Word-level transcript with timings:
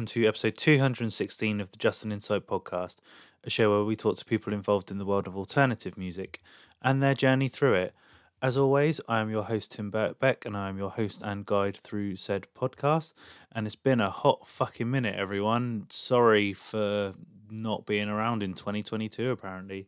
welcome 0.00 0.06
to 0.06 0.26
episode 0.26 0.56
216 0.56 1.60
of 1.60 1.70
the 1.72 1.76
Justin 1.76 2.10
Insight 2.10 2.46
podcast, 2.46 2.96
a 3.44 3.50
show 3.50 3.68
where 3.68 3.84
we 3.84 3.94
talk 3.94 4.16
to 4.16 4.24
people 4.24 4.50
involved 4.50 4.90
in 4.90 4.96
the 4.96 5.04
world 5.04 5.26
of 5.26 5.36
alternative 5.36 5.98
music 5.98 6.40
and 6.80 7.02
their 7.02 7.12
journey 7.12 7.48
through 7.48 7.74
it. 7.74 7.94
As 8.40 8.56
always, 8.56 9.02
I 9.10 9.20
am 9.20 9.28
your 9.28 9.42
host, 9.42 9.72
Tim 9.72 9.92
Birkbeck, 9.92 10.46
and 10.46 10.56
I 10.56 10.70
am 10.70 10.78
your 10.78 10.88
host 10.88 11.20
and 11.20 11.44
guide 11.44 11.76
through 11.76 12.16
said 12.16 12.46
podcast. 12.58 13.12
And 13.52 13.66
it's 13.66 13.76
been 13.76 14.00
a 14.00 14.08
hot 14.08 14.48
fucking 14.48 14.90
minute, 14.90 15.16
everyone. 15.16 15.84
Sorry 15.90 16.54
for 16.54 17.12
not 17.50 17.84
being 17.84 18.08
around 18.08 18.42
in 18.42 18.54
2022, 18.54 19.30
apparently. 19.30 19.86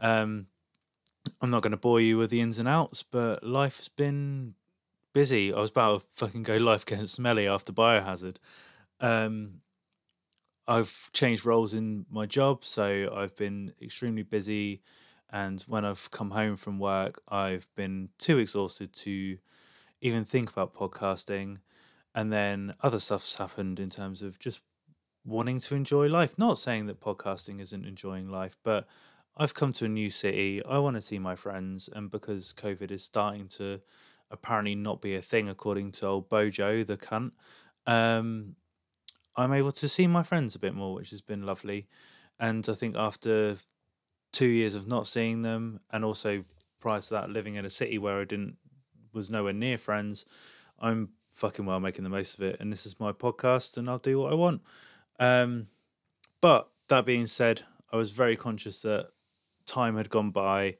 Um, 0.00 0.46
I'm 1.42 1.50
not 1.50 1.60
going 1.60 1.72
to 1.72 1.76
bore 1.76 2.00
you 2.00 2.16
with 2.16 2.30
the 2.30 2.40
ins 2.40 2.58
and 2.58 2.66
outs, 2.66 3.02
but 3.02 3.44
life's 3.44 3.88
been 3.88 4.54
busy. 5.12 5.52
I 5.52 5.60
was 5.60 5.68
about 5.68 6.00
to 6.00 6.06
fucking 6.14 6.44
go 6.44 6.56
life 6.56 6.86
getting 6.86 7.04
smelly 7.04 7.46
after 7.46 7.74
Biohazard. 7.74 8.36
Um, 9.00 9.60
I've 10.66 11.10
changed 11.12 11.44
roles 11.44 11.74
in 11.74 12.06
my 12.10 12.26
job, 12.26 12.64
so 12.64 13.12
I've 13.14 13.34
been 13.36 13.72
extremely 13.82 14.22
busy. 14.22 14.82
And 15.32 15.60
when 15.62 15.84
I've 15.84 16.10
come 16.10 16.30
home 16.30 16.56
from 16.56 16.78
work, 16.78 17.20
I've 17.28 17.68
been 17.76 18.10
too 18.18 18.38
exhausted 18.38 18.92
to 18.94 19.38
even 20.00 20.24
think 20.24 20.50
about 20.50 20.74
podcasting. 20.74 21.58
And 22.14 22.32
then 22.32 22.74
other 22.80 22.98
stuff's 22.98 23.36
happened 23.36 23.78
in 23.78 23.90
terms 23.90 24.22
of 24.22 24.38
just 24.38 24.60
wanting 25.24 25.60
to 25.60 25.74
enjoy 25.74 26.08
life. 26.08 26.38
Not 26.38 26.58
saying 26.58 26.86
that 26.86 27.00
podcasting 27.00 27.60
isn't 27.60 27.86
enjoying 27.86 28.28
life, 28.28 28.58
but 28.64 28.86
I've 29.36 29.54
come 29.54 29.72
to 29.74 29.84
a 29.84 29.88
new 29.88 30.10
city. 30.10 30.62
I 30.64 30.78
want 30.78 30.96
to 30.96 31.02
see 31.02 31.18
my 31.18 31.36
friends. 31.36 31.88
And 31.92 32.10
because 32.10 32.52
COVID 32.52 32.90
is 32.90 33.04
starting 33.04 33.48
to 33.48 33.80
apparently 34.30 34.74
not 34.74 35.00
be 35.00 35.14
a 35.14 35.22
thing, 35.22 35.48
according 35.48 35.92
to 35.92 36.06
old 36.06 36.28
Bojo, 36.28 36.82
the 36.82 36.96
cunt, 36.96 37.32
um, 37.86 38.56
I'm 39.36 39.52
able 39.52 39.72
to 39.72 39.88
see 39.88 40.06
my 40.06 40.22
friends 40.22 40.54
a 40.54 40.58
bit 40.58 40.74
more, 40.74 40.94
which 40.94 41.10
has 41.10 41.20
been 41.20 41.46
lovely. 41.46 41.86
And 42.38 42.66
I 42.68 42.72
think 42.72 42.96
after 42.96 43.56
two 44.32 44.46
years 44.46 44.74
of 44.74 44.86
not 44.86 45.06
seeing 45.06 45.42
them, 45.42 45.80
and 45.92 46.04
also 46.04 46.44
prior 46.80 47.00
to 47.00 47.10
that, 47.10 47.30
living 47.30 47.56
in 47.56 47.64
a 47.64 47.70
city 47.70 47.98
where 47.98 48.20
I 48.20 48.24
didn't 48.24 48.56
was 49.12 49.30
nowhere 49.30 49.52
near 49.52 49.76
friends, 49.76 50.24
I'm 50.78 51.10
fucking 51.28 51.66
well 51.66 51.80
making 51.80 52.04
the 52.04 52.10
most 52.10 52.34
of 52.34 52.42
it. 52.42 52.56
And 52.60 52.72
this 52.72 52.86
is 52.86 53.00
my 53.00 53.12
podcast, 53.12 53.76
and 53.76 53.88
I'll 53.88 53.98
do 53.98 54.18
what 54.18 54.32
I 54.32 54.36
want. 54.36 54.62
Um, 55.18 55.66
but 56.40 56.68
that 56.88 57.04
being 57.04 57.26
said, 57.26 57.62
I 57.92 57.96
was 57.96 58.10
very 58.10 58.36
conscious 58.36 58.80
that 58.80 59.08
time 59.66 59.96
had 59.96 60.10
gone 60.10 60.30
by, 60.30 60.76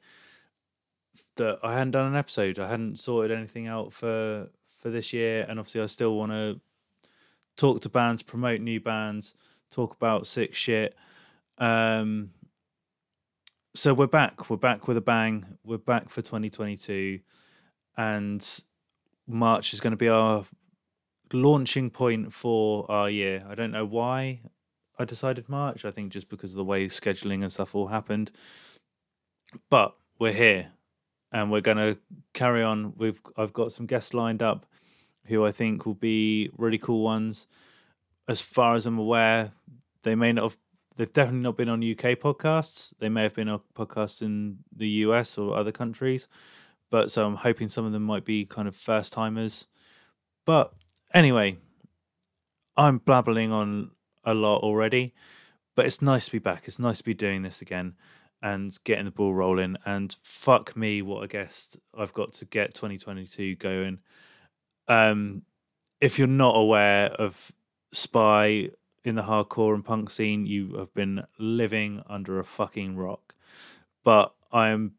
that 1.35 1.59
I 1.63 1.73
hadn't 1.73 1.91
done 1.91 2.07
an 2.07 2.15
episode. 2.17 2.59
I 2.59 2.69
hadn't 2.69 2.99
sorted 2.99 3.35
anything 3.35 3.67
out 3.67 3.93
for 3.93 4.49
for 4.81 4.89
this 4.89 5.13
year, 5.13 5.45
and 5.47 5.59
obviously, 5.59 5.81
I 5.81 5.85
still 5.85 6.15
want 6.15 6.31
to 6.31 6.59
talk 7.61 7.79
to 7.79 7.89
bands, 7.89 8.23
promote 8.23 8.59
new 8.59 8.79
bands, 8.79 9.35
talk 9.69 9.93
about 9.93 10.25
sick 10.25 10.55
shit. 10.55 10.95
Um, 11.59 12.31
so 13.75 13.93
we're 13.93 14.07
back. 14.07 14.49
We're 14.49 14.57
back 14.57 14.87
with 14.87 14.97
a 14.97 15.01
bang. 15.01 15.45
We're 15.63 15.77
back 15.77 16.09
for 16.09 16.23
2022, 16.23 17.19
and 17.95 18.45
March 19.27 19.73
is 19.73 19.79
going 19.79 19.91
to 19.91 19.97
be 19.97 20.09
our 20.09 20.45
launching 21.31 21.91
point 21.91 22.33
for 22.33 22.89
our 22.89 23.11
year. 23.11 23.45
I 23.47 23.53
don't 23.53 23.71
know 23.71 23.85
why 23.85 24.41
I 24.97 25.05
decided 25.05 25.47
March. 25.47 25.85
I 25.85 25.91
think 25.91 26.11
just 26.11 26.29
because 26.29 26.49
of 26.49 26.55
the 26.55 26.63
way 26.63 26.87
scheduling 26.87 27.43
and 27.43 27.51
stuff 27.51 27.75
all 27.75 27.87
happened. 27.87 28.31
But 29.69 29.95
we're 30.17 30.33
here, 30.33 30.71
and 31.31 31.51
we're 31.51 31.61
going 31.61 31.77
to 31.77 31.99
carry 32.33 32.63
on. 32.63 32.93
We've 32.97 33.21
I've 33.37 33.53
got 33.53 33.71
some 33.71 33.85
guests 33.85 34.15
lined 34.15 34.41
up, 34.41 34.65
who 35.25 35.45
I 35.45 35.51
think 35.51 35.85
will 35.85 35.93
be 35.93 36.49
really 36.57 36.77
cool 36.77 37.03
ones. 37.03 37.47
As 38.27 38.41
far 38.41 38.75
as 38.75 38.85
I'm 38.85 38.99
aware, 38.99 39.51
they 40.03 40.15
may 40.15 40.31
not 40.33 40.43
have. 40.43 40.57
They've 40.97 41.11
definitely 41.11 41.41
not 41.41 41.57
been 41.57 41.69
on 41.69 41.79
UK 41.79 42.19
podcasts. 42.19 42.93
They 42.99 43.09
may 43.09 43.23
have 43.23 43.33
been 43.33 43.47
on 43.47 43.61
podcasts 43.75 44.21
in 44.21 44.57
the 44.75 44.87
US 45.05 45.37
or 45.37 45.57
other 45.57 45.71
countries, 45.71 46.27
but 46.89 47.11
so 47.11 47.25
I'm 47.25 47.37
hoping 47.37 47.69
some 47.69 47.85
of 47.85 47.91
them 47.91 48.03
might 48.03 48.25
be 48.25 48.45
kind 48.45 48.67
of 48.67 48.75
first 48.75 49.13
timers. 49.13 49.67
But 50.45 50.73
anyway, 51.13 51.57
I'm 52.75 52.99
blabbling 52.99 53.51
on 53.51 53.91
a 54.23 54.33
lot 54.33 54.59
already, 54.59 55.13
but 55.75 55.85
it's 55.85 56.01
nice 56.01 56.25
to 56.25 56.31
be 56.33 56.39
back. 56.39 56.63
It's 56.65 56.77
nice 56.77 56.97
to 56.97 57.03
be 57.03 57.13
doing 57.13 57.41
this 57.41 57.61
again 57.61 57.95
and 58.41 58.77
getting 58.83 59.05
the 59.05 59.11
ball 59.11 59.33
rolling. 59.33 59.77
And 59.85 60.15
fuck 60.21 60.75
me, 60.75 61.01
what 61.01 61.23
a 61.23 61.27
guest 61.27 61.77
I've 61.97 62.13
got 62.13 62.33
to 62.35 62.45
get 62.45 62.73
2022 62.73 63.55
going. 63.55 63.99
Um, 64.87 65.43
if 65.99 66.17
you're 66.17 66.27
not 66.27 66.55
aware 66.55 67.07
of 67.07 67.51
Spy 67.91 68.69
in 69.03 69.15
the 69.15 69.23
hardcore 69.23 69.73
and 69.73 69.85
punk 69.85 70.09
scene, 70.09 70.45
you 70.45 70.75
have 70.77 70.93
been 70.93 71.23
living 71.37 72.03
under 72.07 72.39
a 72.39 72.43
fucking 72.43 72.95
rock. 72.95 73.33
But 74.03 74.33
I 74.51 74.69
am 74.69 74.93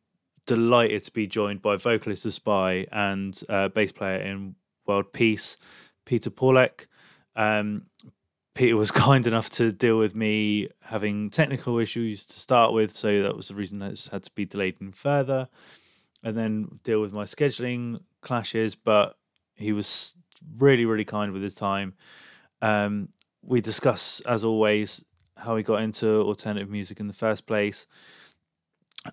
delighted 0.46 1.04
to 1.04 1.12
be 1.12 1.26
joined 1.26 1.62
by 1.62 1.76
vocalist 1.76 2.26
of 2.26 2.34
Spy 2.34 2.86
and 2.90 3.40
uh, 3.48 3.68
bass 3.68 3.92
player 3.92 4.18
in 4.18 4.54
World 4.86 5.12
Peace, 5.12 5.56
Peter 6.04 6.30
Pawlak. 6.30 6.86
Um, 7.36 7.86
Peter 8.54 8.76
was 8.76 8.90
kind 8.92 9.26
enough 9.26 9.50
to 9.50 9.72
deal 9.72 9.98
with 9.98 10.14
me 10.14 10.68
having 10.82 11.30
technical 11.30 11.78
issues 11.78 12.26
to 12.26 12.34
start 12.34 12.72
with, 12.72 12.92
so 12.92 13.22
that 13.22 13.36
was 13.36 13.48
the 13.48 13.54
reason 13.54 13.78
that 13.78 13.92
it's 13.92 14.08
had 14.08 14.24
to 14.24 14.30
be 14.32 14.44
delayed 14.44 14.76
in 14.80 14.92
further, 14.92 15.48
and 16.22 16.36
then 16.36 16.80
deal 16.84 17.00
with 17.00 17.12
my 17.12 17.24
scheduling 17.24 18.00
clashes. 18.20 18.74
But 18.74 19.16
he 19.56 19.72
was 19.72 20.14
really, 20.58 20.84
really 20.84 21.04
kind 21.04 21.32
with 21.32 21.42
his 21.42 21.54
time. 21.54 21.94
Um, 22.60 23.08
we 23.42 23.60
discuss, 23.60 24.20
as 24.20 24.44
always, 24.44 25.04
how 25.36 25.56
he 25.56 25.62
got 25.62 25.82
into 25.82 26.22
alternative 26.22 26.70
music 26.70 27.00
in 27.00 27.08
the 27.08 27.12
first 27.12 27.46
place. 27.46 27.86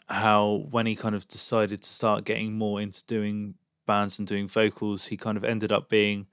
How 0.07 0.67
when 0.69 0.85
he 0.85 0.95
kind 0.95 1.15
of 1.15 1.27
decided 1.27 1.81
to 1.81 1.89
start 1.89 2.23
getting 2.23 2.53
more 2.53 2.79
into 2.79 3.03
doing 3.05 3.55
bands 3.87 4.19
and 4.19 4.27
doing 4.27 4.47
vocals, 4.47 5.07
he 5.07 5.17
kind 5.17 5.35
of 5.35 5.43
ended 5.43 5.71
up 5.71 5.89
being 5.89 6.27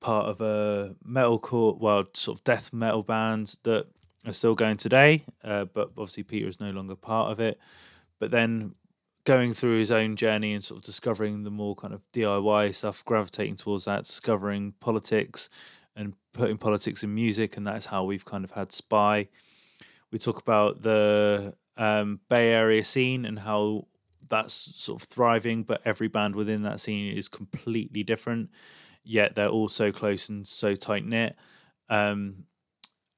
part 0.00 0.26
of 0.26 0.40
a 0.40 0.94
metalcore, 1.06 1.78
well, 1.78 2.04
sort 2.14 2.38
of 2.38 2.44
death 2.44 2.72
metal 2.72 3.02
band 3.02 3.56
that 3.64 3.86
are 4.24 4.32
still 4.32 4.54
going 4.54 4.76
today. 4.76 5.24
Uh, 5.44 5.64
but 5.66 5.90
obviously, 5.98 6.22
Peter 6.22 6.48
is 6.48 6.60
no 6.60 6.70
longer 6.70 6.96
part 6.96 7.30
of 7.30 7.40
it. 7.40 7.58
But 8.18 8.30
then 8.30 8.74
going 9.28 9.52
through 9.52 9.78
his 9.78 9.92
own 9.92 10.16
journey 10.16 10.54
and 10.54 10.64
sort 10.64 10.78
of 10.78 10.84
discovering 10.84 11.44
the 11.44 11.50
more 11.50 11.76
kind 11.76 11.94
of 11.94 12.00
DIY 12.12 12.74
stuff, 12.74 13.04
gravitating 13.04 13.56
towards 13.56 13.84
that, 13.84 14.04
discovering 14.04 14.72
politics 14.80 15.50
and 15.94 16.14
putting 16.32 16.56
politics 16.56 17.02
in 17.02 17.14
music, 17.14 17.56
and 17.56 17.66
that's 17.66 17.86
how 17.86 18.04
we've 18.04 18.24
kind 18.24 18.44
of 18.44 18.52
had 18.52 18.72
Spy. 18.72 19.28
We 20.10 20.18
talk 20.18 20.40
about 20.40 20.82
the 20.82 21.54
um, 21.76 22.20
Bay 22.28 22.50
Area 22.52 22.82
scene 22.82 23.24
and 23.24 23.38
how 23.38 23.86
that's 24.28 24.72
sort 24.74 25.02
of 25.02 25.08
thriving, 25.08 25.62
but 25.62 25.82
every 25.84 26.08
band 26.08 26.34
within 26.34 26.62
that 26.62 26.80
scene 26.80 27.16
is 27.16 27.28
completely 27.28 28.02
different 28.02 28.50
yet 29.08 29.34
they're 29.34 29.48
all 29.48 29.68
so 29.68 29.90
close 29.90 30.28
and 30.28 30.46
so 30.46 30.74
tight 30.74 31.04
knit. 31.04 31.34
Um, 31.88 32.44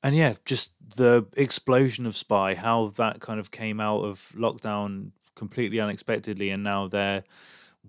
and 0.03 0.15
yeah, 0.15 0.35
just 0.45 0.73
the 0.97 1.27
explosion 1.37 2.06
of 2.06 2.17
Spy, 2.17 2.55
how 2.55 2.93
that 2.97 3.21
kind 3.21 3.41
of 3.41 3.51
came 3.51 3.81
out 3.81 4.03
of 4.03 4.33
lockdown 4.35 5.11
completely 5.41 5.81
unexpectedly, 5.81 6.51
and 6.51 6.63
now 6.63 6.87
they're 6.87 7.25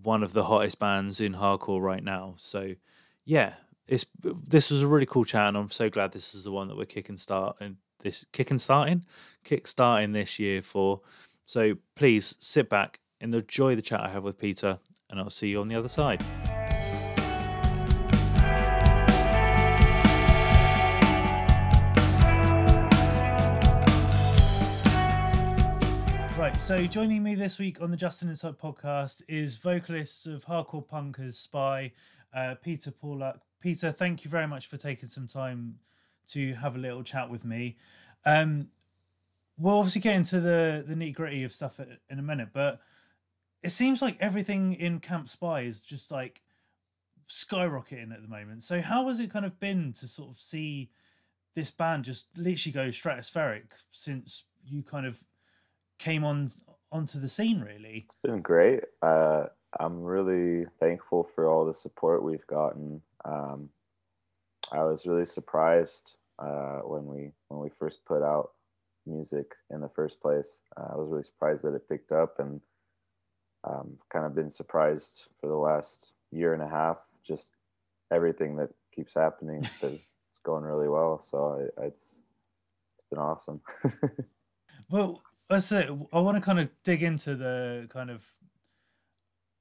one 0.01 0.23
of 0.23 0.31
the 0.31 0.45
hottest 0.45 0.79
bands 0.79 1.19
in 1.19 1.33
hardcore 1.33 1.81
right 1.81 2.03
now. 2.03 2.33
So 2.37 2.73
yeah, 3.25 3.53
it's 3.87 4.05
this 4.23 4.71
was 4.71 4.81
a 4.81 4.87
really 4.87 5.05
cool 5.05 5.25
chat, 5.25 5.49
and 5.49 5.57
I'm 5.57 5.69
so 5.69 5.89
glad 5.89 6.13
this 6.13 6.33
is 6.33 6.45
the 6.45 6.51
one 6.51 6.69
that 6.69 6.77
we're 6.77 6.85
kicking 6.85 7.17
start 7.17 7.57
and 7.59 7.75
this 7.99 8.25
kicking 8.31 8.57
starting, 8.57 9.05
kick 9.43 9.67
starting 9.67 10.13
this 10.13 10.39
year 10.39 10.61
for. 10.61 11.01
So 11.45 11.75
please 11.95 12.35
sit 12.39 12.69
back 12.69 12.99
and 13.19 13.35
enjoy 13.35 13.75
the 13.75 13.81
chat 13.81 13.99
I 13.99 14.09
have 14.09 14.23
with 14.23 14.39
Peter, 14.39 14.79
and 15.09 15.19
I'll 15.19 15.29
see 15.29 15.49
you 15.49 15.59
on 15.59 15.67
the 15.67 15.75
other 15.75 15.89
side. 15.89 16.23
So 26.61 26.85
joining 26.85 27.23
me 27.23 27.33
this 27.35 27.57
week 27.57 27.81
on 27.81 27.89
the 27.89 27.97
Justin 27.97 28.29
Insight 28.29 28.57
podcast 28.57 29.23
is 29.27 29.57
vocalist 29.57 30.27
of 30.27 30.45
hardcore 30.45 30.85
punkers 30.85 31.33
Spy, 31.33 31.91
uh, 32.33 32.55
Peter 32.63 32.91
Pawlak. 32.91 33.39
Peter, 33.59 33.91
thank 33.91 34.23
you 34.23 34.29
very 34.29 34.47
much 34.47 34.67
for 34.67 34.77
taking 34.77 35.09
some 35.09 35.27
time 35.27 35.79
to 36.29 36.53
have 36.53 36.75
a 36.75 36.79
little 36.79 37.03
chat 37.03 37.29
with 37.29 37.43
me. 37.43 37.77
Um, 38.25 38.69
we'll 39.57 39.79
obviously 39.79 40.01
get 40.01 40.15
into 40.15 40.39
the 40.39 40.85
the 40.87 40.93
nitty 40.93 41.15
gritty 41.15 41.43
of 41.43 41.51
stuff 41.51 41.79
in 42.09 42.19
a 42.19 42.21
minute, 42.21 42.49
but 42.53 42.79
it 43.63 43.71
seems 43.71 44.01
like 44.01 44.15
everything 44.21 44.75
in 44.75 44.99
Camp 44.99 45.29
Spy 45.29 45.61
is 45.61 45.81
just 45.81 46.11
like 46.11 46.41
skyrocketing 47.27 48.13
at 48.13 48.21
the 48.21 48.29
moment. 48.29 48.63
So 48.63 48.81
how 48.81 49.07
has 49.09 49.19
it 49.19 49.31
kind 49.31 49.45
of 49.45 49.59
been 49.59 49.93
to 49.93 50.07
sort 50.07 50.29
of 50.29 50.39
see 50.39 50.91
this 51.55 51.71
band 51.71 52.05
just 52.05 52.27
literally 52.37 52.71
go 52.71 52.87
stratospheric 52.89 53.63
since 53.91 54.45
you 54.63 54.83
kind 54.83 55.05
of 55.05 55.21
came 56.01 56.23
on 56.23 56.51
onto 56.91 57.19
the 57.19 57.27
scene 57.27 57.61
really 57.61 58.03
it's 58.05 58.15
been 58.23 58.41
great 58.41 58.81
uh, 59.01 59.45
i'm 59.79 60.01
really 60.01 60.65
thankful 60.79 61.29
for 61.33 61.47
all 61.47 61.65
the 61.65 61.73
support 61.73 62.23
we've 62.23 62.47
gotten 62.47 63.01
um, 63.23 63.69
I 64.71 64.83
was 64.83 65.05
really 65.05 65.25
surprised 65.25 66.11
uh, 66.39 66.79
when 66.79 67.05
we 67.05 67.31
when 67.49 67.59
we 67.59 67.69
first 67.77 68.05
put 68.05 68.23
out 68.23 68.51
music 69.05 69.51
in 69.69 69.81
the 69.81 69.89
first 69.89 70.21
place. 70.21 70.59
Uh, 70.77 70.93
I 70.93 70.95
was 70.95 71.09
really 71.09 71.23
surprised 71.23 71.63
that 71.63 71.75
it 71.75 71.89
picked 71.89 72.11
up, 72.11 72.39
and 72.39 72.61
um, 73.63 73.97
kind 74.11 74.25
of 74.25 74.33
been 74.33 74.51
surprised 74.51 75.23
for 75.39 75.47
the 75.47 75.55
last 75.55 76.13
year 76.31 76.53
and 76.53 76.63
a 76.63 76.67
half. 76.67 76.97
Just 77.27 77.51
everything 78.11 78.55
that 78.57 78.69
keeps 78.95 79.13
happening, 79.13 79.67
it's 79.81 80.39
going 80.43 80.63
really 80.63 80.87
well. 80.87 81.23
So 81.29 81.53
it, 81.53 81.73
it's 81.83 82.21
it's 82.97 83.07
been 83.09 83.19
awesome. 83.19 83.59
well, 84.89 85.21
Uh, 85.51 85.55
that's 85.55 85.71
it. 85.73 85.89
I 86.13 86.19
want 86.19 86.37
to 86.37 86.41
kind 86.41 86.59
of 86.59 86.69
dig 86.83 87.03
into 87.03 87.35
the 87.35 87.87
kind 87.89 88.09
of 88.09 88.23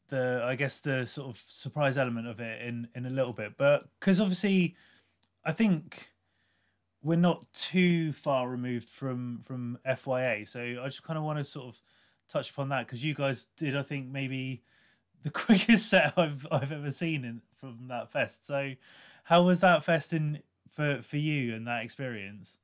the 0.09 0.43
I 0.45 0.55
guess 0.55 0.79
the 0.81 1.05
sort 1.05 1.29
of 1.29 1.43
surprise 1.49 1.99
element 1.99 2.29
of 2.29 2.41
it 2.41 2.63
in 2.63 2.89
in 2.95 3.07
a 3.07 3.11
little 3.11 3.33
bit, 3.33 3.57
but 3.59 3.89
because 3.99 4.21
obviously, 4.21 4.77
I 5.45 5.53
think 5.53 6.13
we're 7.03 7.17
not 7.17 7.53
too 7.53 8.13
far 8.13 8.49
removed 8.49 8.89
from 8.89 9.43
from 9.45 9.79
FYA, 9.85 10.47
so 10.47 10.61
I 10.61 10.87
just 10.87 11.03
kind 11.03 11.19
of 11.19 11.25
want 11.25 11.39
to 11.39 11.45
sort 11.45 11.75
of 11.75 11.83
touch 12.29 12.51
upon 12.51 12.69
that 12.69 12.87
because 12.87 13.03
you 13.03 13.15
guys 13.15 13.49
did, 13.57 13.77
I 13.77 13.83
think, 13.83 14.09
maybe 14.09 14.63
the 15.25 15.31
quickest 15.43 15.91
set 15.91 16.15
I've 16.17 16.47
I've 16.53 16.73
ever 16.73 16.93
seen 16.93 17.25
in, 17.25 17.43
from 17.59 17.89
that 17.89 18.13
fest. 18.13 18.47
So, 18.47 18.75
how 19.25 19.43
was 19.43 19.61
that 19.61 19.83
fest 19.83 20.13
in 20.13 20.41
for 20.71 21.03
for 21.03 21.17
you 21.17 21.55
and 21.57 21.67
that 21.67 21.83
experience? 21.85 22.59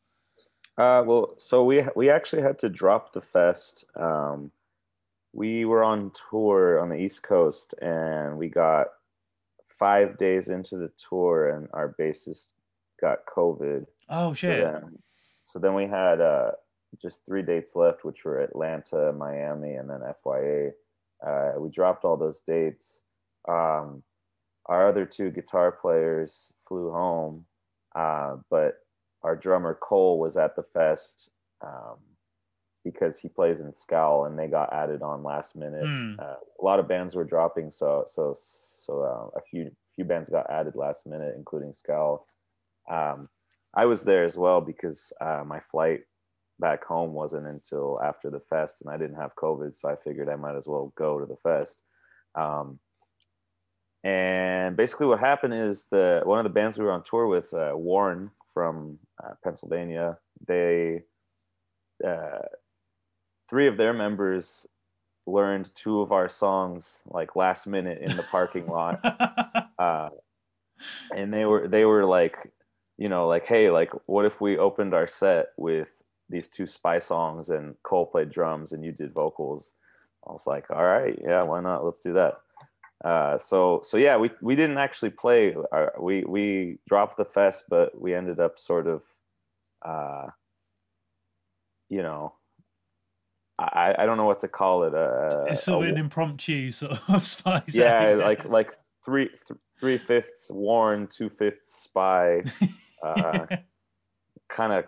Uh, 0.79 1.03
well, 1.07 1.35
so 1.39 1.65
we 1.65 1.85
we 1.95 2.11
actually 2.11 2.43
had 2.43 2.59
to 2.59 2.69
drop 2.69 3.13
the 3.13 3.23
fest. 3.23 3.85
Um, 3.95 4.51
we 5.33 5.65
were 5.65 5.83
on 5.83 6.13
tour 6.31 6.81
on 6.81 6.91
the 6.91 6.97
East 6.97 7.23
Coast, 7.23 7.75
and 7.81 8.37
we 8.37 8.49
got 8.49 8.89
five 9.79 10.19
days 10.19 10.49
into 10.49 10.77
the 10.77 10.91
tour, 11.09 11.51
and 11.51 11.69
our 11.73 11.95
bassist 11.99 12.49
got 13.01 13.25
COVID. 13.27 13.87
Oh 14.11 14.35
shit! 14.35 14.63
So 14.63 14.71
then, 14.71 14.99
so 15.41 15.59
then 15.59 15.75
we 15.75 15.87
had 15.87 16.21
uh, 16.21 16.53
just 17.01 17.25
three 17.25 17.43
dates 17.43 17.75
left, 17.75 18.05
which 18.05 18.25
were 18.25 18.41
Atlanta, 18.41 19.13
Miami, 19.13 19.75
and 19.75 19.89
then 19.89 20.01
FYA. 20.25 20.73
Uh, 21.27 21.53
we 21.59 21.71
dropped 21.71 22.05
all 22.05 22.19
those 22.19 22.43
dates. 22.47 23.01
Um, 23.49 24.03
our 24.67 24.89
other 24.89 25.07
two 25.07 25.31
guitar 25.31 25.73
players 25.73 26.53
flew 26.69 26.91
home, 26.91 27.47
uh, 27.95 28.37
but 28.51 28.86
our 29.23 29.37
drummer 29.37 29.79
Cole 29.81 30.19
was 30.19 30.37
at 30.37 30.57
the 30.57 30.63
fest 30.63 31.31
um, 31.63 31.97
because 32.85 33.19
he 33.19 33.29
plays 33.29 33.61
in 33.61 33.75
Scowl, 33.75 34.27
and 34.27 34.39
they 34.39 34.47
got 34.47 34.73
added 34.73 35.03
on 35.03 35.23
last 35.23 35.57
minute. 35.57 35.85
Mm. 35.85 36.19
Uh, 36.19 36.37
a 36.61 36.65
lot 36.65 36.79
of 36.79 36.89
bands 36.89 37.15
were 37.15 37.25
dropping, 37.25 37.71
so 37.71 38.05
so 38.07 38.37
so 38.85 39.03
uh, 39.03 39.39
a 39.39 39.43
few 39.51 39.71
few 39.95 40.05
bands 40.05 40.29
got 40.29 40.49
added 40.51 40.77
last 40.77 41.07
minute, 41.07 41.35
including 41.37 41.73
Scowl. 41.73 42.27
Um, 42.91 43.29
I 43.75 43.87
was 43.87 44.03
there 44.03 44.25
as 44.25 44.37
well 44.37 44.61
because 44.61 45.13
uh, 45.21 45.43
my 45.45 45.61
flight 45.71 46.01
back 46.59 46.85
home 46.85 47.13
wasn't 47.13 47.47
until 47.47 48.01
after 48.03 48.31
the 48.31 48.41
fest, 48.49 48.77
and 48.81 48.91
I 48.91 48.97
didn't 48.97 49.17
have 49.17 49.35
COVID, 49.37 49.75
so 49.75 49.89
I 49.89 49.97
figured 49.97 50.29
I 50.29 50.37
might 50.37 50.57
as 50.57 50.67
well 50.67 50.93
go 50.97 51.19
to 51.19 51.27
the 51.27 51.37
fest. 51.43 51.83
Um, 52.35 52.79
and 54.05 54.77
basically, 54.77 55.07
what 55.07 55.19
happened 55.19 55.55
is 55.55 55.87
the 55.91 56.21
one 56.25 56.39
of 56.39 56.45
the 56.45 56.51
bands 56.51 56.79
we 56.79 56.85
were 56.85 56.93
on 56.93 57.03
tour 57.03 57.27
with, 57.27 57.53
uh, 57.53 57.73
Worn 57.75 58.31
from 58.57 58.99
uh, 59.23 59.35
Pennsylvania, 59.45 60.17
they 60.49 61.03
uh, 62.03 62.39
three 63.51 63.69
of 63.69 63.77
their 63.77 63.93
members 63.93 64.67
learned 65.27 65.71
two 65.75 66.01
of 66.01 66.11
our 66.11 66.31
songs 66.31 67.01
like 67.05 67.37
last 67.37 67.67
minute 67.67 68.01
in 68.01 68.17
the 68.17 68.23
parking 68.23 68.67
lot. 68.67 68.99
Uh, 69.79 70.09
and 71.15 71.31
they 71.35 71.45
were 71.45 71.69
they 71.69 71.85
were 71.85 72.07
like 72.07 72.51
you 72.97 73.11
know 73.11 73.29
like 73.29 73.45
hey 73.45 73.69
like 73.69 73.91
what 74.07 74.25
if 74.25 74.41
we 74.41 74.57
opened 74.57 74.95
our 74.95 75.07
set 75.07 75.49
with 75.59 75.89
these 76.31 76.49
two 76.49 76.67
spy 76.67 76.99
songs 76.99 77.51
and 77.51 77.75
cole 77.83 78.07
played 78.07 78.31
drums 78.31 78.73
and 78.73 78.83
you 78.83 78.91
did 78.91 79.13
vocals? 79.13 79.73
I 80.27 80.33
was 80.33 80.47
like 80.47 80.71
all 80.71 80.83
right 80.83 81.19
yeah 81.23 81.43
why 81.43 81.61
not? 81.61 81.85
Let's 81.85 82.01
do 82.01 82.15
that 82.15 82.41
uh, 83.05 83.39
so 83.39 83.83
so 83.85 83.97
yeah 83.97 84.17
we 84.17 84.31
we 84.41 84.57
didn't 84.57 84.79
actually 84.79 85.11
play 85.11 85.55
our, 85.73 85.97
uh, 85.97 86.01
we 86.01 86.25
we 86.25 86.79
dropped 86.89 87.17
the 87.17 87.25
fest 87.25 87.65
but 87.69 87.99
we 88.01 88.15
ended 88.15 88.41
up 88.41 88.59
sort 88.59 88.87
of 88.87 89.03
uh, 89.85 90.27
you 91.89 92.03
know 92.03 92.33
I, 93.59 93.95
I 93.99 94.07
don't 94.07 94.19
know 94.19 94.27
what 94.27 94.41
to 94.41 94.49
call 94.49 94.85
it. 94.85 94.95
Uh, 94.95 95.45
it's 95.49 95.63
sort 95.63 95.87
of 95.87 95.95
an 95.95 95.99
impromptu 95.99 96.71
sort 96.71 97.01
of 97.09 97.27
spy. 97.27 97.63
Yeah, 97.69 98.15
like 98.15 98.45
like 98.45 98.77
three 99.03 99.29
th- 99.29 99.61
three 99.81 99.97
fifths 99.97 100.51
Worn, 100.51 101.07
two 101.07 101.31
fifths 101.31 101.83
spy. 101.85 102.43
Uh, 103.03 103.47
kind 104.49 104.73
of 104.73 104.85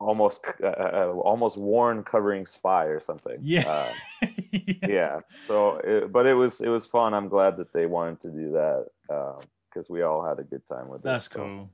almost 0.00 0.40
uh, 0.62 0.66
uh, 0.66 1.12
almost 1.22 1.56
worn 1.56 2.02
covering 2.02 2.46
spy 2.46 2.86
or 2.86 3.00
something. 3.00 3.38
Yeah. 3.40 3.68
Uh, 3.68 3.92
yeah. 4.52 4.86
yeah. 4.86 5.20
So, 5.46 5.80
it, 5.84 6.12
but 6.12 6.26
it 6.26 6.34
was 6.34 6.60
it 6.60 6.68
was 6.68 6.86
fun. 6.86 7.14
I'm 7.14 7.28
glad 7.28 7.56
that 7.58 7.72
they 7.72 7.86
wanted 7.86 8.20
to 8.22 8.30
do 8.30 8.52
that 8.52 8.86
because 9.08 9.88
um, 9.88 9.94
we 9.94 10.02
all 10.02 10.24
had 10.24 10.38
a 10.38 10.44
good 10.44 10.66
time 10.66 10.88
with 10.88 11.00
it. 11.00 11.04
That's 11.04 11.28
cool. 11.28 11.70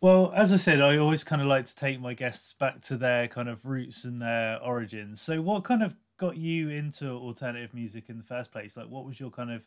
Well, 0.00 0.32
as 0.34 0.52
I 0.52 0.58
said, 0.58 0.80
I 0.80 0.98
always 0.98 1.24
kind 1.24 1.42
of 1.42 1.48
like 1.48 1.64
to 1.64 1.74
take 1.74 2.00
my 2.00 2.14
guests 2.14 2.52
back 2.52 2.82
to 2.82 2.96
their 2.96 3.26
kind 3.26 3.48
of 3.48 3.64
roots 3.64 4.04
and 4.04 4.22
their 4.22 4.62
origins. 4.62 5.20
So, 5.20 5.42
what 5.42 5.64
kind 5.64 5.82
of 5.82 5.94
got 6.18 6.36
you 6.36 6.68
into 6.70 7.10
alternative 7.10 7.74
music 7.74 8.04
in 8.08 8.16
the 8.16 8.24
first 8.24 8.52
place? 8.52 8.76
Like, 8.76 8.88
what 8.88 9.04
was 9.04 9.18
your 9.18 9.30
kind 9.30 9.50
of 9.50 9.62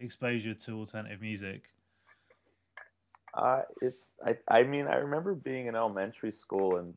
exposure 0.00 0.54
to 0.54 0.78
alternative 0.78 1.20
music? 1.20 1.70
Uh, 3.34 3.62
it's 3.82 3.98
I, 4.24 4.36
I 4.48 4.62
mean 4.62 4.86
I 4.86 4.96
remember 4.96 5.34
being 5.34 5.66
in 5.66 5.74
elementary 5.74 6.32
school 6.32 6.76
and 6.76 6.94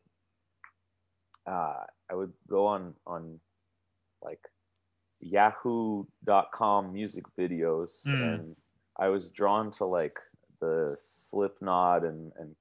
uh, 1.47 1.83
I 2.11 2.15
would 2.15 2.33
go 2.49 2.65
on 2.67 2.93
on 3.05 3.39
like 4.21 4.41
yahoo.com 5.19 6.93
music 6.93 7.25
videos 7.39 8.05
mm. 8.05 8.35
and 8.35 8.55
I 8.99 9.07
was 9.07 9.29
drawn 9.29 9.71
to 9.73 9.85
like 9.85 10.17
the 10.59 10.95
Slipknot 10.99 12.03
and 12.03 12.31
and 12.39 12.55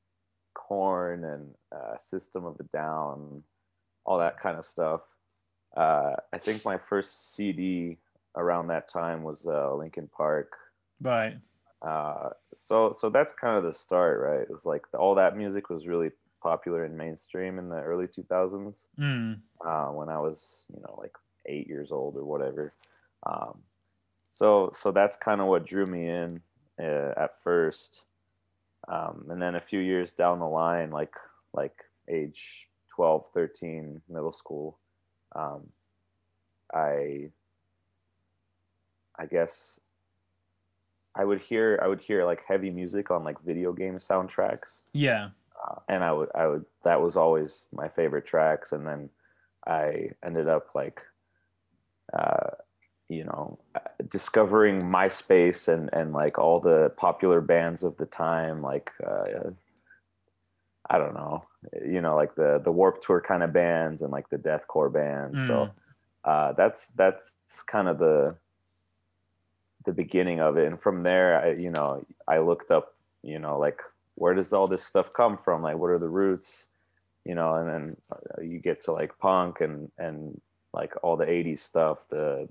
Korn 0.55 1.25
and 1.25 1.55
uh, 1.73 1.99
System 1.99 2.45
of 2.45 2.57
a 2.61 2.65
Down, 2.65 3.43
all 4.05 4.19
that 4.19 4.41
kind 4.41 4.59
of 4.59 4.65
stuff. 4.65 5.03
Uh, 5.77 6.15
I 6.33 6.39
think 6.39 6.65
my 6.65 6.79
first 6.79 7.35
CD 7.35 7.99
around 8.37 8.69
that 8.69 8.89
time 8.89 9.23
was 9.23 9.47
uh, 9.47 9.75
Linkin 9.75 10.09
Park. 10.09 10.53
Right. 11.01 11.37
Uh, 11.83 12.31
so 12.55 12.95
so 12.99 13.11
that's 13.11 13.33
kind 13.33 13.57
of 13.57 13.65
the 13.65 13.79
start, 13.79 14.21
right? 14.21 14.41
It 14.41 14.51
was 14.51 14.65
like 14.65 14.83
all 14.95 15.15
that 15.17 15.37
music 15.37 15.69
was 15.69 15.87
really 15.87 16.11
popular 16.47 16.85
and 16.85 16.97
mainstream 16.97 17.59
in 17.59 17.69
the 17.69 17.81
early 17.81 18.07
2000s 18.07 18.77
mm. 19.01 19.37
uh, 19.67 19.87
when 19.87 20.09
I 20.09 20.19
was, 20.19 20.65
you 20.73 20.81
know, 20.81 20.95
like 20.97 21.17
eight 21.47 21.67
years 21.67 21.91
old 21.91 22.17
or 22.17 22.25
whatever. 22.25 22.73
Um, 23.25 23.59
so 24.31 24.73
so 24.81 24.93
that's 24.93 25.17
kind 25.17 25.41
of 25.41 25.49
what 25.49 25.67
drew 25.67 25.87
me 25.87 26.09
in 26.09 26.41
uh, 26.81 27.13
at 27.17 27.43
first. 27.43 28.03
Um, 28.87 29.27
and 29.29 29.43
then 29.43 29.57
a 29.57 29.61
few 29.61 29.81
years 29.81 30.13
down 30.13 30.39
the 30.39 30.47
line, 30.47 30.93
like 30.93 31.15
like 31.53 31.77
age 32.09 32.69
12, 32.95 33.25
13, 33.35 34.01
middle 34.09 34.33
school, 34.33 34.79
um, 35.35 35.63
I 36.73 37.31
I 39.19 39.27
guess 39.27 39.81
I 41.17 41.25
would 41.25 41.41
hear 41.41 41.81
I 41.83 41.89
would 41.89 42.01
hear 42.01 42.25
like 42.25 42.43
heavy 42.47 42.71
music 42.71 43.11
on 43.11 43.25
like 43.25 43.43
video 43.43 43.73
game 43.73 43.99
soundtracks. 43.99 44.83
Yeah. 44.93 45.31
Uh, 45.65 45.77
and 45.89 46.05
I 46.05 46.13
would 46.13 46.29
I 46.35 46.47
would 46.47 46.65
that 46.85 47.01
was 47.01 47.17
always 47.17 47.67
my 47.73 47.89
favorite 47.89 48.27
tracks. 48.27 48.73
And 48.73 48.87
then 48.87 49.11
I 49.67 50.11
ended 50.25 50.49
up 50.49 50.69
like 50.75 51.03
uh, 52.13 52.51
you 53.09 53.25
know 53.25 53.59
discovering 54.11 54.83
MySpace 54.83 55.69
and 55.69 55.91
and 55.93 56.13
like 56.13 56.39
all 56.39 56.61
the 56.61 56.93
popular 56.97 57.41
bands 57.41 57.83
of 57.83 57.97
the 57.97 58.07
time 58.07 58.63
like 58.63 58.91
uh, 59.07 59.51
I 60.89 60.99
don't 60.99 61.15
know 61.15 61.45
you 61.85 62.01
know 62.01 62.17
like 62.17 62.35
the 62.35 62.61
the 62.63 62.73
Warped 62.73 63.05
Tour 63.05 63.21
kind 63.21 63.43
of 63.43 63.53
bands 63.53 64.03
and 64.03 64.13
like 64.13 64.29
the 64.31 64.39
deathcore 64.39 64.93
bands. 64.93 65.39
Mm. 65.39 65.47
so 65.47 65.71
uh, 66.25 66.53
that's 66.53 66.89
that's 66.97 67.33
kind 67.67 67.89
of 67.89 67.99
the 67.99 68.37
the 69.85 69.93
beginning 69.93 70.41
of 70.41 70.57
it. 70.57 70.67
And 70.67 70.81
from 70.81 71.03
there 71.03 71.41
I 71.41 71.53
you 71.53 71.71
know 71.71 72.05
I 72.27 72.39
looked 72.39 72.71
up 72.71 72.95
you 73.23 73.39
know 73.39 73.59
like 73.59 73.81
where 74.17 74.35
does 74.35 74.53
all 74.53 74.67
this 74.67 74.85
stuff 74.85 75.13
come 75.15 75.39
from? 75.39 75.63
Like 75.63 75.79
what 75.79 75.91
are 75.91 75.99
the 75.99 76.09
roots? 76.09 76.67
You 77.25 77.35
know 77.35 77.55
and 77.57 77.69
then 77.69 77.97
uh, 78.13 78.43
you 78.43 78.59
get 78.59 78.83
to 78.83 78.93
like 78.93 79.19
punk 79.19 79.61
and 79.61 79.91
and 79.99 80.41
like 80.73 80.93
all 81.03 81.17
the 81.17 81.25
80s 81.25 81.61
stuff 81.61 81.99
the 82.11 82.49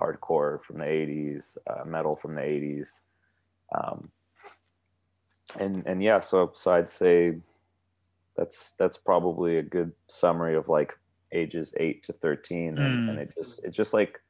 hardcore 0.00 0.62
from 0.62 0.78
the 0.78 0.84
80s 0.84 1.56
uh, 1.68 1.84
metal 1.84 2.16
from 2.16 2.34
the 2.34 2.40
80s 2.40 2.88
um, 3.74 4.10
and 5.60 5.86
and 5.86 6.02
yeah 6.02 6.20
so 6.20 6.52
so 6.56 6.72
i'd 6.72 6.88
say 6.88 7.36
that's 8.36 8.74
that's 8.78 8.96
probably 8.96 9.58
a 9.58 9.62
good 9.62 9.92
summary 10.08 10.56
of 10.56 10.68
like 10.68 10.98
ages 11.32 11.74
8 11.76 12.02
to 12.04 12.12
13 12.14 12.78
and, 12.78 12.78
mm. 12.78 13.10
and 13.10 13.18
it 13.18 13.34
just 13.36 13.62
it 13.62 13.70
just 13.70 13.92
like 13.92 14.20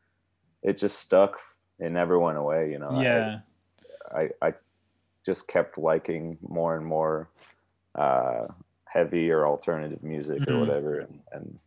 it 0.62 0.76
just 0.76 0.98
stuck 0.98 1.38
it 1.78 1.90
never 1.90 2.18
went 2.18 2.38
away 2.38 2.70
you 2.70 2.78
know? 2.78 3.00
Yeah. 3.00 3.38
I, 4.14 4.28
I, 4.42 4.48
I 4.48 4.52
just 5.24 5.46
kept 5.48 5.78
liking 5.78 6.38
more 6.42 6.76
and 6.76 6.84
more 6.84 7.28
uh, 7.94 8.46
heavy 8.86 9.30
or 9.30 9.46
alternative 9.46 10.02
music 10.02 10.40
Mhm. 10.42 10.50
or 10.50 10.60
whatever, 10.60 11.00
and, 11.00 11.20
and 11.32 11.58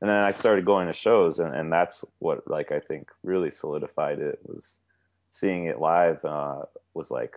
and 0.00 0.10
then 0.10 0.18
I 0.18 0.32
started 0.32 0.64
going 0.64 0.88
to 0.88 0.92
shows, 0.92 1.38
and, 1.38 1.54
and 1.54 1.72
that's 1.72 2.04
what 2.18 2.48
like 2.48 2.72
I 2.72 2.80
think 2.80 3.10
really 3.22 3.50
solidified 3.50 4.18
it 4.18 4.40
was 4.44 4.78
seeing 5.28 5.66
it 5.66 5.78
live 5.78 6.24
uh, 6.24 6.62
was 6.94 7.10
like 7.10 7.36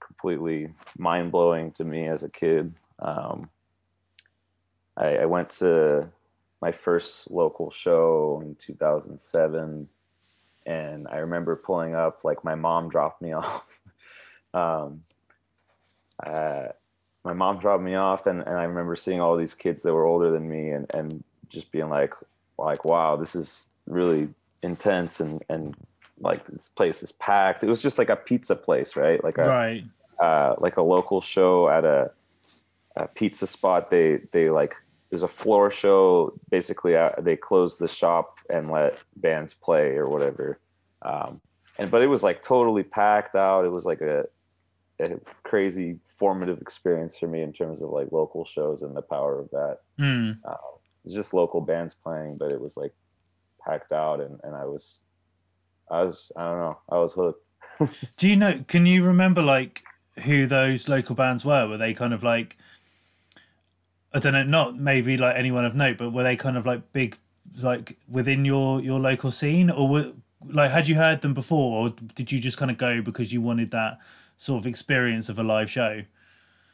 completely 0.00 0.72
mind 0.96 1.30
blowing 1.32 1.72
to 1.72 1.84
me 1.84 2.06
as 2.08 2.22
a 2.22 2.28
kid. 2.30 2.72
Um, 3.00 3.50
I, 4.96 5.16
I 5.18 5.26
went 5.26 5.50
to 5.58 6.08
my 6.62 6.72
first 6.72 7.30
local 7.30 7.70
show 7.70 8.40
in 8.44 8.54
2007 8.56 9.88
and 10.64 11.06
i 11.08 11.18
remember 11.18 11.54
pulling 11.54 11.94
up 11.94 12.24
like 12.24 12.42
my 12.42 12.54
mom 12.54 12.88
dropped 12.88 13.20
me 13.22 13.32
off 13.42 13.62
um, 14.54 15.02
uh, 16.24 16.68
my 17.24 17.32
mom 17.32 17.58
dropped 17.58 17.82
me 17.82 17.94
off 17.94 18.26
and, 18.26 18.40
and 18.42 18.56
i 18.56 18.64
remember 18.64 18.96
seeing 18.96 19.20
all 19.20 19.36
these 19.36 19.54
kids 19.54 19.82
that 19.82 19.92
were 19.92 20.04
older 20.04 20.30
than 20.30 20.48
me 20.48 20.70
and, 20.70 20.92
and 20.94 21.24
just 21.48 21.70
being 21.70 21.88
like 21.88 22.14
like 22.58 22.84
wow 22.84 23.16
this 23.16 23.34
is 23.34 23.68
really 23.86 24.28
intense 24.62 25.20
and 25.20 25.42
and 25.48 25.76
like 26.20 26.46
this 26.46 26.70
place 26.70 27.02
is 27.02 27.12
packed 27.12 27.62
it 27.62 27.68
was 27.68 27.82
just 27.82 27.98
like 27.98 28.08
a 28.08 28.16
pizza 28.16 28.56
place 28.56 28.96
right 28.96 29.22
like 29.22 29.36
a 29.38 29.46
right. 29.46 29.84
uh, 30.20 30.54
like 30.58 30.78
a 30.78 30.82
local 30.82 31.20
show 31.20 31.68
at 31.68 31.84
a, 31.84 32.10
a 32.96 33.06
pizza 33.08 33.46
spot. 33.46 33.90
They 33.90 34.20
they 34.32 34.50
like 34.50 34.72
it 35.10 35.14
was 35.14 35.22
a 35.22 35.28
floor 35.28 35.70
show. 35.70 36.38
Basically, 36.50 36.96
uh, 36.96 37.10
they 37.18 37.36
closed 37.36 37.78
the 37.78 37.88
shop 37.88 38.38
and 38.50 38.70
let 38.70 38.98
bands 39.16 39.54
play 39.54 39.96
or 39.96 40.08
whatever. 40.08 40.58
Um, 41.02 41.40
and 41.78 41.90
but 41.90 42.02
it 42.02 42.06
was 42.06 42.22
like 42.22 42.42
totally 42.42 42.82
packed 42.82 43.36
out. 43.36 43.64
It 43.64 43.70
was 43.70 43.84
like 43.84 44.00
a, 44.00 44.24
a 45.00 45.20
crazy 45.42 45.98
formative 46.18 46.60
experience 46.60 47.14
for 47.18 47.26
me 47.26 47.42
in 47.42 47.52
terms 47.52 47.82
of 47.82 47.90
like 47.90 48.12
local 48.12 48.44
shows 48.44 48.82
and 48.82 48.96
the 48.96 49.02
power 49.02 49.38
of 49.38 49.50
that. 49.50 49.78
Mm. 50.00 50.38
It's 51.04 51.14
just 51.14 51.34
local 51.34 51.60
bands 51.60 51.94
playing, 51.94 52.36
but 52.38 52.50
it 52.50 52.60
was 52.60 52.76
like 52.76 52.92
packed 53.64 53.92
out, 53.92 54.20
and 54.20 54.40
and 54.42 54.54
I 54.56 54.64
was, 54.64 55.00
I 55.90 56.02
was 56.02 56.32
I 56.36 56.48
don't 56.48 56.58
know, 56.58 56.78
I 56.88 56.98
was 56.98 57.12
hooked. 57.12 57.44
Do 58.16 58.28
you 58.28 58.36
know? 58.36 58.64
Can 58.66 58.86
you 58.86 59.04
remember 59.04 59.42
like 59.42 59.84
who 60.24 60.46
those 60.46 60.88
local 60.88 61.14
bands 61.14 61.44
were? 61.44 61.68
Were 61.68 61.78
they 61.78 61.92
kind 61.92 62.14
of 62.14 62.22
like 62.22 62.56
I 64.16 64.18
don't 64.18 64.32
know, 64.32 64.42
not 64.44 64.78
maybe 64.78 65.18
like 65.18 65.36
anyone 65.36 65.66
of 65.66 65.74
note, 65.74 65.98
but 65.98 66.10
were 66.10 66.22
they 66.22 66.36
kind 66.36 66.56
of 66.56 66.64
like 66.64 66.92
big, 66.94 67.18
like 67.60 67.98
within 68.08 68.46
your 68.46 68.80
your 68.80 68.98
local 68.98 69.30
scene, 69.30 69.70
or 69.70 69.88
were 69.88 70.12
like 70.48 70.70
had 70.70 70.88
you 70.88 70.94
heard 70.94 71.20
them 71.20 71.34
before, 71.34 71.86
or 71.86 71.94
did 72.14 72.32
you 72.32 72.40
just 72.40 72.56
kind 72.56 72.70
of 72.70 72.78
go 72.78 73.02
because 73.02 73.32
you 73.32 73.42
wanted 73.42 73.70
that 73.72 73.98
sort 74.36 74.60
of 74.60 74.66
experience 74.66 75.28
of 75.28 75.38
a 75.38 75.42
live 75.42 75.70
show? 75.70 76.02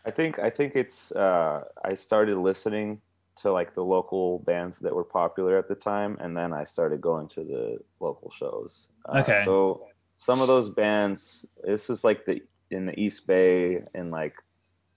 I 0.04 0.10
think 0.10 0.38
I 0.38 0.50
think 0.50 0.74
it's 0.74 1.12
uh, 1.12 1.64
I 1.84 1.94
started 1.94 2.36
listening 2.38 3.00
to 3.36 3.52
like 3.52 3.74
the 3.74 3.84
local 3.84 4.40
bands 4.40 4.78
that 4.80 4.94
were 4.94 5.04
popular 5.04 5.56
at 5.56 5.68
the 5.68 5.74
time, 5.74 6.16
and 6.20 6.36
then 6.36 6.52
I 6.52 6.64
started 6.64 7.00
going 7.00 7.28
to 7.28 7.44
the 7.44 7.78
local 8.00 8.30
shows. 8.30 8.88
Uh, 9.08 9.20
Okay. 9.20 9.42
So 9.44 9.86
some 10.16 10.40
of 10.40 10.48
those 10.48 10.68
bands, 10.70 11.46
this 11.64 11.88
is 11.88 12.04
like 12.04 12.26
the 12.26 12.42
in 12.70 12.86
the 12.86 12.98
East 12.98 13.26
Bay 13.26 13.82
in 13.94 14.10
like 14.10 14.34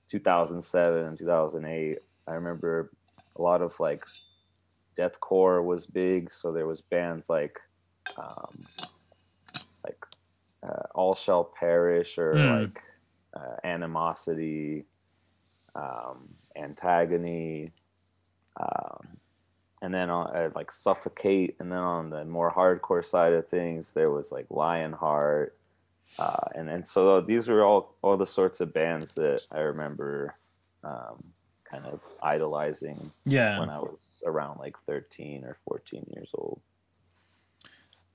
2007 0.09 1.05
and 1.05 1.17
2008. 1.17 1.97
I 2.27 2.31
remember 2.31 2.91
a 3.35 3.41
lot 3.41 3.61
of 3.61 3.79
like 3.79 4.03
deathcore 4.97 5.63
was 5.63 5.85
big, 5.85 6.33
so 6.33 6.51
there 6.51 6.67
was 6.67 6.81
bands 6.81 7.29
like 7.29 7.59
um, 8.17 8.65
like 8.79 8.89
uh, 10.67 10.83
All 10.93 11.15
Shall 11.15 11.43
Perish 11.43 12.17
or 12.17 12.37
Hmm. 12.37 12.63
like 12.63 12.81
uh, 13.35 13.55
Animosity, 13.63 14.85
um, 15.75 16.29
Antagony, 16.55 17.71
um, 18.59 19.07
and 19.81 19.93
then 19.93 20.09
on 20.09 20.35
uh, 20.35 20.49
like 20.55 20.71
Suffocate, 20.71 21.55
and 21.59 21.71
then 21.71 21.79
on 21.79 22.09
the 22.09 22.23
more 22.25 22.51
hardcore 22.51 23.03
side 23.05 23.33
of 23.33 23.47
things, 23.49 23.91
there 23.93 24.09
was 24.11 24.31
like 24.31 24.45
Lionheart, 24.49 25.55
uh, 26.17 26.47
and 26.55 26.69
and 26.69 26.87
so 26.87 27.19
these 27.21 27.47
were 27.47 27.63
all 27.63 27.95
all 28.01 28.15
the 28.17 28.25
sorts 28.25 28.61
of 28.61 28.73
bands 28.73 29.13
that 29.15 29.41
I 29.51 29.59
remember 29.59 30.35
um, 30.83 31.23
kind 31.69 31.85
of 31.85 31.99
idolizing 32.23 33.11
Yeah. 33.25 33.59
when 33.59 33.69
I 33.69 33.79
was 33.79 33.97
around 34.25 34.59
like 34.59 34.75
13 34.87 35.43
or 35.43 35.57
14 35.67 36.05
years 36.15 36.29
old. 36.35 36.61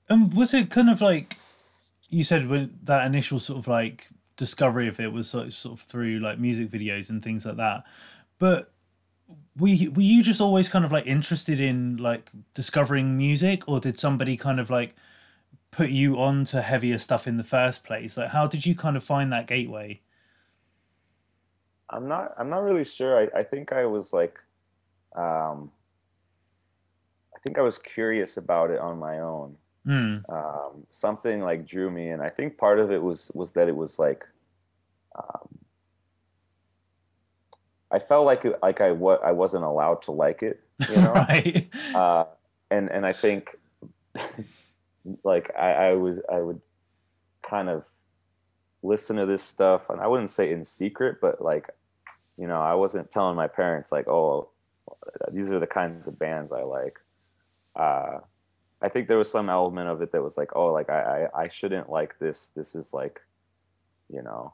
And 0.09 0.33
was 0.33 0.53
it 0.53 0.69
kind 0.71 0.89
of 0.89 0.99
like 0.99 1.37
you 2.11 2.23
said 2.23 2.47
when 2.49 2.79
that 2.83 3.05
initial 3.07 3.39
sort 3.39 3.59
of 3.59 3.67
like 3.67 4.09
discovery 4.37 4.87
of 4.89 4.99
it 4.99 5.11
was 5.13 5.29
sort 5.29 5.47
of, 5.47 5.53
sort 5.53 5.79
of 5.79 5.85
through 5.85 6.19
like 6.19 6.39
music 6.39 6.69
videos 6.69 7.09
and 7.09 7.23
things 7.23 7.45
like 7.45 7.57
that, 7.57 7.85
but 8.39 8.73
were 9.57 9.69
you, 9.69 9.91
were 9.91 10.01
you 10.01 10.23
just 10.23 10.41
always 10.41 10.69
kind 10.69 10.85
of 10.85 10.91
like 10.91 11.07
interested 11.07 11.59
in 11.59 11.97
like 11.97 12.31
discovering 12.53 13.17
music, 13.17 13.67
or 13.67 13.79
did 13.79 13.99
somebody 13.99 14.37
kind 14.37 14.59
of 14.59 14.69
like 14.69 14.95
put 15.71 15.89
you 15.91 16.19
on 16.21 16.45
to 16.45 16.61
heavier 16.61 16.97
stuff 16.97 17.27
in 17.27 17.37
the 17.37 17.43
first 17.43 17.83
place? 17.83 18.17
Like, 18.17 18.29
how 18.29 18.47
did 18.47 18.65
you 18.65 18.75
kind 18.75 18.97
of 18.97 19.03
find 19.03 19.33
that 19.33 19.47
gateway? 19.47 20.01
I'm 21.89 22.07
not 22.07 22.33
I'm 22.37 22.49
not 22.49 22.63
really 22.63 22.85
sure. 22.85 23.17
I, 23.19 23.39
I 23.39 23.43
think 23.43 23.71
I 23.71 23.85
was 23.85 24.13
like 24.13 24.37
um 25.15 25.71
I 27.35 27.39
think 27.39 27.57
I 27.57 27.61
was 27.61 27.77
curious 27.77 28.37
about 28.37 28.71
it 28.71 28.79
on 28.79 28.97
my 28.97 29.19
own. 29.19 29.57
Hmm. 29.85 30.17
Um 30.29 30.85
something 30.89 31.41
like 31.41 31.67
drew 31.67 31.89
me 31.89 32.09
and 32.09 32.21
I 32.21 32.29
think 32.29 32.57
part 32.57 32.79
of 32.79 32.91
it 32.91 33.01
was 33.01 33.31
was 33.33 33.51
that 33.51 33.67
it 33.67 33.75
was 33.75 33.97
like 33.97 34.23
um 35.15 35.59
I 37.91 37.99
felt 37.99 38.25
like 38.25 38.45
it, 38.45 38.57
like 38.63 38.81
I 38.81 38.91
what 38.91 39.23
I 39.23 39.31
wasn't 39.33 39.65
allowed 39.65 40.01
to 40.03 40.11
like 40.11 40.41
it, 40.43 40.61
you 40.89 40.95
know? 41.01 41.13
right. 41.13 41.69
uh, 41.93 42.25
and 42.69 42.89
and 42.89 43.05
I 43.05 43.13
think 43.13 43.57
like 45.23 45.51
I, 45.57 45.71
I 45.73 45.93
was 45.93 46.19
I 46.31 46.39
would 46.39 46.61
kind 47.47 47.69
of 47.69 47.83
listen 48.81 49.17
to 49.17 49.25
this 49.25 49.43
stuff, 49.43 49.89
and 49.89 49.99
I 49.99 50.07
wouldn't 50.07 50.29
say 50.29 50.51
in 50.51 50.63
secret, 50.63 51.17
but 51.21 51.41
like 51.41 51.69
you 52.37 52.47
know 52.47 52.61
I 52.61 52.75
wasn't 52.75 53.11
telling 53.11 53.35
my 53.35 53.47
parents 53.47 53.91
like 53.91 54.07
oh 54.07 54.49
these 55.31 55.49
are 55.49 55.59
the 55.59 55.67
kinds 55.67 56.07
of 56.07 56.17
bands 56.17 56.51
I 56.51 56.63
like. 56.63 56.97
Uh, 57.75 58.19
I 58.81 58.89
think 58.89 59.07
there 59.07 59.17
was 59.17 59.29
some 59.31 59.49
element 59.49 59.89
of 59.89 60.01
it 60.01 60.11
that 60.11 60.23
was 60.23 60.37
like 60.37 60.55
oh 60.55 60.67
like 60.73 60.89
I 60.89 61.27
I, 61.33 61.43
I 61.43 61.47
shouldn't 61.49 61.89
like 61.89 62.17
this. 62.19 62.51
This 62.55 62.75
is 62.75 62.93
like 62.93 63.19
you 64.09 64.21
know 64.21 64.53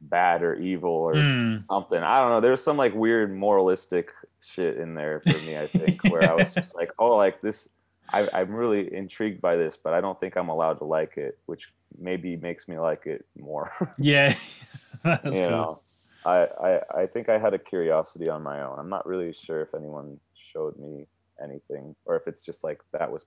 bad 0.00 0.42
or 0.42 0.54
evil 0.54 0.90
or 0.90 1.14
Hmm. 1.14 1.56
something. 1.68 1.98
I 2.02 2.18
don't 2.18 2.30
know. 2.30 2.40
There's 2.40 2.62
some 2.62 2.76
like 2.76 2.94
weird 2.94 3.34
moralistic 3.36 4.10
shit 4.40 4.78
in 4.78 4.94
there 4.94 5.20
for 5.20 5.40
me. 5.40 5.56
I 5.58 5.66
think 5.66 6.00
where 6.06 6.26
I 6.26 6.34
was 6.34 6.54
just 6.54 6.74
like, 6.80 6.90
oh, 6.98 7.16
like 7.16 7.40
this. 7.42 7.68
I, 8.12 8.26
I'm 8.32 8.50
really 8.52 8.92
intrigued 8.92 9.40
by 9.40 9.54
this, 9.56 9.76
but 9.76 9.92
I 9.92 10.00
don't 10.00 10.18
think 10.18 10.36
I'm 10.36 10.48
allowed 10.48 10.78
to 10.78 10.84
like 10.84 11.16
it, 11.16 11.38
which 11.46 11.68
maybe 11.96 12.36
makes 12.36 12.66
me 12.66 12.78
like 12.78 13.06
it 13.06 13.24
more. 13.38 13.70
Yeah. 13.98 14.34
That's 15.04 15.24
you 15.24 15.30
cool. 15.32 15.50
know, 15.50 15.80
I, 16.24 16.38
I 16.62 17.02
I 17.02 17.06
think 17.06 17.28
I 17.28 17.38
had 17.38 17.54
a 17.54 17.58
curiosity 17.58 18.28
on 18.28 18.42
my 18.42 18.62
own. 18.62 18.78
I'm 18.78 18.88
not 18.88 19.06
really 19.06 19.32
sure 19.32 19.62
if 19.62 19.74
anyone 19.74 20.18
showed 20.34 20.76
me 20.78 21.06
anything, 21.42 21.94
or 22.04 22.16
if 22.16 22.22
it's 22.26 22.42
just 22.42 22.62
like 22.64 22.80
that 22.92 23.10
was 23.10 23.24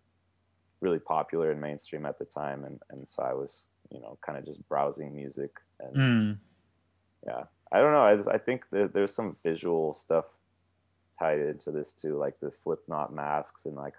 really 0.82 1.00
popular 1.00 1.52
and 1.52 1.62
mainstream 1.62 2.06
at 2.06 2.20
the 2.20 2.26
time, 2.26 2.66
and 2.66 2.80
and 2.92 3.08
so 3.08 3.24
I 3.24 3.34
was 3.34 3.64
you 3.92 4.00
know 4.02 4.18
kind 4.26 4.38
of 4.38 4.46
just 4.46 4.68
browsing 4.70 5.16
music 5.16 5.52
and 5.80 5.96
Hmm. 5.96 6.32
yeah. 7.28 7.44
I 7.72 7.80
don't 7.80 7.92
know. 7.92 8.04
I, 8.04 8.16
just, 8.16 8.30
I 8.30 8.38
think 8.38 8.66
there's 8.72 9.16
some 9.16 9.36
visual 9.44 9.96
stuff 9.96 10.26
tied 11.18 11.40
into 11.40 11.72
this 11.72 11.92
too 11.94 12.18
like 12.18 12.40
the 12.40 12.52
slipknot 12.52 13.14
masks 13.14 13.66
and 13.66 13.76
like 13.76 13.94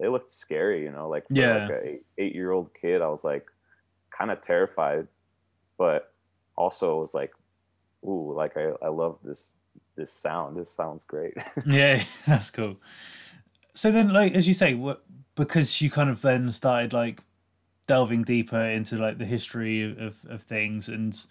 they 0.00 0.08
looked 0.08 0.30
scary 0.30 0.82
you 0.82 0.90
know? 0.90 1.08
Like 1.08 1.26
for 1.28 1.34
Yeah. 1.34 1.54
like 1.68 1.70
a 1.70 1.86
eight, 1.86 2.02
eight 2.18 2.34
year 2.34 2.50
old 2.50 2.70
kid 2.80 3.00
i 3.02 3.08
was 3.08 3.24
like 3.24 3.46
kind 4.16 4.30
of 4.30 4.42
terrified 4.42 5.06
but 5.78 6.12
also 6.56 7.00
was 7.00 7.14
like 7.14 7.32
ooh 8.04 8.32
like 8.36 8.56
i, 8.56 8.70
I 8.82 8.88
love 8.88 9.18
this 9.24 9.52
this 9.96 10.12
sound. 10.12 10.56
This 10.56 10.70
sounds 10.70 11.04
great. 11.04 11.34
Yeah 11.66 12.02
that's 12.26 12.50
cool 12.50 12.76
so 13.74 13.90
then 13.90 14.12
like 14.12 14.34
as 14.34 14.46
you 14.46 14.54
say 14.54 14.74
what 14.74 15.02
because 15.34 15.80
you 15.80 15.90
kind 15.90 16.10
of 16.10 16.20
then 16.22 16.50
started 16.52 16.92
like 16.92 17.20
delving 17.86 18.22
deeper 18.22 18.60
into 18.60 18.96
like 18.96 19.18
the 19.18 19.24
history 19.24 19.96
of, 19.98 20.16
of 20.28 20.42
things 20.42 20.88
and 20.88 21.26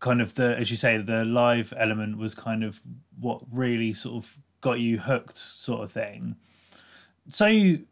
kind 0.00 0.20
of 0.20 0.34
the 0.34 0.56
as 0.56 0.70
you 0.70 0.76
say 0.76 0.98
the 0.98 1.24
live 1.24 1.72
element 1.76 2.18
was 2.18 2.34
kind 2.34 2.64
of 2.64 2.80
what 3.20 3.40
really 3.50 3.92
sort 3.92 4.16
of 4.16 4.38
got 4.60 4.80
you 4.80 4.98
hooked 4.98 5.36
sort 5.36 5.82
of 5.82 5.92
thing. 5.92 6.36
So 7.30 7.46
you 7.46 7.86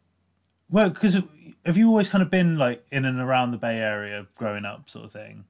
well 0.69 0.89
because 0.89 1.17
have 1.65 1.77
you 1.77 1.87
always 1.87 2.09
kind 2.09 2.21
of 2.21 2.29
been 2.29 2.57
like 2.57 2.85
in 2.91 3.05
and 3.05 3.19
around 3.19 3.51
the 3.51 3.57
bay 3.57 3.77
area 3.77 4.27
growing 4.35 4.65
up 4.65 4.89
sort 4.89 5.05
of 5.05 5.11
thing? 5.11 5.45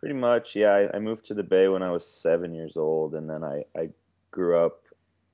Pretty 0.00 0.14
much 0.14 0.56
yeah. 0.56 0.72
I, 0.72 0.96
I 0.96 0.98
moved 0.98 1.24
to 1.26 1.34
the 1.34 1.42
bay 1.42 1.68
when 1.68 1.82
i 1.82 1.90
was 1.90 2.06
seven 2.06 2.54
years 2.54 2.76
old 2.76 3.14
and 3.14 3.28
then 3.28 3.42
i 3.42 3.64
i 3.78 3.88
grew 4.30 4.58
up 4.58 4.82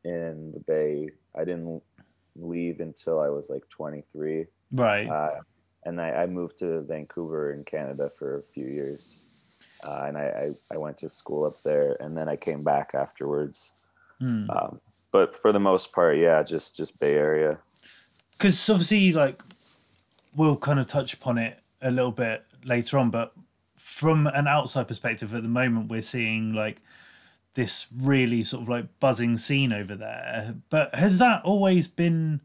in 0.04 0.52
the 0.52 0.60
bay. 0.60 1.08
I 1.34 1.44
didn't 1.44 1.82
leave 2.36 2.80
until 2.80 3.20
i 3.20 3.28
was 3.28 3.48
like 3.48 3.68
23 3.68 4.46
right 4.72 5.08
uh, 5.08 5.40
and 5.84 6.00
I, 6.00 6.10
I 6.10 6.26
moved 6.26 6.58
to 6.58 6.82
Vancouver 6.82 7.52
in 7.52 7.64
Canada 7.64 8.10
for 8.16 8.38
a 8.38 8.42
few 8.54 8.66
years. 8.66 9.18
uh, 9.84 10.04
and 10.06 10.16
I, 10.16 10.22
I, 10.22 10.74
I 10.74 10.76
went 10.76 10.98
to 10.98 11.08
school 11.08 11.44
up 11.44 11.62
there, 11.64 11.96
and 12.00 12.16
then 12.16 12.28
I 12.28 12.36
came 12.36 12.62
back 12.62 12.92
afterwards. 12.94 13.72
Hmm. 14.20 14.48
Um, 14.50 14.80
but 15.10 15.36
for 15.36 15.52
the 15.52 15.60
most 15.60 15.92
part, 15.92 16.18
yeah, 16.18 16.42
just 16.42 16.76
just 16.76 16.98
Bay 16.98 17.14
Area. 17.14 17.58
because 18.32 18.70
obviously 18.70 19.12
like 19.12 19.42
we'll 20.34 20.56
kind 20.56 20.80
of 20.80 20.86
touch 20.86 21.14
upon 21.14 21.38
it 21.38 21.58
a 21.82 21.90
little 21.90 22.12
bit 22.12 22.44
later 22.64 22.98
on 22.98 23.10
but 23.10 23.32
from 23.76 24.26
an 24.28 24.46
outside 24.46 24.88
perspective 24.88 25.34
at 25.34 25.42
the 25.42 25.48
moment 25.48 25.90
we're 25.90 26.00
seeing 26.00 26.54
like 26.54 26.80
this 27.54 27.86
really 27.96 28.42
sort 28.44 28.62
of 28.62 28.68
like 28.68 28.86
buzzing 29.00 29.38
scene 29.38 29.72
over 29.72 29.94
there. 29.94 30.54
But 30.70 30.94
has 30.94 31.18
that 31.18 31.44
always 31.44 31.88
been 31.88 32.40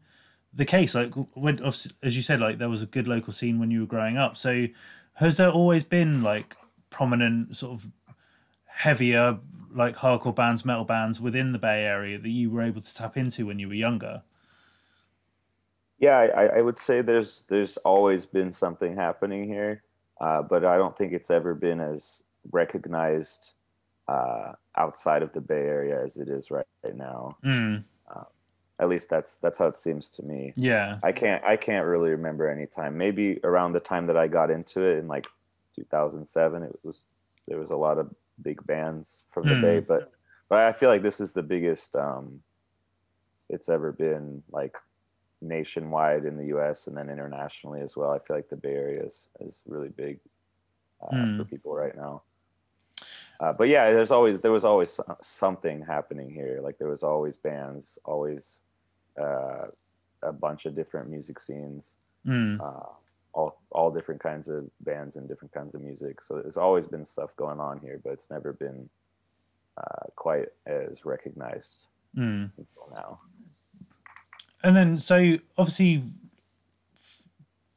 the 0.52 0.64
case? 0.64 0.94
Like 0.94 1.14
when 1.34 1.64
as 1.64 2.16
you 2.16 2.22
said 2.22 2.40
like 2.40 2.58
there 2.58 2.68
was 2.68 2.82
a 2.82 2.86
good 2.86 3.08
local 3.08 3.32
scene 3.32 3.58
when 3.58 3.70
you 3.70 3.80
were 3.80 3.86
growing 3.86 4.18
up. 4.18 4.36
So 4.36 4.66
has 5.14 5.36
there 5.36 5.50
always 5.50 5.84
been 5.84 6.22
like 6.22 6.56
prominent 6.90 7.56
sort 7.56 7.72
of 7.72 7.88
heavier 8.64 9.38
like 9.74 9.96
hardcore 9.96 10.34
bands 10.34 10.64
metal 10.64 10.84
bands 10.84 11.20
within 11.20 11.52
the 11.52 11.58
bay 11.58 11.84
area 11.84 12.18
that 12.18 12.28
you 12.28 12.50
were 12.50 12.62
able 12.62 12.80
to 12.80 12.94
tap 12.94 13.16
into 13.16 13.46
when 13.46 13.58
you 13.58 13.68
were 13.68 13.74
younger? 13.74 14.22
Yeah, 15.98 16.16
I, 16.16 16.58
I 16.58 16.60
would 16.60 16.78
say 16.78 17.02
there's 17.02 17.44
there's 17.48 17.76
always 17.78 18.24
been 18.24 18.52
something 18.52 18.94
happening 18.94 19.48
here, 19.48 19.82
uh, 20.20 20.42
but 20.42 20.64
I 20.64 20.76
don't 20.76 20.96
think 20.96 21.12
it's 21.12 21.30
ever 21.30 21.54
been 21.54 21.80
as 21.80 22.22
recognized 22.52 23.52
uh, 24.08 24.52
outside 24.76 25.22
of 25.22 25.32
the 25.32 25.40
Bay 25.40 25.54
Area 25.66 26.02
as 26.04 26.16
it 26.16 26.28
is 26.28 26.50
right, 26.50 26.66
right 26.84 26.96
now. 26.96 27.36
Mm, 27.44 27.84
At 28.80 28.88
least 28.88 29.10
that's 29.10 29.34
that's 29.42 29.58
how 29.58 29.66
it 29.66 29.76
seems 29.76 30.12
to 30.12 30.22
me. 30.22 30.52
yeah 30.56 31.00
I 31.02 31.10
can't 31.10 31.42
I 31.42 31.56
can't 31.56 31.84
really 31.86 32.10
remember 32.10 32.48
any 32.48 32.66
time. 32.66 32.96
Maybe 32.96 33.40
around 33.42 33.72
the 33.72 33.80
time 33.80 34.06
that 34.06 34.16
I 34.16 34.28
got 34.28 34.50
into 34.52 34.82
it 34.82 34.98
in 34.98 35.08
like 35.08 35.26
2007, 35.74 36.62
it 36.62 36.78
was 36.84 37.04
there 37.48 37.58
was 37.58 37.70
a 37.70 37.76
lot 37.76 37.98
of 37.98 38.14
big 38.42 38.64
bands 38.66 39.24
from 39.32 39.48
the 39.48 39.54
Hmm. 39.56 39.62
Bay, 39.62 39.80
but 39.80 40.12
but 40.48 40.58
I 40.60 40.72
feel 40.72 40.88
like 40.90 41.02
this 41.02 41.20
is 41.20 41.32
the 41.32 41.42
biggest 41.42 41.96
um, 41.96 42.40
it's 43.48 43.68
ever 43.68 43.90
been 43.92 44.42
like 44.50 44.76
nationwide 45.40 46.24
in 46.24 46.36
the 46.36 46.46
U.S. 46.46 46.86
and 46.86 46.96
then 46.96 47.10
internationally 47.10 47.80
as 47.80 47.96
well. 47.96 48.10
I 48.10 48.18
feel 48.20 48.36
like 48.36 48.48
the 48.48 48.56
Bay 48.56 48.74
Area 48.74 49.02
is, 49.04 49.28
is 49.40 49.60
really 49.66 49.88
big 49.88 50.20
uh, 51.02 51.26
Hmm. 51.26 51.36
for 51.36 51.44
people 51.44 51.74
right 51.74 51.96
now. 51.96 52.22
Uh, 53.40 53.52
but 53.52 53.64
yeah, 53.64 53.90
there's 53.92 54.10
always 54.10 54.40
there 54.40 54.52
was 54.52 54.64
always 54.64 54.98
something 55.22 55.80
happening 55.80 56.30
here. 56.30 56.60
Like 56.62 56.78
there 56.78 56.88
was 56.88 57.02
always 57.02 57.36
bands, 57.36 57.98
always 58.04 58.60
uh, 59.20 59.66
a 60.22 60.32
bunch 60.32 60.66
of 60.66 60.74
different 60.74 61.08
music 61.08 61.38
scenes, 61.40 61.96
Mm, 62.26 62.60
uh, 62.60 62.90
all 63.32 63.60
all 63.70 63.90
different 63.90 64.20
kinds 64.20 64.48
of 64.48 64.68
bands 64.80 65.16
and 65.16 65.28
different 65.28 65.52
kinds 65.52 65.74
of 65.74 65.80
music. 65.80 66.20
So 66.22 66.40
there's 66.42 66.56
always 66.56 66.86
been 66.86 67.06
stuff 67.06 67.30
going 67.36 67.60
on 67.60 67.80
here, 67.80 68.00
but 68.02 68.12
it's 68.12 68.30
never 68.30 68.52
been 68.52 68.88
uh, 69.76 70.06
quite 70.16 70.48
as 70.66 71.04
recognized 71.04 71.86
mm. 72.16 72.50
until 72.58 72.88
now. 72.92 73.20
And 74.62 74.76
then, 74.76 74.98
so 74.98 75.36
obviously, 75.56 76.02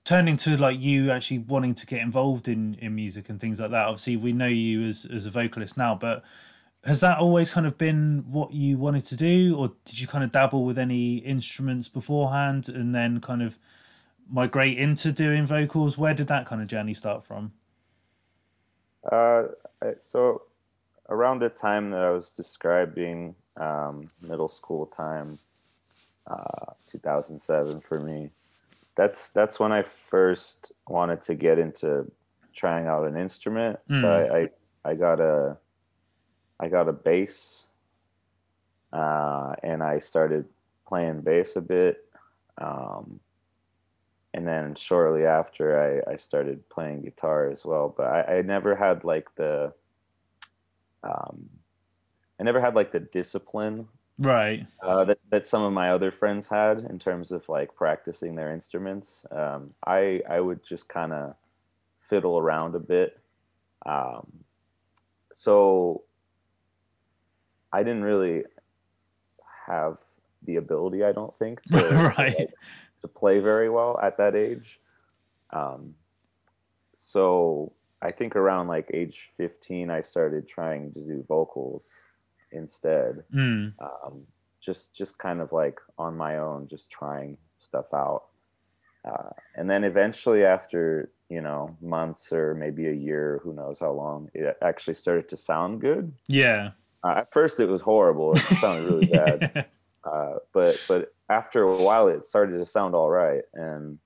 turning 0.03 0.35
to 0.35 0.57
like 0.57 0.79
you 0.79 1.11
actually 1.11 1.39
wanting 1.39 1.73
to 1.75 1.85
get 1.85 2.01
involved 2.01 2.47
in 2.47 2.75
in 2.75 2.95
music 2.95 3.29
and 3.29 3.39
things 3.39 3.59
like 3.59 3.71
that. 3.71 3.87
Obviously, 3.87 4.17
we 4.17 4.33
know 4.33 4.47
you 4.47 4.87
as 4.87 5.05
as 5.13 5.25
a 5.25 5.31
vocalist 5.31 5.77
now, 5.77 5.95
but 5.95 6.23
has 6.83 6.99
that 7.01 7.19
always 7.19 7.51
kind 7.51 7.67
of 7.67 7.77
been 7.77 8.25
what 8.27 8.51
you 8.51 8.77
wanted 8.77 9.05
to 9.05 9.15
do, 9.15 9.55
or 9.55 9.71
did 9.85 9.99
you 9.99 10.07
kind 10.07 10.23
of 10.23 10.31
dabble 10.31 10.65
with 10.65 10.79
any 10.79 11.17
instruments 11.17 11.87
beforehand 11.87 12.69
and 12.69 12.95
then 12.95 13.21
kind 13.21 13.43
of 13.43 13.57
migrate 14.29 14.77
into 14.77 15.11
doing 15.11 15.45
vocals? 15.45 15.97
Where 15.97 16.13
did 16.13 16.27
that 16.27 16.45
kind 16.47 16.61
of 16.61 16.67
journey 16.67 16.95
start 16.95 17.23
from? 17.23 17.51
Uh, 19.11 19.43
so 19.99 20.43
around 21.09 21.39
the 21.39 21.49
time 21.49 21.91
that 21.91 22.01
I 22.01 22.09
was 22.09 22.31
describing 22.31 23.35
um, 23.57 24.09
middle 24.21 24.49
school 24.49 24.87
time, 24.87 25.37
uh, 26.27 26.73
2007 26.87 27.81
for 27.81 27.99
me, 27.99 28.31
that's 28.95 29.29
that's 29.29 29.59
when 29.59 29.71
I 29.71 29.83
first 30.09 30.71
wanted 30.87 31.21
to 31.23 31.35
get 31.35 31.59
into 31.59 32.11
trying 32.55 32.87
out 32.87 33.07
an 33.07 33.17
instrument. 33.17 33.79
Mm. 33.89 34.01
So 34.01 34.07
I, 34.07 34.37
I 34.37 34.91
I 34.91 34.95
got 34.95 35.19
a 35.19 35.57
I 36.59 36.67
got 36.67 36.87
a 36.87 36.93
bass, 36.93 37.65
uh, 38.93 39.53
and 39.63 39.81
I 39.81 39.99
started 39.99 40.45
playing 40.87 41.21
bass 41.21 41.55
a 41.55 41.61
bit. 41.61 42.05
Um, 42.57 43.19
and 44.33 44.47
then 44.47 44.75
shortly 44.75 45.25
after 45.25 46.03
I, 46.07 46.13
I 46.13 46.17
started 46.17 46.67
playing 46.69 47.01
guitar 47.01 47.49
as 47.49 47.65
well 47.65 47.93
but 47.95 48.07
I, 48.07 48.37
I 48.37 48.41
never 48.41 48.75
had 48.75 49.03
like 49.03 49.33
the 49.35 49.73
um, 51.03 51.49
i 52.39 52.43
never 52.43 52.61
had 52.61 52.75
like 52.75 52.91
the 52.91 52.99
discipline 52.99 53.87
Right. 54.21 54.65
uh, 54.83 55.05
that, 55.05 55.19
that 55.31 55.47
some 55.47 55.63
of 55.63 55.73
my 55.73 55.91
other 55.91 56.11
friends 56.11 56.47
had 56.47 56.79
in 56.89 56.99
terms 56.99 57.31
of 57.31 57.47
like 57.49 57.75
practicing 57.75 58.35
their 58.35 58.53
instruments 58.53 59.25
um, 59.31 59.73
i 59.85 60.21
i 60.29 60.39
would 60.39 60.63
just 60.63 60.87
kind 60.87 61.11
of 61.13 61.35
fiddle 62.09 62.37
around 62.37 62.75
a 62.75 62.79
bit 62.79 63.19
um, 63.85 64.31
so 65.33 66.03
i 67.73 67.83
didn't 67.83 68.03
really 68.03 68.43
have 69.67 69.97
the 70.43 70.57
ability 70.57 71.03
i 71.03 71.11
don't 71.11 71.33
think 71.35 71.61
to, 71.63 71.77
to, 71.79 71.95
Right. 72.17 72.37
like, 72.39 72.49
to 73.01 73.07
play 73.07 73.39
very 73.39 73.69
well 73.69 73.99
at 74.01 74.17
that 74.17 74.35
age. 74.35 74.79
Um, 75.51 75.95
so 76.95 77.73
I 78.01 78.11
think 78.11 78.35
around 78.35 78.67
like 78.67 78.89
age 78.93 79.29
15, 79.37 79.89
I 79.89 80.01
started 80.01 80.47
trying 80.47 80.93
to 80.93 80.99
do 80.99 81.25
vocals 81.27 81.89
instead. 82.51 83.23
Mm. 83.33 83.73
Um, 83.79 84.21
just, 84.59 84.95
just 84.95 85.17
kind 85.17 85.41
of 85.41 85.51
like 85.51 85.79
on 85.97 86.15
my 86.15 86.37
own, 86.37 86.67
just 86.67 86.89
trying 86.89 87.37
stuff 87.59 87.93
out. 87.93 88.25
Uh, 89.03 89.29
and 89.55 89.69
then 89.69 89.83
eventually 89.83 90.43
after, 90.43 91.11
you 91.29 91.41
know, 91.41 91.75
months 91.81 92.31
or 92.31 92.53
maybe 92.53 92.87
a 92.87 92.93
year, 92.93 93.41
who 93.43 93.53
knows 93.53 93.77
how 93.79 93.91
long, 93.91 94.29
it 94.33 94.57
actually 94.61 94.93
started 94.93 95.27
to 95.29 95.37
sound 95.37 95.81
good. 95.81 96.13
Yeah. 96.27 96.71
Uh, 97.03 97.15
at 97.17 97.33
first 97.33 97.59
it 97.59 97.65
was 97.65 97.81
horrible. 97.81 98.33
It 98.33 98.43
sounded 98.59 98.85
really 98.85 99.05
bad 99.11 99.65
uh, 100.03 100.35
but 100.53 100.79
but 100.87 101.13
after 101.29 101.63
a 101.63 101.75
while 101.75 102.07
it 102.07 102.25
started 102.25 102.57
to 102.57 102.65
sound 102.65 102.95
all 102.95 103.09
right 103.09 103.43
and 103.53 103.99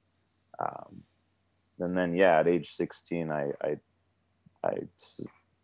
um, 0.59 1.03
and 1.79 1.97
then 1.97 2.15
yeah 2.15 2.39
at 2.39 2.47
age 2.47 2.75
16 2.75 3.31
i 3.31 3.51
i 3.61 3.75
i 4.63 4.73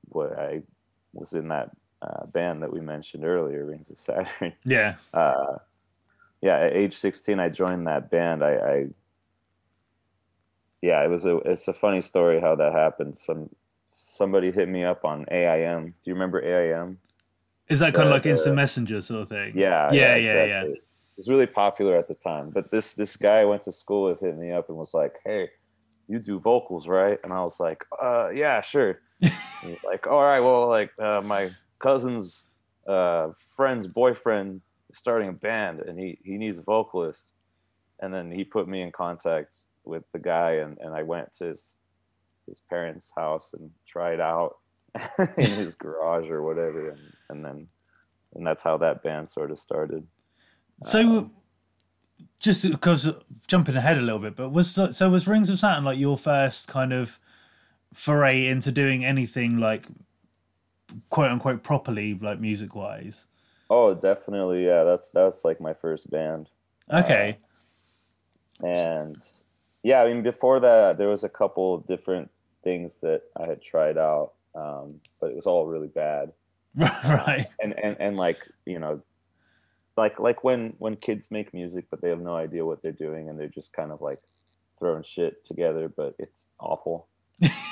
what 0.10 0.38
i 0.38 0.62
was 1.14 1.34
in 1.34 1.50
that 1.50 1.72
uh, 2.02 2.26
band 2.28 2.62
that 2.64 2.72
we 2.74 2.80
mentioned 2.82 3.24
earlier 3.26 3.66
rings 3.66 3.90
of 3.90 3.98
saturn 3.98 4.54
yeah. 4.66 4.96
uh, 5.14 5.58
yeah 6.42 6.58
at 6.60 6.74
age 6.74 6.98
16 6.98 7.40
i 7.40 7.48
joined 7.50 7.86
that 7.88 8.10
band 8.10 8.44
i 8.44 8.54
i 8.56 8.86
yeah 10.82 11.04
it 11.04 11.10
was 11.10 11.26
a 11.26 11.38
it's 11.40 11.68
a 11.68 11.74
funny 11.74 12.02
story 12.02 12.40
how 12.40 12.56
that 12.56 12.74
happened 12.74 13.18
some 13.18 13.50
somebody 13.90 14.52
hit 14.52 14.68
me 14.70 14.84
up 14.84 15.04
on 15.06 15.26
aim 15.32 15.88
do 15.88 15.94
you 16.06 16.14
remember 16.14 16.42
aim 16.44 16.98
Is 17.70 17.80
that 17.80 17.94
kind 17.94 18.08
of 18.08 18.10
The- 18.10 18.16
like 18.16 18.26
instant 18.26 18.56
messenger 18.56 19.02
sort 19.02 19.22
of 19.24 19.30
thing? 19.30 19.54
Yeah, 19.56 19.92
Yeah, 19.92 20.16
yeah, 20.16 20.44
yeah. 20.46 20.64
It 20.64 20.78
was 21.18 21.30
really 21.30 21.46
popular 21.46 21.96
at 21.98 22.08
the 22.08 22.16
time. 22.16 22.50
But 22.50 22.72
this 22.72 22.94
this 22.94 23.16
guy 23.16 23.42
I 23.42 23.46
went 23.46 23.64
to 23.64 23.72
school 23.72 24.04
with 24.10 24.20
hit 24.20 24.36
me 24.38 24.52
up 24.52 24.70
and 24.70 24.78
was 24.78 24.94
like, 24.94 25.14
"Hey, 25.26 25.50
you 26.08 26.18
do 26.20 26.40
vocals, 26.40 26.88
right?" 26.88 27.20
And 27.24 27.32
I 27.32 27.44
was 27.44 27.60
like, 27.60 27.86
"Uh, 28.02 28.30
yeah, 28.30 28.60
sure." 28.62 29.00
He's 29.20 29.84
like, 29.84 30.08
"All 30.08 30.24
right, 30.24 30.40
well, 30.40 30.68
like 30.68 30.92
uh, 31.00 31.22
my 31.22 31.52
cousin's 31.82 32.48
uh, 32.88 33.30
friend's 33.56 33.88
boyfriend 33.88 34.62
is 34.90 34.98
starting 34.98 35.30
a 35.30 35.34
band, 35.34 35.80
and 35.82 36.00
he 36.00 36.18
he 36.24 36.38
needs 36.38 36.58
a 36.58 36.64
vocalist." 36.64 37.32
And 38.00 38.14
then 38.14 38.32
he 38.32 38.44
put 38.44 38.68
me 38.68 38.82
in 38.82 38.92
contact 38.92 39.56
with 39.84 40.04
the 40.14 40.20
guy, 40.20 40.52
and 40.64 40.78
and 40.80 40.94
I 40.94 41.04
went 41.04 41.34
to 41.36 41.46
his 41.46 41.76
his 42.48 42.62
parents' 42.70 43.12
house 43.16 43.54
and 43.54 43.70
tried 43.88 44.20
out 44.20 44.58
in 45.38 45.52
his 45.52 45.76
garage 45.76 46.30
or 46.30 46.42
whatever, 46.44 46.90
and 46.90 47.00
and 47.30 47.46
then 47.46 47.68
and 48.36 48.46
that's 48.46 48.64
how 48.64 48.78
that 48.78 49.04
band 49.04 49.30
sort 49.30 49.52
of 49.52 49.60
started. 49.60 50.06
So, 50.84 51.00
Um, 51.00 51.32
just 52.40 52.70
because 52.70 53.10
jumping 53.48 53.76
ahead 53.76 53.98
a 53.98 54.02
little 54.02 54.20
bit, 54.20 54.36
but 54.36 54.50
was 54.50 54.72
so 54.72 55.10
was 55.10 55.28
Rings 55.28 55.50
of 55.50 55.60
Saturn 55.60 55.84
like 55.84 56.00
your 56.00 56.18
first 56.18 56.68
kind 56.68 56.94
of 56.94 57.20
foray 57.94 58.48
into 58.48 58.72
doing 58.72 59.04
anything 59.04 59.58
like 59.58 59.88
quote 61.10 61.32
unquote 61.32 61.64
properly, 61.64 62.18
like 62.22 62.40
music 62.40 62.76
wise? 62.76 63.26
Oh, 63.70 63.94
definitely, 63.94 64.66
yeah. 64.66 64.84
That's 64.84 65.10
that's 65.10 65.46
like 65.46 65.62
my 65.62 65.74
first 65.74 66.10
band, 66.10 66.50
Okay, 66.92 67.38
and 68.64 69.18
yeah, 69.84 70.02
I 70.02 70.14
mean 70.14 70.24
before 70.24 70.60
that 70.60 70.98
there 70.98 71.08
was 71.08 71.24
a 71.24 71.30
couple 71.30 71.80
different 71.80 72.30
things 72.64 72.98
that 73.02 73.24
I 73.40 73.48
had 73.48 73.62
tried 73.62 73.98
out, 73.98 74.34
um, 74.56 75.00
but 75.20 75.32
it 75.32 75.36
was 75.36 75.46
all 75.46 75.66
really 75.66 75.88
bad. 75.88 76.32
right. 76.76 77.48
And 77.62 77.78
and 77.82 77.98
and 78.00 78.18
like 78.18 78.40
you 78.66 78.80
know, 78.80 79.02
like 79.98 80.20
like 80.20 80.44
when 80.44 80.74
when 80.78 80.96
kids 80.96 81.30
make 81.32 81.54
music 81.54 81.86
but 81.90 82.02
they 82.02 82.10
have 82.10 82.22
no 82.22 82.36
idea 82.36 82.66
what 82.66 82.82
they're 82.82 82.92
doing 82.92 83.30
and 83.30 83.40
they're 83.40 83.48
just 83.48 83.74
kind 83.74 83.92
of 83.92 84.02
like 84.02 84.22
throwing 84.80 85.04
shit 85.04 85.46
together, 85.46 85.90
but 85.90 86.16
it's 86.20 86.48
awful. 86.60 87.08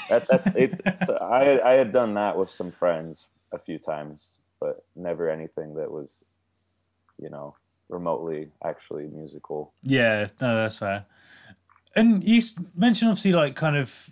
That, 0.10 0.28
that's 0.30 0.48
it. 0.56 0.82
I 1.22 1.60
I 1.64 1.72
had 1.74 1.92
done 1.92 2.14
that 2.16 2.38
with 2.38 2.52
some 2.52 2.72
friends 2.72 3.26
a 3.52 3.60
few 3.60 3.80
times, 3.80 4.28
but 4.60 4.84
never 4.96 5.30
anything 5.30 5.76
that 5.76 5.92
was, 5.92 6.10
you 7.18 7.30
know, 7.30 7.56
remotely 7.90 8.50
actually 8.64 9.08
musical. 9.08 9.74
Yeah, 9.84 10.28
no, 10.42 10.56
that's 10.56 10.78
fair. 10.78 11.06
And 11.96 12.24
you 12.24 12.42
mentioned 12.76 13.10
obviously 13.10 13.34
like 13.34 13.56
kind 13.56 13.76
of 13.76 14.10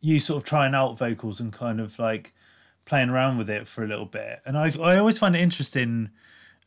you 0.00 0.20
sort 0.20 0.42
of 0.42 0.48
trying 0.48 0.74
out 0.74 0.98
vocals 0.98 1.40
and 1.40 1.52
kind 1.52 1.80
of 1.80 1.98
like 1.98 2.34
playing 2.84 3.08
around 3.08 3.38
with 3.38 3.48
it 3.48 3.66
for 3.68 3.84
a 3.84 3.88
little 3.88 4.06
bit. 4.06 4.40
And 4.44 4.58
I 4.58 4.70
I 4.80 4.98
always 4.98 5.18
find 5.18 5.34
it 5.34 5.40
interesting, 5.40 6.10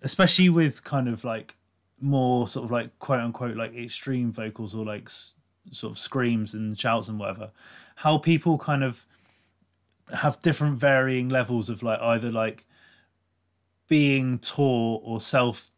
especially 0.01 0.49
with 0.49 0.83
kind 0.83 1.07
of 1.07 1.23
like 1.23 1.55
more 2.01 2.47
sort 2.47 2.65
of 2.65 2.71
like 2.71 2.97
quote 2.99 3.19
unquote 3.19 3.55
like 3.55 3.75
extreme 3.75 4.31
vocals 4.31 4.75
or 4.75 4.83
like 4.85 5.05
s- 5.07 5.33
sort 5.71 5.91
of 5.91 5.99
screams 5.99 6.53
and 6.53 6.77
shouts 6.77 7.07
and 7.07 7.19
whatever, 7.19 7.51
how 7.95 8.17
people 8.17 8.57
kind 8.57 8.83
of 8.83 9.05
have 10.13 10.39
different 10.41 10.77
varying 10.77 11.29
levels 11.29 11.69
of 11.69 11.81
like 11.81 11.99
either 11.99 12.29
like 12.29 12.65
being 13.87 14.37
taught 14.39 15.01
or 15.03 15.19
self 15.19 15.71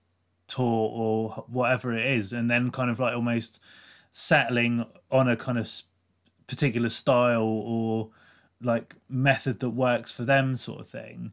taught 0.48 0.92
or 0.94 1.46
whatever 1.48 1.94
it 1.94 2.06
is, 2.06 2.34
and 2.34 2.50
then 2.50 2.72
kind 2.72 2.90
of 2.90 3.00
like 3.00 3.14
almost 3.14 3.60
settling 4.12 4.86
on 5.12 5.30
a 5.30 5.36
kind 5.36 5.58
of 5.58 5.70
particular 6.48 6.90
style 6.90 7.44
or 7.44 8.10
like 8.62 8.96
method 9.10 9.60
that 9.60 9.70
works 9.70 10.14
for 10.14 10.24
them, 10.24 10.56
sort 10.56 10.80
of 10.80 10.88
thing. 10.88 11.32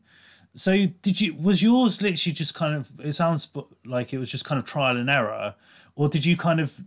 So, 0.55 0.87
did 1.03 1.21
you 1.21 1.35
was 1.35 1.63
yours 1.63 2.01
literally 2.01 2.35
just 2.35 2.55
kind 2.55 2.77
of? 2.77 2.89
It 3.01 3.15
sounds 3.15 3.49
like 3.85 4.13
it 4.13 4.19
was 4.19 4.31
just 4.31 4.45
kind 4.45 4.59
of 4.59 4.65
trial 4.65 4.97
and 4.97 5.11
error, 5.11 5.55
or 5.97 6.09
did 6.09 6.25
you 6.25 6.37
kind 6.37 6.61
of 6.61 6.81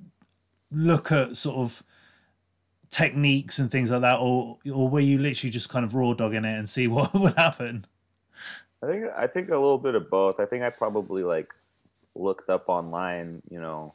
look 0.72 1.12
at 1.12 1.36
sort 1.36 1.58
of 1.58 1.84
techniques 2.90 3.60
and 3.60 3.72
things 3.72 3.92
like 3.92 4.02
that, 4.02 4.20
or 4.20 4.58
or 4.74 4.90
were 4.90 5.00
you 5.00 5.18
literally 5.18 5.52
just 5.52 5.70
kind 5.70 5.86
of 5.86 5.96
raw 5.96 6.14
dogging 6.14 6.46
it 6.46 6.58
and 6.58 6.68
see 6.70 6.88
what 6.88 7.14
would 7.14 7.38
happen? 7.38 7.86
I 8.84 8.88
think 8.88 9.06
I 9.16 9.28
think 9.28 9.50
a 9.50 9.54
little 9.54 9.78
bit 9.78 9.96
of 9.96 10.10
both. 10.10 10.40
I 10.40 10.46
think 10.46 10.64
I 10.64 10.70
probably 10.70 11.24
like 11.24 11.50
looked 12.16 12.50
up 12.50 12.66
online, 12.68 13.42
you 13.50 13.60
know, 13.60 13.94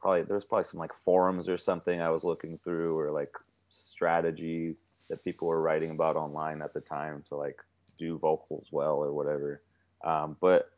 probably 0.00 0.22
there's 0.22 0.44
probably 0.44 0.64
some 0.64 0.80
like 0.80 0.92
forums 1.04 1.48
or 1.48 1.58
something 1.58 2.00
I 2.00 2.10
was 2.10 2.24
looking 2.24 2.58
through 2.62 2.98
or 2.98 3.10
like 3.10 3.32
strategy 3.68 4.76
that 5.08 5.24
people 5.24 5.48
were 5.48 5.60
writing 5.60 5.90
about 5.90 6.16
online 6.16 6.62
at 6.62 6.74
the 6.74 6.80
time 6.80 7.24
to 7.28 7.36
like 7.36 7.58
do 7.98 8.18
vocals 8.18 8.68
well 8.70 8.96
or 8.96 9.12
whatever. 9.12 9.62
Um, 10.04 10.36
but 10.40 10.70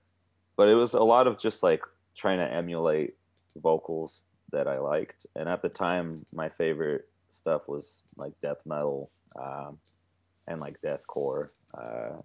but 0.57 0.69
it 0.69 0.75
was 0.75 0.95
a 0.95 1.01
lot 1.01 1.27
of 1.27 1.39
just 1.39 1.63
like 1.63 1.83
trying 2.15 2.39
to 2.39 2.53
emulate 2.53 3.17
vocals 3.57 4.25
that 4.53 4.67
I 4.67 4.79
liked. 4.79 5.27
And 5.37 5.49
at 5.49 5.63
the 5.63 5.69
time, 5.69 6.25
my 6.33 6.49
favorite 6.49 7.09
stuff 7.31 7.69
was 7.69 8.03
like 8.17 8.33
death 8.43 8.59
metal 8.65 9.11
um, 9.37 9.79
and 10.47 10.61
like 10.61 10.81
deathcore. 10.83 11.49
Uh, 11.75 12.17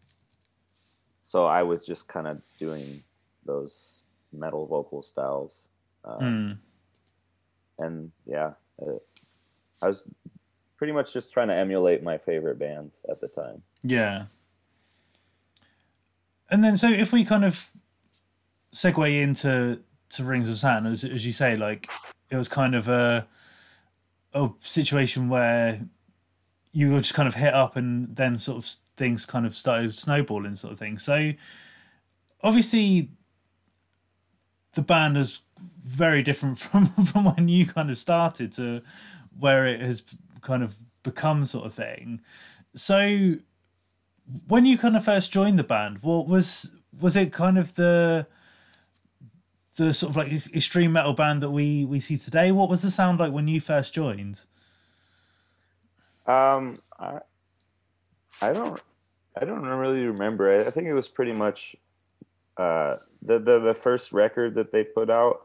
so 1.21 1.45
I 1.45 1.63
was 1.63 1.85
just 1.85 2.07
kind 2.07 2.27
of 2.27 2.41
doing 2.59 3.03
those 3.45 3.99
metal 4.33 4.65
vocal 4.65 5.03
styles. 5.03 5.67
Um, 6.03 6.19
Mm. 6.19 6.57
And 7.77 8.11
yeah, 8.25 8.51
uh, 8.81 8.99
I 9.81 9.88
was 9.89 10.01
pretty 10.77 10.93
much 10.93 11.13
just 11.13 11.33
trying 11.33 11.49
to 11.49 11.55
emulate 11.55 12.03
my 12.03 12.17
favorite 12.17 12.57
bands 12.57 12.97
at 13.09 13.19
the 13.19 13.27
time. 13.27 13.61
Yeah. 13.83 14.25
And 16.49 16.63
then, 16.63 16.77
so 16.77 16.89
if 16.89 17.11
we 17.11 17.25
kind 17.25 17.43
of 17.43 17.69
segue 18.73 19.21
into 19.21 19.79
to 20.09 20.23
Rings 20.23 20.49
of 20.49 20.57
Saturn, 20.57 20.85
as, 20.85 21.03
as 21.03 21.25
you 21.25 21.33
say, 21.33 21.55
like 21.55 21.89
it 22.29 22.35
was 22.35 22.47
kind 22.49 22.75
of 22.75 22.88
a 22.88 23.27
a 24.33 24.49
situation 24.59 25.29
where 25.29 25.79
you 26.73 26.91
were 26.91 26.99
just 26.99 27.13
kind 27.13 27.27
of 27.27 27.35
hit 27.35 27.53
up, 27.53 27.75
and 27.75 28.15
then 28.15 28.38
sort 28.38 28.57
of 28.57 28.69
things 28.97 29.25
kind 29.25 29.45
of 29.45 29.55
started 29.55 29.93
snowballing, 29.93 30.55
sort 30.55 30.73
of 30.73 30.79
thing. 30.79 30.97
So 30.97 31.31
obviously, 32.43 33.09
the 34.73 34.81
band 34.81 35.17
is 35.17 35.41
very 35.83 36.21
different 36.21 36.59
from 36.59 36.88
from 36.88 37.25
when 37.25 37.47
you 37.47 37.65
kind 37.65 37.89
of 37.89 37.97
started 37.97 38.51
to 38.53 38.81
where 39.39 39.67
it 39.67 39.81
has 39.81 40.03
kind 40.41 40.63
of 40.63 40.75
become, 41.03 41.45
sort 41.45 41.65
of 41.65 41.73
thing. 41.73 42.21
So 42.75 43.35
when 44.47 44.65
you 44.65 44.77
kind 44.77 44.97
of 44.97 45.05
first 45.05 45.31
joined 45.31 45.59
the 45.59 45.63
band, 45.63 45.99
what 46.01 46.27
was 46.27 46.75
was 46.99 47.15
it 47.15 47.31
kind 47.31 47.57
of 47.57 47.75
the 47.75 48.27
the 49.75 49.93
sort 49.93 50.11
of 50.11 50.17
like 50.17 50.55
extreme 50.55 50.93
metal 50.93 51.13
band 51.13 51.43
that 51.43 51.51
we 51.51 51.85
we 51.85 51.99
see 51.99 52.17
today? 52.17 52.51
What 52.51 52.69
was 52.69 52.81
the 52.81 52.91
sound 52.91 53.19
like 53.19 53.31
when 53.31 53.47
you 53.47 53.59
first 53.59 53.93
joined? 53.93 54.41
Um, 56.25 56.79
I, 56.99 57.19
I 58.41 58.51
don't, 58.51 58.81
I 59.39 59.45
don't 59.45 59.63
really 59.63 60.05
remember. 60.05 60.63
I, 60.63 60.67
I 60.67 60.71
think 60.71 60.88
it 60.88 60.93
was 60.93 61.07
pretty 61.07 61.33
much 61.33 61.75
uh, 62.57 62.97
the, 63.21 63.39
the 63.39 63.59
the 63.59 63.73
first 63.73 64.11
record 64.11 64.55
that 64.55 64.71
they 64.71 64.83
put 64.83 65.09
out. 65.09 65.41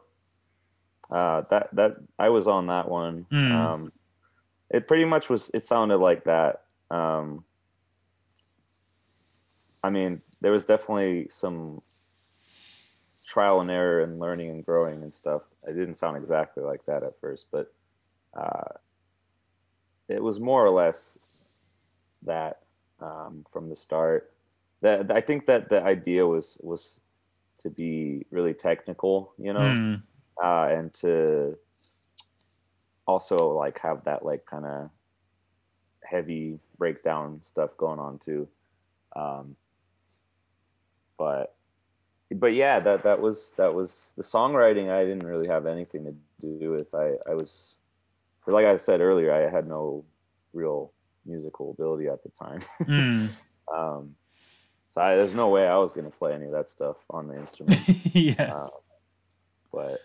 Uh, 1.09 1.43
that 1.49 1.69
that 1.73 1.97
I 2.17 2.29
was 2.29 2.47
on 2.47 2.67
that 2.67 2.89
one. 2.89 3.25
Mm. 3.31 3.51
Um, 3.51 3.91
it 4.69 4.87
pretty 4.87 5.05
much 5.05 5.29
was. 5.29 5.51
It 5.53 5.65
sounded 5.65 5.97
like 5.97 6.23
that. 6.23 6.63
Um, 6.89 7.43
I 9.83 9.89
mean, 9.89 10.21
there 10.39 10.51
was 10.51 10.65
definitely 10.65 11.27
some 11.29 11.81
trial 13.31 13.61
and 13.61 13.71
error 13.71 14.01
and 14.01 14.19
learning 14.19 14.49
and 14.49 14.65
growing 14.65 15.01
and 15.03 15.13
stuff. 15.13 15.43
It 15.65 15.73
didn't 15.73 15.95
sound 15.95 16.17
exactly 16.17 16.63
like 16.63 16.85
that 16.85 17.01
at 17.01 17.17
first, 17.21 17.45
but 17.49 17.73
uh, 18.37 18.73
it 20.09 20.21
was 20.21 20.37
more 20.41 20.65
or 20.65 20.69
less 20.69 21.17
that 22.23 22.59
um, 22.99 23.45
from 23.53 23.69
the 23.69 23.75
start. 23.75 24.33
That 24.81 25.11
I 25.11 25.21
think 25.21 25.45
that 25.45 25.69
the 25.69 25.81
idea 25.81 26.27
was 26.27 26.57
was 26.61 26.99
to 27.59 27.69
be 27.69 28.25
really 28.31 28.53
technical, 28.53 29.33
you 29.37 29.53
know, 29.53 29.61
Mm. 29.61 30.01
uh, 30.43 30.67
and 30.77 30.93
to 30.95 31.57
also 33.07 33.53
like 33.53 33.79
have 33.79 34.03
that 34.03 34.25
like 34.25 34.45
kind 34.45 34.65
of 34.65 34.89
heavy 36.03 36.59
breakdown 36.77 37.39
stuff 37.43 37.77
going 37.77 37.99
on 37.99 38.19
too. 38.19 38.49
Um, 39.15 39.55
but 41.17 41.55
but 42.35 42.53
yeah, 42.53 42.79
that 42.79 43.03
that 43.03 43.19
was 43.19 43.53
that 43.57 43.73
was 43.73 44.13
the 44.17 44.23
songwriting. 44.23 44.89
I 44.89 45.03
didn't 45.03 45.25
really 45.25 45.47
have 45.47 45.65
anything 45.65 46.05
to 46.05 46.15
do 46.59 46.71
with. 46.71 46.93
I 46.93 47.15
I 47.29 47.33
was, 47.33 47.75
like 48.47 48.65
I 48.65 48.77
said 48.77 49.01
earlier, 49.01 49.33
I 49.33 49.49
had 49.49 49.67
no 49.67 50.03
real 50.53 50.91
musical 51.25 51.71
ability 51.71 52.07
at 52.07 52.23
the 52.23 52.29
time. 52.29 52.61
Mm. 52.81 53.29
um, 53.75 54.15
so 54.87 55.01
I, 55.01 55.15
there's 55.15 55.35
no 55.35 55.49
way 55.49 55.67
I 55.67 55.77
was 55.77 55.91
gonna 55.91 56.09
play 56.09 56.33
any 56.33 56.45
of 56.45 56.51
that 56.51 56.69
stuff 56.69 56.97
on 57.09 57.27
the 57.27 57.37
instrument. 57.39 57.79
yeah. 58.13 58.53
Uh, 58.53 58.69
but 59.71 60.01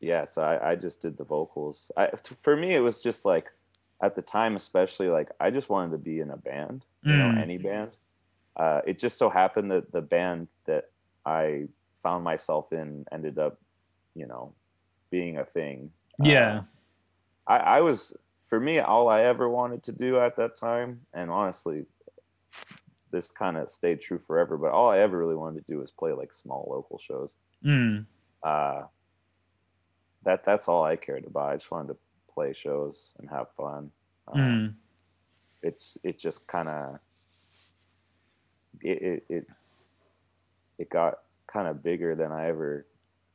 yeah, 0.00 0.24
so 0.26 0.42
I, 0.42 0.72
I 0.72 0.74
just 0.74 1.00
did 1.00 1.16
the 1.16 1.24
vocals. 1.24 1.90
I, 1.96 2.08
t- 2.08 2.34
for 2.42 2.56
me, 2.56 2.74
it 2.74 2.80
was 2.80 3.00
just 3.00 3.24
like 3.24 3.46
at 4.02 4.14
the 4.16 4.22
time, 4.22 4.56
especially 4.56 5.08
like 5.08 5.30
I 5.40 5.50
just 5.50 5.70
wanted 5.70 5.92
to 5.92 5.98
be 5.98 6.20
in 6.20 6.30
a 6.30 6.36
band, 6.36 6.84
you 7.02 7.12
Mm. 7.12 7.18
know, 7.36 7.40
any 7.42 7.56
band. 7.58 7.92
Uh, 8.56 8.80
it 8.86 8.98
just 8.98 9.16
so 9.16 9.30
happened 9.30 9.70
that 9.70 9.90
the 9.92 10.00
band 10.02 10.48
that 10.66 10.90
I 11.26 11.64
found 12.02 12.24
myself 12.24 12.72
in 12.72 13.04
ended 13.12 13.38
up, 13.38 13.58
you 14.14 14.26
know, 14.26 14.54
being 15.10 15.38
a 15.38 15.44
thing. 15.44 15.90
Yeah. 16.18 16.62
I, 17.46 17.56
I 17.56 17.80
was 17.80 18.14
for 18.44 18.60
me 18.60 18.78
all 18.78 19.08
I 19.08 19.22
ever 19.22 19.48
wanted 19.48 19.82
to 19.84 19.92
do 19.92 20.18
at 20.18 20.36
that 20.36 20.56
time, 20.56 21.00
and 21.12 21.30
honestly, 21.30 21.86
this 23.10 23.28
kind 23.28 23.56
of 23.56 23.70
stayed 23.70 24.00
true 24.00 24.20
forever. 24.26 24.56
But 24.56 24.72
all 24.72 24.90
I 24.90 24.98
ever 24.98 25.16
really 25.16 25.36
wanted 25.36 25.66
to 25.66 25.72
do 25.72 25.80
was 25.80 25.90
play 25.90 26.12
like 26.12 26.32
small 26.32 26.68
local 26.70 26.98
shows. 26.98 27.34
Mm. 27.64 28.06
Uh, 28.42 28.82
that 30.24 30.44
that's 30.44 30.68
all 30.68 30.84
I 30.84 30.96
cared 30.96 31.24
about. 31.26 31.50
I 31.50 31.54
just 31.54 31.70
wanted 31.70 31.88
to 31.88 31.96
play 32.32 32.52
shows 32.52 33.12
and 33.18 33.28
have 33.30 33.46
fun. 33.56 33.90
Um, 34.28 34.40
Mm. 34.40 34.74
It's 35.62 35.96
it 36.02 36.18
just 36.18 36.46
kind 36.46 36.68
of 36.68 36.98
it, 38.82 39.02
it 39.02 39.24
it 39.30 39.46
it 40.78 40.90
got 40.90 41.18
kind 41.46 41.68
of 41.68 41.82
bigger 41.82 42.14
than 42.14 42.32
I 42.32 42.48
ever 42.48 42.86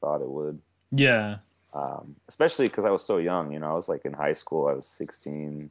thought 0.02 0.22
it 0.22 0.30
would 0.30 0.60
Yeah. 0.92 1.38
um, 1.74 2.16
especially 2.28 2.68
because 2.68 2.86
I 2.86 2.90
was 2.92 3.04
so 3.04 3.18
young. 3.18 3.52
You 3.54 3.60
know, 3.60 3.70
I 3.72 3.74
was 3.74 3.90
like 3.90 4.06
in 4.06 4.14
high 4.14 4.34
school. 4.34 4.68
I 4.68 4.74
was 4.74 4.88
16 4.88 5.70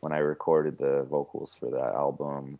when 0.00 0.12
I 0.12 0.18
recorded 0.18 0.78
the 0.78 1.04
vocals 1.04 1.54
for 1.54 1.70
that 1.70 1.94
album. 1.94 2.58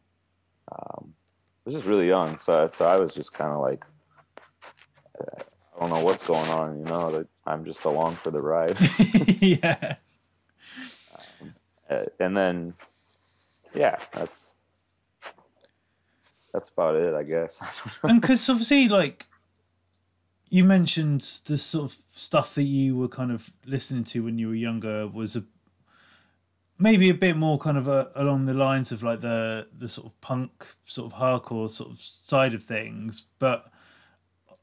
Um, 0.71 1.15
I 1.15 1.63
was 1.67 1.75
just 1.75 1.87
really 1.87 2.09
young, 2.09 2.37
so 2.39 2.69
so 2.73 2.85
I 2.87 2.97
was 2.97 3.15
just 3.15 3.33
kind 3.33 3.53
of 3.53 3.61
like, 3.61 3.85
I 5.21 5.81
don't 5.81 5.91
know 5.91 6.05
what's 6.05 6.27
going 6.27 6.49
on. 6.51 6.79
You 6.79 6.85
know, 6.85 7.11
that 7.11 7.27
I'm 7.47 7.65
just 7.65 7.85
along 7.85 8.17
for 8.17 8.31
the 8.31 8.41
ride. 8.41 8.77
yeah. 9.41 9.97
Uh, 11.91 12.05
and 12.19 12.35
then, 12.37 12.73
yeah, 13.75 13.99
that's 14.13 14.53
that's 16.55 16.69
about 16.71 16.95
it, 16.95 17.13
I 17.13 17.25
guess. 17.25 17.59
and 18.05 18.21
because 18.21 18.49
obviously 18.49 18.89
like 18.89 19.27
you 20.49 20.63
mentioned 20.63 21.21
the 21.47 21.59
sort 21.59 21.91
of 21.91 21.99
stuff 22.13 22.55
that 22.55 22.63
you 22.63 22.97
were 22.97 23.09
kind 23.09 23.33
of 23.33 23.51
listening 23.67 24.05
to 24.05 24.23
when 24.23 24.39
you 24.39 24.49
were 24.49 24.55
younger 24.55 25.09
was 25.09 25.35
a 25.35 25.43
maybe 26.79 27.11
a 27.11 27.15
bit 27.15 27.37
more 27.37 27.59
kind 27.59 27.77
of 27.77 27.89
a, 27.89 28.11
along 28.15 28.47
the 28.47 28.55
lines 28.55 28.93
of 28.93 29.03
like 29.03 29.21
the 29.21 29.67
the 29.77 29.89
sort 29.89 30.07
of 30.07 30.21
punk 30.21 30.65
sort 30.87 31.13
of 31.13 31.19
hardcore 31.19 31.69
sort 31.69 31.91
of 31.91 32.01
side 32.01 32.55
of 32.55 32.63
things 32.63 33.25
but 33.39 33.71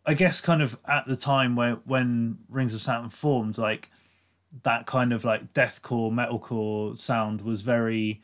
i 0.06 0.13
guess 0.13 0.39
kind 0.41 0.62
of 0.62 0.77
at 0.88 1.06
the 1.08 1.15
time 1.15 1.56
when 1.56 1.73
when 1.86 2.38
rings 2.49 2.73
of 2.73 2.82
saturn 2.82 3.10
formed 3.10 3.58
like 3.58 3.89
that 4.63 4.86
kind 4.86 5.12
of 5.13 5.23
like 5.23 5.54
deathcore 5.54 6.12
metalcore 6.12 6.97
sound 6.97 7.41
was 7.41 7.62
very 7.62 8.21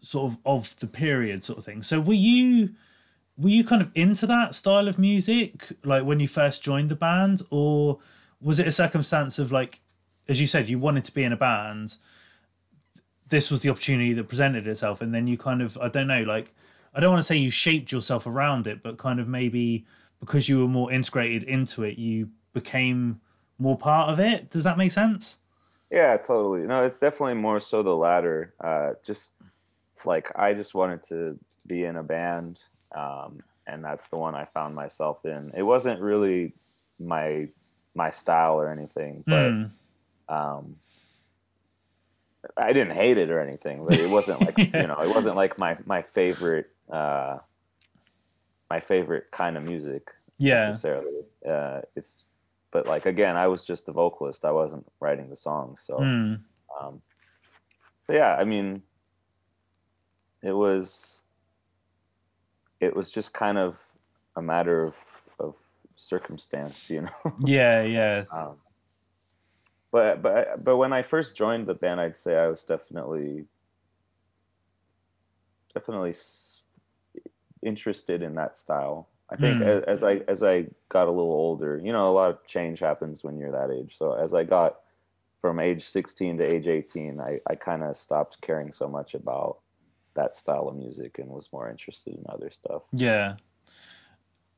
sort 0.00 0.32
of 0.32 0.38
of 0.44 0.76
the 0.76 0.86
period 0.86 1.44
sort 1.44 1.58
of 1.58 1.64
thing. 1.64 1.82
So 1.82 2.00
were 2.00 2.14
you 2.14 2.70
were 3.36 3.50
you 3.50 3.64
kind 3.64 3.82
of 3.82 3.90
into 3.94 4.26
that 4.26 4.54
style 4.54 4.88
of 4.88 4.98
music 4.98 5.68
like 5.84 6.04
when 6.04 6.20
you 6.20 6.28
first 6.28 6.62
joined 6.62 6.88
the 6.88 6.96
band? 6.96 7.42
Or 7.50 7.98
was 8.40 8.58
it 8.58 8.66
a 8.66 8.72
circumstance 8.72 9.38
of 9.38 9.52
like 9.52 9.80
as 10.28 10.40
you 10.40 10.46
said 10.46 10.68
you 10.68 10.78
wanted 10.78 11.04
to 11.04 11.12
be 11.12 11.24
in 11.24 11.32
a 11.32 11.36
band 11.36 11.96
this 13.28 13.50
was 13.50 13.60
the 13.60 13.68
opportunity 13.68 14.14
that 14.14 14.28
presented 14.28 14.66
itself 14.66 15.00
and 15.02 15.12
then 15.12 15.26
you 15.26 15.36
kind 15.36 15.60
of 15.60 15.76
i 15.78 15.88
don't 15.88 16.06
know 16.06 16.22
like 16.22 16.54
i 16.94 17.00
don't 17.00 17.10
want 17.10 17.20
to 17.20 17.26
say 17.26 17.36
you 17.36 17.50
shaped 17.50 17.90
yourself 17.90 18.26
around 18.26 18.66
it 18.66 18.82
but 18.82 18.96
kind 18.96 19.18
of 19.18 19.26
maybe 19.26 19.84
because 20.20 20.48
you 20.48 20.60
were 20.60 20.68
more 20.68 20.92
integrated 20.92 21.42
into 21.42 21.82
it 21.82 21.98
you 21.98 22.28
became 22.52 23.20
more 23.58 23.76
part 23.76 24.10
of 24.10 24.20
it. 24.20 24.50
Does 24.50 24.64
that 24.64 24.78
make 24.78 24.92
sense? 24.92 25.38
Yeah 25.90 26.16
totally. 26.16 26.66
No 26.66 26.84
it's 26.84 26.98
definitely 26.98 27.34
more 27.34 27.60
so 27.60 27.82
the 27.82 27.94
latter. 27.94 28.54
Uh 28.60 28.92
just 29.04 29.30
like 30.04 30.30
i 30.36 30.52
just 30.54 30.74
wanted 30.74 31.02
to 31.02 31.38
be 31.66 31.84
in 31.84 31.96
a 31.96 32.02
band 32.02 32.60
um 32.96 33.42
and 33.66 33.84
that's 33.84 34.06
the 34.08 34.16
one 34.16 34.34
i 34.34 34.44
found 34.54 34.74
myself 34.74 35.24
in 35.24 35.50
it 35.56 35.62
wasn't 35.62 36.00
really 36.00 36.52
my 36.98 37.46
my 37.94 38.10
style 38.10 38.54
or 38.60 38.70
anything 38.70 39.24
but 39.26 39.50
Mm. 39.52 39.70
um 40.28 40.76
I 42.56 42.72
didn't 42.72 42.94
hate 42.94 43.18
it 43.18 43.30
or 43.30 43.40
anything, 43.40 43.84
but 43.84 43.98
it 43.98 44.08
wasn't 44.08 44.40
like 44.40 44.56
Yeah. 44.72 44.82
you 44.82 44.86
know, 44.86 45.00
it 45.02 45.12
wasn't 45.14 45.36
like 45.36 45.58
my 45.58 45.76
my 45.84 46.02
favorite 46.02 46.66
uh 46.90 47.38
my 48.70 48.80
favorite 48.80 49.24
kind 49.32 49.56
of 49.56 49.64
music 49.64 50.08
yeah 50.38 50.66
necessarily. 50.68 51.22
Uh 51.46 51.80
it's 51.96 52.26
but 52.70 52.86
like 52.86 53.06
again, 53.06 53.36
I 53.36 53.48
was 53.48 53.64
just 53.64 53.86
the 53.86 53.92
vocalist. 53.92 54.44
I 54.44 54.52
wasn't 54.52 54.86
writing 55.00 55.28
the 55.30 55.36
songs, 55.36 55.82
so 55.84 55.94
Mm. 55.98 56.40
um 56.80 57.02
so 58.02 58.12
yeah, 58.12 58.34
I 58.36 58.44
mean 58.44 58.82
it 60.42 60.52
was 60.52 61.24
it 62.80 62.94
was 62.96 63.10
just 63.10 63.34
kind 63.34 63.58
of 63.58 63.78
a 64.36 64.42
matter 64.42 64.84
of 64.84 64.96
of 65.38 65.56
circumstance, 65.96 66.90
you 66.90 67.02
know. 67.02 67.10
yeah 67.46 67.82
yeah 67.82 68.24
Um, 68.32 68.56
but 69.92 70.22
but 70.22 70.64
but 70.64 70.76
when 70.76 70.92
I 70.92 71.02
first 71.02 71.36
joined 71.36 71.66
the 71.66 71.74
band, 71.74 72.00
I'd 72.00 72.16
say 72.16 72.36
I 72.36 72.48
was 72.48 72.64
definitely 72.64 73.46
definitely 75.74 76.10
s- 76.10 76.62
interested 77.64 78.22
in 78.22 78.34
that 78.34 78.58
style. 78.58 79.08
I 79.30 79.36
think 79.36 79.60
Hmm. 79.60 79.62
as, 79.62 79.82
as 79.84 80.02
I 80.02 80.14
as 80.28 80.42
I 80.42 80.66
got 80.90 81.08
a 81.08 81.10
little 81.10 81.32
older, 81.32 81.80
you 81.82 81.92
know, 81.92 82.10
a 82.10 82.14
lot 82.14 82.30
of 82.30 82.46
change 82.46 82.80
happens 82.80 83.24
when 83.24 83.38
you're 83.38 83.52
that 83.52 83.70
age. 83.70 83.96
So 83.96 84.12
as 84.12 84.34
I 84.34 84.44
got 84.44 84.80
from 85.40 85.60
age 85.60 85.84
16 85.88 86.38
to 86.38 86.44
age 86.44 86.66
18, 86.66 87.20
I, 87.20 87.40
I 87.46 87.54
kind 87.54 87.82
of 87.82 87.96
stopped 87.96 88.40
caring 88.42 88.72
so 88.72 88.88
much 88.88 89.14
about 89.14 89.58
that 90.14 90.36
style 90.36 90.68
of 90.68 90.76
music 90.76 91.18
and 91.18 91.28
was 91.28 91.48
more 91.52 91.70
interested 91.70 92.14
in 92.14 92.24
other 92.28 92.50
stuff. 92.50 92.82
Yeah. 92.92 93.36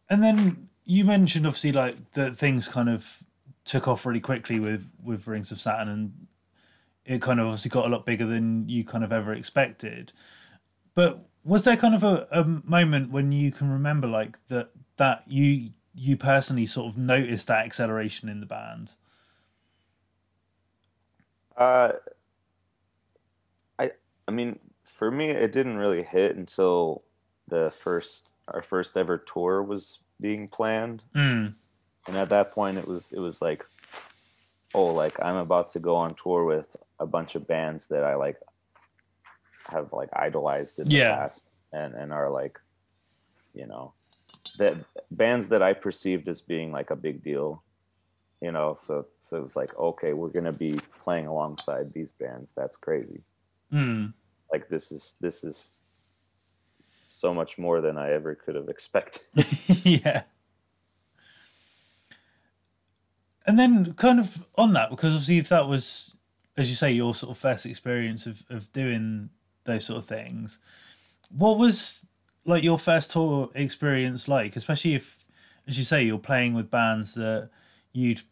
And 0.09 0.23
then 0.23 0.69
you 0.85 1.05
mentioned 1.05 1.47
obviously 1.47 1.73
like 1.73 2.13
that 2.13 2.37
things 2.37 2.67
kind 2.67 2.89
of 2.89 3.23
took 3.65 3.87
off 3.87 4.07
really 4.07 4.21
quickly 4.21 4.59
with 4.59 4.85
with 5.05 5.27
Rings 5.27 5.53
of 5.53 5.61
Saturn 5.61 5.89
and 5.89 6.27
it 7.05 7.23
kind 7.23 7.41
of 7.41 7.47
obviously 7.47 7.69
got 7.69 7.87
a 7.87 7.89
lot 7.89 8.07
bigger 8.07 8.27
than 8.27 8.69
you 8.69 8.85
kind 8.85 9.05
of 9.05 9.13
ever 9.13 9.33
expected. 9.33 10.13
But 10.95 11.27
was 11.45 11.63
there 11.65 11.77
kind 11.77 11.95
of 11.95 12.03
a, 12.03 12.29
a 12.31 12.45
moment 12.45 13.11
when 13.11 13.33
you 13.33 13.51
can 13.53 13.71
remember 13.71 14.07
like 14.07 14.39
that 14.49 14.71
that 14.97 15.25
you 15.27 15.71
you 15.95 16.17
personally 16.17 16.67
sort 16.67 16.89
of 16.89 16.99
noticed 16.99 17.47
that 17.47 17.65
acceleration 17.67 18.29
in 18.29 18.41
the 18.41 18.47
band? 18.47 18.93
Uh, 21.57 21.93
I 23.79 23.91
I 24.29 24.31
mean, 24.31 24.59
for 25.01 25.11
me, 25.11 25.31
it 25.31 25.51
didn't 25.51 25.79
really 25.79 26.03
hit 26.03 26.37
until 26.37 27.03
the 27.49 27.73
first 27.75 28.29
our 28.49 28.61
first 28.63 28.99
ever 28.99 29.17
tour 29.17 29.63
was 29.63 29.99
being 30.21 30.47
planned, 30.47 31.03
Mm. 31.15 31.55
and 32.07 32.17
at 32.19 32.29
that 32.29 32.53
point, 32.53 32.77
it 32.77 32.87
was 32.87 33.11
it 33.13 33.19
was 33.19 33.41
like, 33.41 33.65
oh, 34.75 34.93
like 34.93 35.17
I'm 35.23 35.37
about 35.37 35.71
to 35.71 35.81
go 35.81 35.97
on 35.97 36.15
tour 36.17 36.45
with 36.45 36.77
a 36.99 37.07
bunch 37.07 37.35
of 37.35 37.47
bands 37.49 37.87
that 37.89 38.05
I 38.05 38.15
like 38.17 38.37
have 39.69 39.91
like 39.95 40.11
idolized 40.13 40.81
in 40.81 40.89
the 40.89 40.97
Yeah. 40.97 41.17
past, 41.17 41.51
and 41.73 41.95
and 41.95 42.13
are 42.13 42.29
like, 42.31 42.59
you 43.55 43.67
know, 43.67 43.95
that 44.59 44.75
bands 45.11 45.49
that 45.49 45.63
I 45.63 45.73
perceived 45.73 46.29
as 46.29 46.43
being 46.43 46.73
like 46.73 46.91
a 46.91 46.97
big 46.97 47.23
deal 47.25 47.65
you 48.43 48.51
know 48.53 48.75
so 48.81 49.05
so 49.21 49.37
it 49.37 49.43
was 49.43 49.55
like 49.55 49.77
okay 49.77 50.15
we're 50.15 50.31
gonna 50.31 50.51
be 50.51 50.73
playing 51.05 51.27
alongside 51.27 51.93
these 51.93 52.11
bands 52.13 52.53
that's 52.57 52.77
crazy 52.79 53.23
Mm. 53.71 54.15
Like 54.53 54.69
this 54.69 54.93
is 54.93 55.17
this 55.21 55.45
is 55.45 55.79
so 57.09 57.35
much 57.35 57.59
more 57.59 57.81
than 57.81 57.99
i 57.99 58.11
ever 58.13 58.35
could 58.35 58.55
have 58.55 58.69
expected 58.69 59.23
yeah. 59.85 60.23
And 63.47 63.59
then, 63.59 63.95
kind 63.95 64.21
of 64.21 64.47
on 64.57 64.75
that, 64.75 64.91
because 64.91 65.13
obviously, 65.13 65.39
if 65.39 65.49
that 65.49 65.67
was, 65.67 66.17
as 66.57 66.69
you 66.69 66.77
say, 66.77 66.93
your 66.93 67.15
sort 67.15 67.31
of 67.31 67.39
first 67.39 67.67
experience 67.67 68.27
of, 68.27 68.45
of 68.51 68.71
doing 68.73 69.31
those 69.65 69.85
sort 69.87 69.99
of 69.99 70.05
things, 70.05 70.61
what 71.37 71.59
was 71.59 72.07
like 72.45 72.63
your 72.63 72.79
first 72.79 73.11
tour 73.11 73.51
experience 73.55 74.29
like? 74.29 74.55
Especially 74.55 74.95
if, 74.95 75.25
as 75.67 75.79
you 75.79 75.85
say, 75.85 76.03
you're 76.03 76.19
playing 76.19 76.55
with 76.55 76.71
bands 76.71 77.15
that 77.15 77.51
you'd 77.93 78.23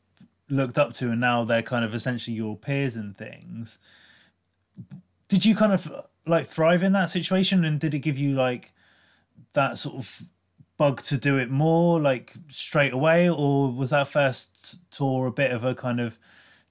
looked 0.51 0.79
up 0.79 0.93
to 0.95 1.11
and 1.11 1.21
now 1.21 1.45
they're 1.45 1.63
kind 1.63 1.85
of 1.85 1.95
essentially 1.95 2.37
your 2.37 2.57
peers 2.57 2.95
and 2.95 3.17
things. 3.17 3.79
Did 5.27 5.45
you 5.45 5.57
kind 5.57 5.73
of 5.73 6.07
like 6.29 6.47
thrive 6.47 6.83
in 6.83 6.93
that 6.93 7.11
situation? 7.11 7.65
And 7.65 7.81
did 7.81 7.95
it 7.95 8.01
give 8.01 8.19
you 8.19 8.35
like 8.35 8.73
that 9.55 9.79
sort 9.79 9.97
of 9.97 10.23
bug 10.77 11.03
to 11.03 11.17
do 11.17 11.39
it 11.39 11.51
more 11.51 12.01
like 12.01 12.35
straight 12.49 12.93
away? 12.93 13.29
Or 13.29 13.73
was 13.73 13.91
that 13.91 14.09
first 14.09 14.91
tour 14.91 15.27
a 15.27 15.33
bit 15.33 15.51
of 15.51 15.65
a 15.65 15.75
kind 15.75 16.01
of 16.01 16.19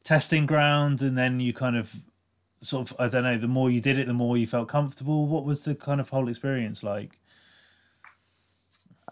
testing 0.03 0.45
ground 0.45 1.01
and 1.01 1.17
then 1.17 1.39
you 1.39 1.53
kind 1.53 1.75
of 1.75 1.93
sort 2.61 2.89
of 2.89 2.95
i 2.97 3.07
don't 3.09 3.23
know 3.23 3.37
the 3.37 3.47
more 3.47 3.69
you 3.69 3.81
did 3.81 3.99
it 3.99 4.07
the 4.07 4.13
more 4.13 4.37
you 4.37 4.47
felt 4.47 4.69
comfortable? 4.69 5.27
What 5.27 5.43
was 5.43 5.63
the 5.63 5.75
kind 5.75 5.99
of 5.99 6.09
whole 6.09 6.29
experience 6.29 6.81
like? 6.81 7.19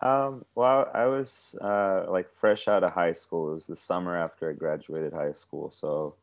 Um 0.01 0.45
well 0.55 0.89
i 0.93 1.05
was 1.05 1.55
uh 1.61 2.05
like 2.09 2.29
fresh 2.33 2.67
out 2.67 2.83
of 2.83 2.93
high 2.93 3.13
school. 3.13 3.51
It 3.51 3.55
was 3.55 3.67
the 3.67 3.75
summer 3.75 4.15
after 4.15 4.49
i 4.49 4.53
graduated 4.53 5.13
high 5.13 5.33
school. 5.33 5.69
So 5.69 6.15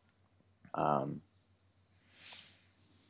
um 0.74 1.20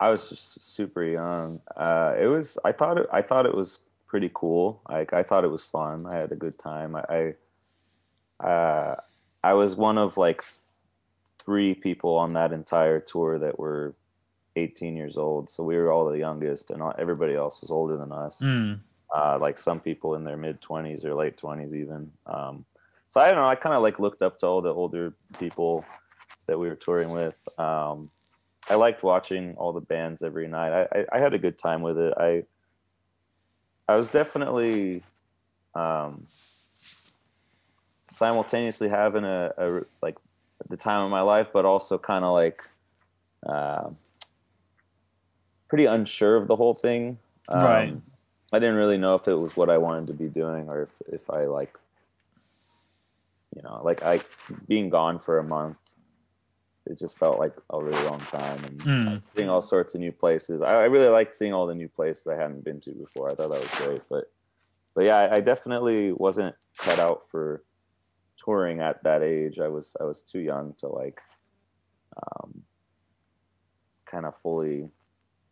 i 0.03 0.09
was 0.11 0.29
just 0.29 0.75
super 0.77 1.05
young. 1.05 1.61
Uh 1.77 2.15
it 2.19 2.27
was 2.27 2.59
i 2.65 2.73
thought 2.73 2.99
it 2.99 3.07
i 3.13 3.23
thought 3.23 3.47
it 3.47 3.55
was 3.55 3.71
pretty 4.07 4.31
cool. 4.35 4.83
Like 4.89 5.13
i 5.13 5.23
thought 5.23 5.45
it 5.45 5.51
was 5.57 5.65
fun. 5.65 6.07
I 6.07 6.17
had 6.17 6.33
a 6.33 6.37
good 6.45 6.59
time. 6.59 6.97
I, 6.97 7.05
I 7.19 8.47
uh 8.53 8.97
i 9.45 9.53
was 9.55 9.77
one 9.77 9.99
of 9.99 10.17
like 10.17 10.41
three 11.45 11.75
people 11.75 12.15
on 12.25 12.33
that 12.35 12.53
entire 12.53 13.01
tour 13.01 13.39
that 13.39 13.59
were 13.59 13.95
18 14.57 14.97
years 14.97 15.17
old. 15.17 15.51
So 15.51 15.63
we 15.65 15.77
were 15.77 15.91
all 15.93 16.07
the 16.11 16.19
youngest 16.19 16.71
and 16.71 16.83
all, 16.83 16.95
everybody 16.99 17.35
else 17.35 17.61
was 17.61 17.71
older 17.71 17.97
than 17.97 18.13
us. 18.13 18.41
Mm. 18.41 18.81
uh, 19.15 19.39
like 19.39 19.59
some 19.59 19.81
people 19.81 20.15
in 20.15 20.25
their 20.25 20.37
mid 20.37 20.61
20s 20.61 21.05
or 21.05 21.15
late 21.15 21.37
20s 21.37 21.75
even. 21.75 22.11
Um, 22.27 22.65
so 23.09 23.21
i 23.21 23.27
don't 23.27 23.37
know. 23.41 23.49
I 23.49 23.57
kind 23.57 23.75
of 23.75 23.83
like 23.83 23.99
looked 23.99 24.23
up 24.23 24.39
to 24.41 24.47
all 24.47 24.63
the 24.63 24.73
older 24.73 25.15
people 25.39 25.85
that 26.47 26.59
we 26.59 26.69
were 26.69 26.77
touring 26.87 27.11
with. 27.11 27.39
Um, 27.59 28.11
i 28.71 28.75
liked 28.75 29.03
watching 29.03 29.55
all 29.57 29.73
the 29.73 29.81
bands 29.81 30.23
every 30.23 30.49
night. 30.49 30.73
I, 30.73 30.99
I, 30.99 31.17
I 31.17 31.19
had 31.19 31.35
a 31.35 31.39
good 31.39 31.59
time 31.59 31.83
with 31.83 31.99
it. 31.99 32.15
I 32.17 32.45
i 33.89 33.97
was 33.97 34.09
definitely 34.09 35.03
um, 35.75 36.27
simultaneously 38.11 38.89
having 38.89 39.25
a, 39.25 39.53
a 39.59 39.81
like 40.03 40.17
the 40.69 40.77
time 40.77 41.05
of 41.05 41.11
my 41.11 41.23
life 41.23 41.49
but 41.53 41.65
also 41.65 41.99
kind 41.99 42.25
of 42.25 42.33
like 42.33 42.63
uh, 43.47 43.91
pretty 45.69 45.87
unsure 45.87 46.37
of 46.37 46.47
the 46.49 46.57
whole 46.57 46.75
thing. 46.75 47.19
Um, 47.49 47.65
Right. 47.65 47.95
I 48.53 48.59
didn't 48.59 48.77
really 48.77 48.99
know 48.99 49.15
if 49.15 49.27
it 49.27 49.35
was 49.35 49.57
what 49.57 49.71
I 49.71 49.79
wanted 49.79 50.07
to 50.09 50.13
be 50.13 50.29
doing 50.29 50.69
or 50.69 50.83
if, 50.83 50.91
if 51.11 51.31
I 51.31 51.47
like, 51.47 51.75
you 53.57 53.63
know, 53.63 53.81
like 53.83 54.03
I 54.03 54.21
being 54.69 54.91
gone 54.91 55.19
for 55.19 55.39
a 55.39 55.43
month, 55.43 55.79
it 56.87 56.99
just 56.99 57.19
felt 57.19 57.39
like 57.39 57.55
a 57.71 57.83
really 57.83 58.03
long 58.05 58.21
time 58.21 58.65
and 58.65 58.81
Mm. 58.81 59.23
seeing 59.37 59.49
all 59.49 59.63
sorts 59.63 59.95
of 59.95 60.01
new 60.01 60.13
places. 60.13 60.61
I, 60.63 60.73
I 60.73 60.85
really 60.85 61.09
liked 61.09 61.35
seeing 61.35 61.53
all 61.53 61.67
the 61.67 61.75
new 61.75 61.89
places 61.89 62.27
I 62.27 62.35
hadn't 62.37 62.65
been 62.65 62.81
to 62.83 62.91
before. 62.93 63.31
I 63.31 63.35
thought 63.35 63.51
that 63.53 63.61
was 63.61 63.87
great, 63.87 64.03
but, 64.11 64.25
but 64.95 65.05
yeah, 65.05 65.17
I, 65.19 65.35
I 65.37 65.41
definitely 65.41 66.13
wasn't 66.13 66.55
cut 66.79 66.99
out 66.99 67.23
for 67.31 67.63
touring 68.45 68.81
at 68.81 69.03
that 69.05 69.23
age. 69.23 69.61
I 69.61 69.69
was, 69.69 69.95
I 70.01 70.05
was 70.05 70.23
too 70.23 70.41
young 70.41 70.75
to 70.79 70.89
like, 70.89 71.21
um, 72.17 72.63
kind 74.11 74.27
of 74.27 74.35
fully 74.43 74.89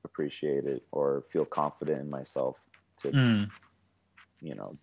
appreciate 0.04 0.64
it 0.64 0.82
or 0.92 1.24
feel 1.32 1.44
confident 1.44 2.00
in 2.00 2.10
myself 2.10 2.56
to 3.02 3.08
Mm. 3.12 3.50
you 4.42 4.54
know 4.54 4.76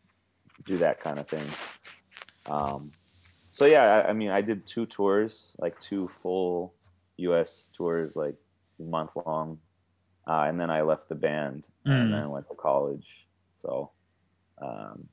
do 0.65 0.77
that 0.77 0.99
kind 0.99 1.19
of 1.19 1.27
thing 1.27 1.45
um 2.47 2.91
so 3.57 3.65
yeah 3.65 3.83
I, 4.05 4.09
I 4.09 4.13
mean 4.13 4.29
i 4.29 4.41
did 4.41 4.65
two 4.67 4.85
tours 4.85 5.55
like 5.59 5.79
two 5.81 6.07
full 6.21 6.73
us 7.17 7.69
tours 7.75 8.15
like 8.15 8.35
month 8.79 9.11
long 9.25 9.57
uh, 10.27 10.43
and 10.47 10.59
then 10.59 10.69
i 10.69 10.81
left 10.81 11.09
the 11.09 11.15
band 11.15 11.65
Mm. 11.85 12.01
and 12.01 12.13
then 12.13 12.29
went 12.29 12.47
to 12.49 12.55
college 12.55 13.07
so 13.61 13.91
um 14.61 15.07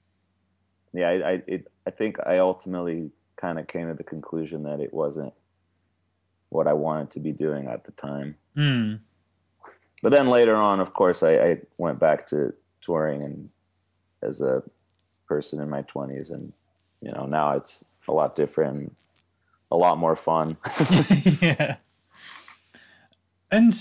yeah 0.92 1.08
i 1.08 1.30
i, 1.32 1.42
it, 1.46 1.68
I 1.86 1.90
think 1.90 2.18
i 2.26 2.38
ultimately 2.38 3.10
kind 3.36 3.58
of 3.60 3.66
came 3.68 3.86
to 3.88 3.94
the 3.94 4.02
conclusion 4.02 4.64
that 4.64 4.80
it 4.80 4.92
wasn't 4.92 5.32
what 6.50 6.66
i 6.66 6.72
wanted 6.72 7.10
to 7.12 7.20
be 7.20 7.32
doing 7.32 7.66
at 7.68 7.84
the 7.84 7.92
time 7.92 8.34
Mm. 8.56 9.00
but 10.02 10.10
then 10.12 10.28
later 10.28 10.56
on 10.56 10.80
of 10.80 10.92
course 10.94 11.22
i, 11.22 11.32
I 11.48 11.50
went 11.78 11.98
back 12.00 12.26
to 12.28 12.52
touring 12.82 13.22
and 13.22 13.48
as 14.22 14.40
a 14.40 14.62
person 15.28 15.60
in 15.60 15.68
my 15.70 15.82
20s 15.82 16.30
and 16.32 16.52
you 17.00 17.12
know 17.12 17.24
now 17.26 17.52
it's 17.58 17.84
a 18.08 18.12
lot 18.12 18.36
different 18.36 18.94
a 19.70 19.76
lot 19.76 19.98
more 19.98 20.14
fun 20.14 20.56
yeah. 21.40 21.76
And 23.54 23.72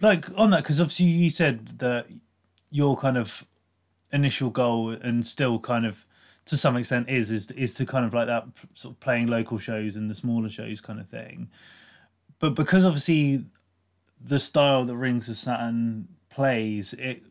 like 0.00 0.26
on 0.36 0.50
that, 0.50 0.64
because 0.64 0.80
obviously 0.80 1.06
you 1.06 1.30
said 1.30 1.78
that 1.78 2.06
your 2.70 2.96
kind 2.96 3.16
of 3.16 3.46
initial 4.12 4.50
goal 4.50 4.90
and 4.90 5.26
still 5.26 5.58
kind 5.58 5.86
of 5.86 6.04
to 6.46 6.56
some 6.56 6.76
extent 6.76 7.08
is 7.08 7.30
is 7.30 7.50
is 7.52 7.74
to 7.74 7.86
kind 7.86 8.04
of 8.04 8.14
like 8.14 8.26
that 8.26 8.44
sort 8.74 8.94
of 8.94 9.00
playing 9.00 9.28
local 9.28 9.58
shows 9.58 9.96
and 9.96 10.10
the 10.10 10.14
smaller 10.14 10.48
shows 10.48 10.80
kind 10.80 10.98
of 10.98 11.08
thing. 11.08 11.48
But 12.40 12.54
because 12.54 12.84
obviously 12.84 13.44
the 14.20 14.38
style 14.38 14.84
that 14.84 14.96
Rings 14.96 15.28
of 15.28 15.38
Saturn 15.38 16.08
plays, 16.30 16.94
it 16.94 17.22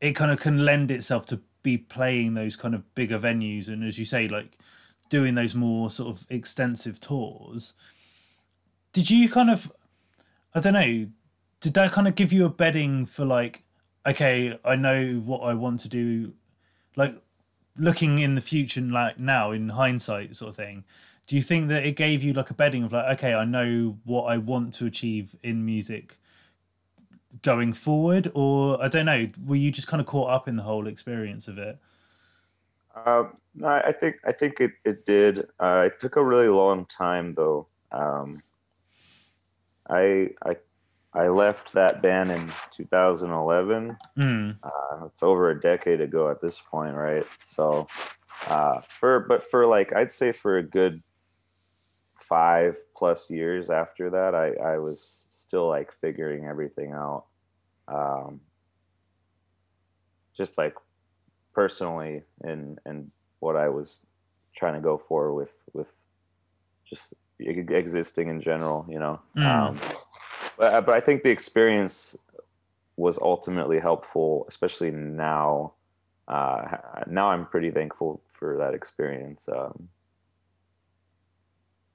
it 0.00 0.12
kind 0.12 0.30
of 0.30 0.40
can 0.40 0.64
lend 0.64 0.90
itself 0.90 1.26
to 1.26 1.40
be 1.62 1.78
playing 1.78 2.34
those 2.34 2.56
kind 2.56 2.74
of 2.74 2.94
bigger 2.94 3.18
venues 3.18 3.68
and 3.68 3.84
as 3.84 3.98
you 3.98 4.04
say, 4.04 4.26
like 4.26 4.58
doing 5.08 5.34
those 5.34 5.54
more 5.54 5.90
sort 5.90 6.16
of 6.16 6.26
extensive 6.30 7.00
tours. 7.00 7.74
Did 8.92 9.10
you 9.10 9.28
kind 9.28 9.50
of 9.50 9.72
I 10.54 10.60
don't 10.60 10.72
know, 10.72 11.06
did 11.60 11.74
that 11.74 11.92
kind 11.92 12.08
of 12.08 12.14
give 12.14 12.32
you 12.32 12.46
a 12.46 12.48
bedding 12.48 13.04
for 13.06 13.24
like, 13.24 13.62
okay, 14.06 14.58
I 14.64 14.76
know 14.76 15.22
what 15.24 15.40
I 15.40 15.54
want 15.54 15.80
to 15.80 15.88
do 15.88 16.32
like 16.96 17.14
looking 17.78 18.18
in 18.18 18.34
the 18.34 18.40
future 18.40 18.80
and 18.80 18.90
like 18.90 19.18
now 19.18 19.52
in 19.52 19.68
hindsight 19.68 20.34
sort 20.34 20.48
of 20.48 20.56
thing 20.56 20.84
do 21.26 21.36
you 21.36 21.42
think 21.42 21.68
that 21.68 21.84
it 21.84 21.92
gave 21.92 22.24
you 22.24 22.32
like 22.32 22.50
a 22.50 22.54
bedding 22.54 22.82
of 22.84 22.92
like 22.92 23.18
okay 23.18 23.34
i 23.34 23.44
know 23.44 23.96
what 24.04 24.24
i 24.24 24.36
want 24.36 24.72
to 24.72 24.86
achieve 24.86 25.36
in 25.42 25.64
music 25.64 26.16
going 27.42 27.72
forward 27.72 28.30
or 28.34 28.82
i 28.82 28.88
don't 28.88 29.06
know 29.06 29.28
were 29.44 29.56
you 29.56 29.70
just 29.70 29.88
kind 29.88 30.00
of 30.00 30.06
caught 30.06 30.30
up 30.30 30.48
in 30.48 30.56
the 30.56 30.62
whole 30.62 30.86
experience 30.86 31.48
of 31.48 31.58
it 31.58 31.78
um, 33.04 33.36
no, 33.56 33.68
i 33.68 33.92
think 33.92 34.16
i 34.26 34.32
think 34.32 34.60
it, 34.60 34.72
it 34.84 35.04
did. 35.06 35.46
Uh, 35.58 35.84
it 35.86 35.98
took 35.98 36.16
a 36.16 36.24
really 36.24 36.48
long 36.48 36.86
time 36.86 37.34
though. 37.34 37.66
Um, 37.90 38.42
i 39.88 40.28
i 40.44 40.56
i 41.14 41.28
left 41.28 41.72
that 41.72 42.02
band 42.02 42.30
in 42.30 42.52
2011 42.72 43.96
mm, 44.18 44.56
uh, 44.62 45.06
it's 45.06 45.22
over 45.22 45.50
a 45.50 45.60
decade 45.60 46.00
ago 46.00 46.30
at 46.30 46.40
this 46.42 46.58
point 46.70 46.94
right? 46.94 47.26
So 47.46 47.86
uh, 48.48 48.80
for 48.88 49.20
but 49.20 49.42
for 49.42 49.66
like 49.66 49.94
i'd 49.94 50.12
say 50.12 50.32
for 50.32 50.58
a 50.58 50.62
good 50.62 51.02
five 52.16 52.76
plus 52.96 53.30
years 53.30 53.70
after 53.70 54.10
that 54.10 54.34
i 54.34 54.52
i 54.72 54.78
was 54.78 55.26
still 55.30 55.68
like 55.68 55.92
figuring 56.00 56.44
everything 56.44 56.92
out. 56.92 57.24
Um 57.88 58.40
just 60.36 60.58
like 60.58 60.74
personally 61.54 62.22
and 62.42 62.78
and 62.84 63.10
what 63.40 63.56
i 63.56 63.68
was 63.68 64.02
trying 64.54 64.74
to 64.74 64.80
go 64.80 64.96
for 65.08 65.34
with 65.34 65.52
with 65.72 65.88
just 66.88 67.14
existing 67.38 68.28
in 68.28 68.40
general 68.40 68.86
you 68.88 68.98
know 68.98 69.20
Mm. 69.36 69.44
um 69.46 69.80
but, 70.58 70.86
but 70.86 70.94
i 70.94 71.00
think 71.00 71.22
the 71.22 71.30
experience 71.30 72.16
was 72.96 73.18
ultimately 73.18 73.78
helpful 73.78 74.46
especially 74.48 74.90
now 74.90 75.74
uh 76.28 76.78
now 77.06 77.28
i'm 77.30 77.44
pretty 77.46 77.70
thankful 77.70 78.22
for 78.32 78.56
that 78.58 78.72
experience 78.74 79.48
um 79.48 79.88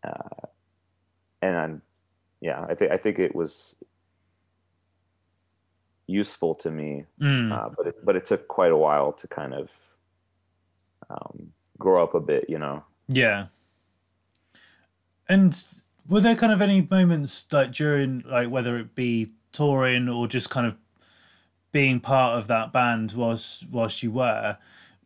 uh, 0.03 0.47
and 1.41 1.55
I'm, 1.57 1.81
yeah 2.39 2.63
i 2.69 2.75
think 2.75 2.91
i 2.91 2.97
think 2.97 3.17
it 3.19 3.35
was 3.35 3.75
useful 6.07 6.55
to 6.55 6.69
me 6.69 7.05
mm, 7.19 7.51
uh, 7.51 7.69
but 7.75 7.87
it, 7.87 8.05
but 8.05 8.15
it 8.15 8.25
took 8.25 8.47
quite 8.47 8.71
a 8.71 8.77
while 8.77 9.11
to 9.13 9.27
kind 9.27 9.53
of 9.53 9.69
um, 11.11 11.51
grow 11.77 12.03
up 12.03 12.13
a 12.13 12.19
bit 12.19 12.45
you 12.49 12.57
know? 12.57 12.83
Yeah. 13.07 13.47
And 15.27 15.57
were 16.07 16.21
there 16.21 16.35
kind 16.35 16.51
of 16.51 16.61
any 16.61 16.81
moments 16.89 17.47
like 17.51 17.71
during 17.71 18.23
like 18.27 18.49
whether 18.49 18.77
it 18.77 18.95
be 18.95 19.31
touring 19.51 20.09
or 20.09 20.27
just 20.27 20.49
kind 20.49 20.67
of 20.67 20.75
being 21.71 21.99
part 21.99 22.37
of 22.37 22.47
that 22.47 22.73
band 22.73 23.13
whilst 23.13 23.67
whilst 23.69 24.03
you 24.03 24.11
were 24.11 24.57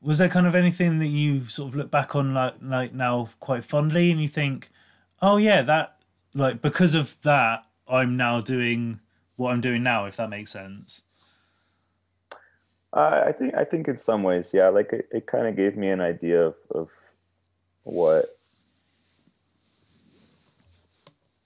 was 0.01 0.17
there 0.19 0.29
kind 0.29 0.45
of 0.45 0.55
anything 0.55 0.99
that 0.99 1.07
you 1.07 1.45
sort 1.45 1.69
of 1.69 1.75
look 1.75 1.91
back 1.91 2.15
on 2.15 2.33
like 2.33 2.55
like 2.61 2.93
now 2.93 3.27
quite 3.39 3.63
fondly 3.63 4.11
and 4.11 4.21
you 4.21 4.27
think 4.27 4.69
oh 5.21 5.37
yeah 5.37 5.61
that 5.61 5.97
like 6.33 6.61
because 6.61 6.95
of 6.95 7.19
that 7.21 7.63
i'm 7.87 8.15
now 8.17 8.39
doing 8.39 8.99
what 9.35 9.51
i'm 9.51 9.61
doing 9.61 9.83
now 9.83 10.05
if 10.05 10.15
that 10.15 10.29
makes 10.29 10.51
sense 10.51 11.03
Uh, 12.95 13.23
I 13.27 13.33
think 13.33 13.53
I 13.55 13.65
think 13.65 13.89
in 13.89 13.97
some 13.97 14.23
ways, 14.23 14.51
yeah. 14.53 14.69
Like 14.69 14.93
it, 14.93 15.09
it 15.11 15.27
kind 15.27 15.47
of 15.47 15.57
gave 15.57 15.75
me 15.75 15.89
an 15.89 15.99
idea 15.99 16.41
of, 16.41 16.55
of 16.71 16.89
what 17.83 18.25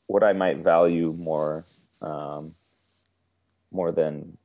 what 0.06 0.24
I 0.24 0.34
might 0.34 0.58
value 0.60 1.14
more, 1.18 1.66
um, 2.04 2.54
more 3.72 3.92
than 3.92 4.38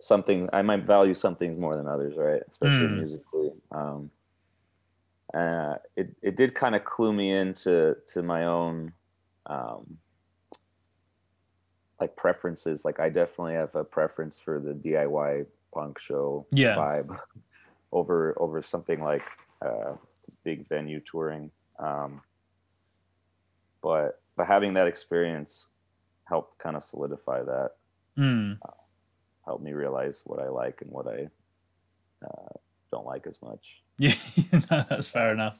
something. 0.00 0.48
I 0.52 0.60
might 0.62 0.84
value 0.84 1.14
some 1.14 1.36
things 1.36 1.58
more 1.58 1.76
than 1.76 1.88
others, 1.88 2.14
right? 2.16 2.42
Especially 2.50 2.86
Mm. 2.88 2.96
musically. 2.98 3.50
Um, 3.70 4.10
uh, 5.32 5.76
it 5.96 6.14
it 6.20 6.36
did 6.36 6.54
kind 6.54 6.74
of 6.74 6.84
clue 6.84 7.14
me 7.14 7.32
into 7.32 7.96
to 8.12 8.22
my 8.22 8.44
own 8.44 8.92
um, 9.46 9.96
like 11.98 12.14
preferences. 12.14 12.84
Like 12.84 13.00
I 13.00 13.08
definitely 13.08 13.54
have 13.54 13.74
a 13.74 13.84
preference 13.84 14.38
for 14.38 14.60
the 14.60 14.74
DIY 14.74 15.46
punk 15.72 15.98
show 15.98 16.46
Yeah. 16.52 16.76
vibe 16.76 17.18
over 17.92 18.34
over 18.40 18.62
something 18.62 19.02
like 19.02 19.22
uh, 19.64 19.94
big 20.44 20.68
venue 20.68 21.00
touring. 21.00 21.50
Um, 21.78 22.20
but 23.82 24.20
but 24.36 24.46
having 24.46 24.74
that 24.74 24.86
experience 24.86 25.68
helped 26.24 26.58
kind 26.58 26.76
of 26.76 26.82
solidify 26.84 27.42
that, 27.42 27.70
mm. 28.18 28.58
helped 29.44 29.62
me 29.62 29.72
realize 29.72 30.22
what 30.24 30.40
I 30.40 30.48
like 30.48 30.80
and 30.80 30.90
what 30.90 31.06
I 31.06 31.28
uh, 32.24 32.48
don't 32.90 33.06
like 33.06 33.26
as 33.26 33.36
much. 33.42 33.82
Yeah, 33.98 34.14
no, 34.52 34.84
that's 34.88 35.08
fair 35.08 35.32
enough. 35.32 35.58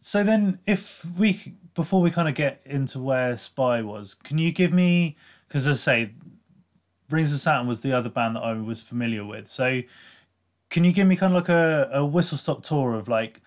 So 0.00 0.24
then, 0.24 0.58
if 0.66 1.06
we 1.16 1.54
before 1.74 2.00
we 2.02 2.10
kind 2.10 2.28
of 2.28 2.34
get 2.34 2.60
into 2.66 2.98
where 2.98 3.36
Spy 3.38 3.82
was, 3.82 4.14
can 4.14 4.36
you 4.36 4.50
give 4.50 4.72
me 4.72 5.16
because 5.46 5.66
as 5.66 5.76
I 5.76 5.80
say, 5.80 6.10
Rings 7.10 7.32
of 7.32 7.40
Saturn 7.40 7.66
was 7.66 7.80
the 7.80 7.92
other 7.92 8.08
band 8.08 8.36
that 8.36 8.40
I 8.40 8.52
was 8.52 8.80
familiar 8.80 9.24
with. 9.24 9.48
So, 9.48 9.80
can 10.70 10.84
you 10.84 10.92
give 10.92 11.06
me 11.06 11.16
kind 11.16 11.34
of 11.34 11.42
like 11.42 11.48
a, 11.48 11.90
a 11.92 12.04
whistle 12.04 12.38
stop 12.38 12.62
tour 12.62 12.94
of 12.94 13.08
like 13.08 13.40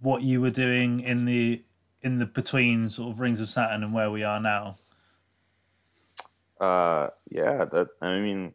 what 0.00 0.22
you 0.22 0.40
were 0.40 0.50
doing 0.50 1.00
in 1.00 1.24
the 1.24 1.62
in 2.02 2.18
the 2.18 2.26
between 2.26 2.88
sort 2.88 3.12
of 3.12 3.20
Rings 3.20 3.40
of 3.40 3.48
Saturn 3.48 3.82
and 3.82 3.92
where 3.92 4.10
we 4.10 4.22
are 4.22 4.40
now? 4.40 4.76
Uh, 6.60 7.08
yeah, 7.30 7.64
that 7.64 7.88
I 8.02 8.18
mean, 8.18 8.54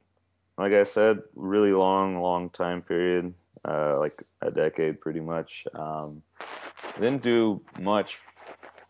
like 0.57 0.74
I 0.74 0.84
said, 0.84 1.20
really 1.36 1.72
long, 1.72 2.22
long 2.22 2.49
time 2.49 2.82
period, 2.82 3.34
uh, 3.68 3.97
like 3.99 4.22
a 4.41 4.51
decade, 4.51 5.01
pretty 5.01 5.20
much. 5.20 5.66
Um, 5.74 6.22
didn't 6.95 7.24
do 7.24 7.61
much 7.80 8.20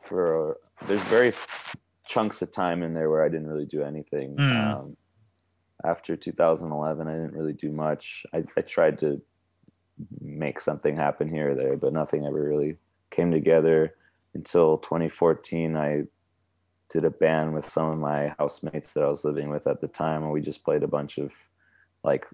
for. 0.05 0.57
There's 0.87 1.01
various 1.03 1.39
chunks 2.05 2.41
of 2.41 2.51
time 2.51 2.83
in 2.83 2.93
there 2.93 3.09
where 3.09 3.23
I 3.23 3.29
didn't 3.29 3.47
really 3.47 3.65
do 3.65 3.83
anything. 3.83 4.35
Mm. 4.35 4.73
Um, 4.73 4.97
after 5.85 6.15
2011, 6.15 7.07
I 7.07 7.11
didn't 7.11 7.33
really 7.33 7.53
do 7.53 7.71
much. 7.71 8.25
I, 8.33 8.43
I 8.57 8.61
tried 8.61 8.97
to 8.99 9.21
make 10.21 10.59
something 10.59 10.95
happen 10.95 11.29
here 11.29 11.51
or 11.51 11.55
there, 11.55 11.77
but 11.77 11.93
nothing 11.93 12.25
ever 12.25 12.41
really 12.41 12.77
came 13.11 13.31
together 13.31 13.95
until 14.33 14.77
2014. 14.79 15.75
I 15.77 16.03
did 16.89 17.05
a 17.05 17.09
band 17.09 17.53
with 17.53 17.69
some 17.69 17.89
of 17.89 17.97
my 17.97 18.33
housemates 18.37 18.93
that 18.93 19.03
I 19.03 19.09
was 19.09 19.23
living 19.23 19.49
with 19.49 19.67
at 19.67 19.81
the 19.81 19.87
time, 19.87 20.23
and 20.23 20.31
we 20.31 20.41
just 20.41 20.63
played 20.63 20.83
a 20.83 20.87
bunch 20.87 21.17
of 21.17 21.31
like 22.03 22.25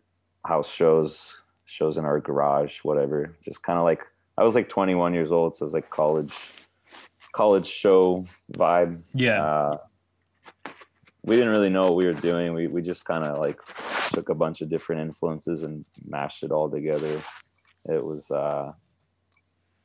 house 0.45 0.71
shows, 0.71 1.37
shows 1.65 1.97
in 1.97 2.05
our 2.05 2.19
garage, 2.19 2.79
whatever. 2.79 3.37
Just 3.45 3.63
kind 3.63 3.77
of 3.77 3.85
like 3.85 4.01
I 4.37 4.43
was 4.43 4.55
like 4.55 4.69
21 4.69 5.13
years 5.13 5.31
old, 5.31 5.55
so 5.55 5.63
it 5.63 5.67
was 5.67 5.73
like 5.73 5.89
college, 5.89 6.33
college 7.33 7.67
show 7.67 8.25
vibe. 8.53 9.01
Yeah, 9.13 9.43
Uh, 9.43 9.77
we 11.23 11.35
didn't 11.35 11.51
really 11.51 11.69
know 11.69 11.83
what 11.83 11.95
we 11.95 12.05
were 12.05 12.13
doing. 12.13 12.53
We 12.53 12.67
we 12.67 12.81
just 12.81 13.05
kind 13.05 13.23
of 13.23 13.37
like 13.37 13.59
took 14.11 14.29
a 14.29 14.35
bunch 14.35 14.61
of 14.61 14.69
different 14.69 15.01
influences 15.01 15.63
and 15.63 15.85
mashed 16.05 16.43
it 16.43 16.51
all 16.51 16.69
together. 16.69 17.21
It 17.85 18.03
was 18.03 18.31
uh, 18.31 18.73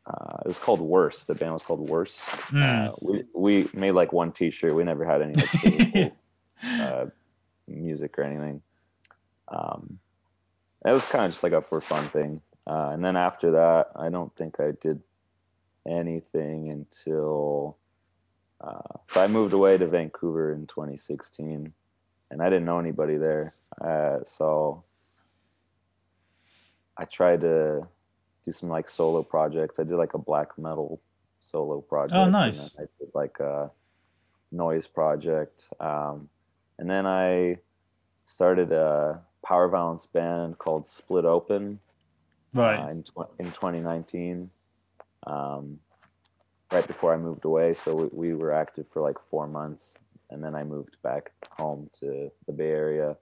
uh, 0.06 0.36
it 0.44 0.48
was 0.48 0.58
called 0.58 0.80
Worse. 0.80 1.24
The 1.24 1.34
band 1.34 1.52
was 1.52 1.62
called 1.62 1.88
Worse. 1.88 2.18
Mm. 2.48 2.88
Uh, 2.88 2.94
we 3.02 3.24
we 3.34 3.68
made 3.74 3.92
like 3.92 4.12
one 4.12 4.32
T-shirt. 4.32 4.74
We 4.74 4.84
never 4.84 5.04
had 5.04 5.22
any 5.22 5.34
like, 5.34 5.48
physical, 5.50 6.16
uh, 6.62 7.06
music 7.68 8.18
or 8.18 8.22
anything. 8.22 8.62
Um, 9.48 9.98
it 10.84 10.90
was 10.90 11.04
kind 11.04 11.26
of 11.26 11.32
just 11.32 11.42
like 11.42 11.52
a 11.52 11.60
for 11.60 11.80
fun 11.80 12.08
thing. 12.08 12.40
Uh, 12.66 12.90
and 12.92 13.04
then 13.04 13.16
after 13.16 13.52
that, 13.52 13.88
I 13.96 14.08
don't 14.08 14.34
think 14.36 14.58
I 14.60 14.72
did 14.80 15.02
anything 15.86 16.70
until. 16.70 17.76
Uh, 18.60 18.98
so 19.08 19.22
I 19.22 19.26
moved 19.26 19.52
away 19.52 19.76
to 19.76 19.86
Vancouver 19.86 20.52
in 20.52 20.66
2016, 20.66 21.72
and 22.30 22.42
I 22.42 22.48
didn't 22.48 22.64
know 22.64 22.78
anybody 22.78 23.16
there. 23.16 23.54
Uh, 23.80 24.18
so 24.24 24.84
I 26.96 27.04
tried 27.04 27.42
to 27.42 27.86
do 28.44 28.52
some 28.52 28.68
like 28.68 28.88
solo 28.88 29.22
projects. 29.22 29.78
I 29.78 29.84
did 29.84 29.96
like 29.96 30.14
a 30.14 30.18
black 30.18 30.56
metal 30.58 31.00
solo 31.40 31.80
project. 31.80 32.14
Oh, 32.14 32.28
nice. 32.28 32.74
I 32.78 32.82
did 32.98 33.10
like 33.14 33.38
a 33.40 33.70
noise 34.52 34.86
project, 34.86 35.64
um, 35.80 36.28
and 36.78 36.88
then 36.88 37.06
I 37.06 37.58
started 38.24 38.72
a 38.72 39.20
power 39.44 39.68
violence 39.68 40.06
band 40.06 40.58
called 40.58 40.86
Split 40.86 41.24
Open 41.24 41.78
Right. 42.52 42.80
uh, 42.80 42.88
in, 42.88 43.02
tw- 43.02 43.30
in 43.38 43.46
2019, 43.52 44.50
um, 45.26 45.78
right 46.72 46.86
before 46.86 47.14
I 47.14 47.16
moved 47.16 47.44
away. 47.44 47.74
So 47.74 47.94
we, 47.94 48.30
we 48.30 48.34
were 48.34 48.52
active 48.52 48.86
for 48.92 49.02
like 49.02 49.16
four 49.30 49.46
months, 49.46 49.94
and 50.30 50.42
then 50.42 50.54
I 50.54 50.64
moved 50.64 50.96
back 51.02 51.32
home 51.50 51.90
to 52.00 52.30
the 52.46 52.52
Bay 52.52 52.70
Area, 52.70 53.16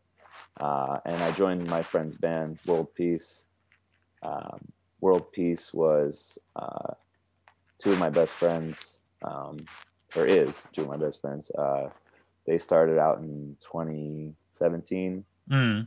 uh, 0.61 0.99
and 1.05 1.23
I 1.23 1.33
joined 1.33 1.67
my 1.69 1.83
friend's 1.83 2.17
band, 2.17 2.59
World 2.67 2.95
Peace. 2.95 3.43
Um, 4.23 4.61
World 5.01 5.31
Peace 5.33 5.75
was 5.75 6.39
uh, 6.57 6.95
two 7.79 7.93
of 7.93 7.99
my 7.99 8.09
best 8.11 8.33
friends, 8.33 8.99
um, 9.23 9.59
or 10.17 10.27
is 10.27 10.63
two 10.73 10.83
of 10.83 10.89
my 10.89 10.97
best 10.97 11.21
friends. 11.21 11.51
Uh, 11.51 11.89
they 12.47 12.59
started 12.59 12.99
out 12.99 13.19
in 13.19 13.57
2017 13.61 15.25
Mm. 15.51 15.87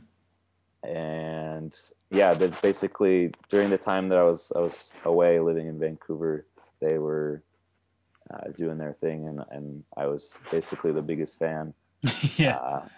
and 0.84 1.76
yeah, 2.12 2.32
that 2.34 2.62
basically 2.62 3.32
during 3.48 3.70
the 3.70 3.78
time 3.78 4.08
that 4.08 4.18
I 4.18 4.22
was 4.22 4.52
I 4.54 4.60
was 4.60 4.88
away 5.04 5.40
living 5.40 5.66
in 5.66 5.80
Vancouver, 5.80 6.46
they 6.80 6.98
were 6.98 7.42
uh, 8.32 8.50
doing 8.56 8.78
their 8.78 8.94
thing, 9.00 9.26
and 9.28 9.44
and 9.50 9.84
I 9.96 10.06
was 10.06 10.36
basically 10.50 10.92
the 10.92 11.02
biggest 11.02 11.38
fan. 11.38 11.74
yeah. 12.36 12.56
Uh, 12.56 12.88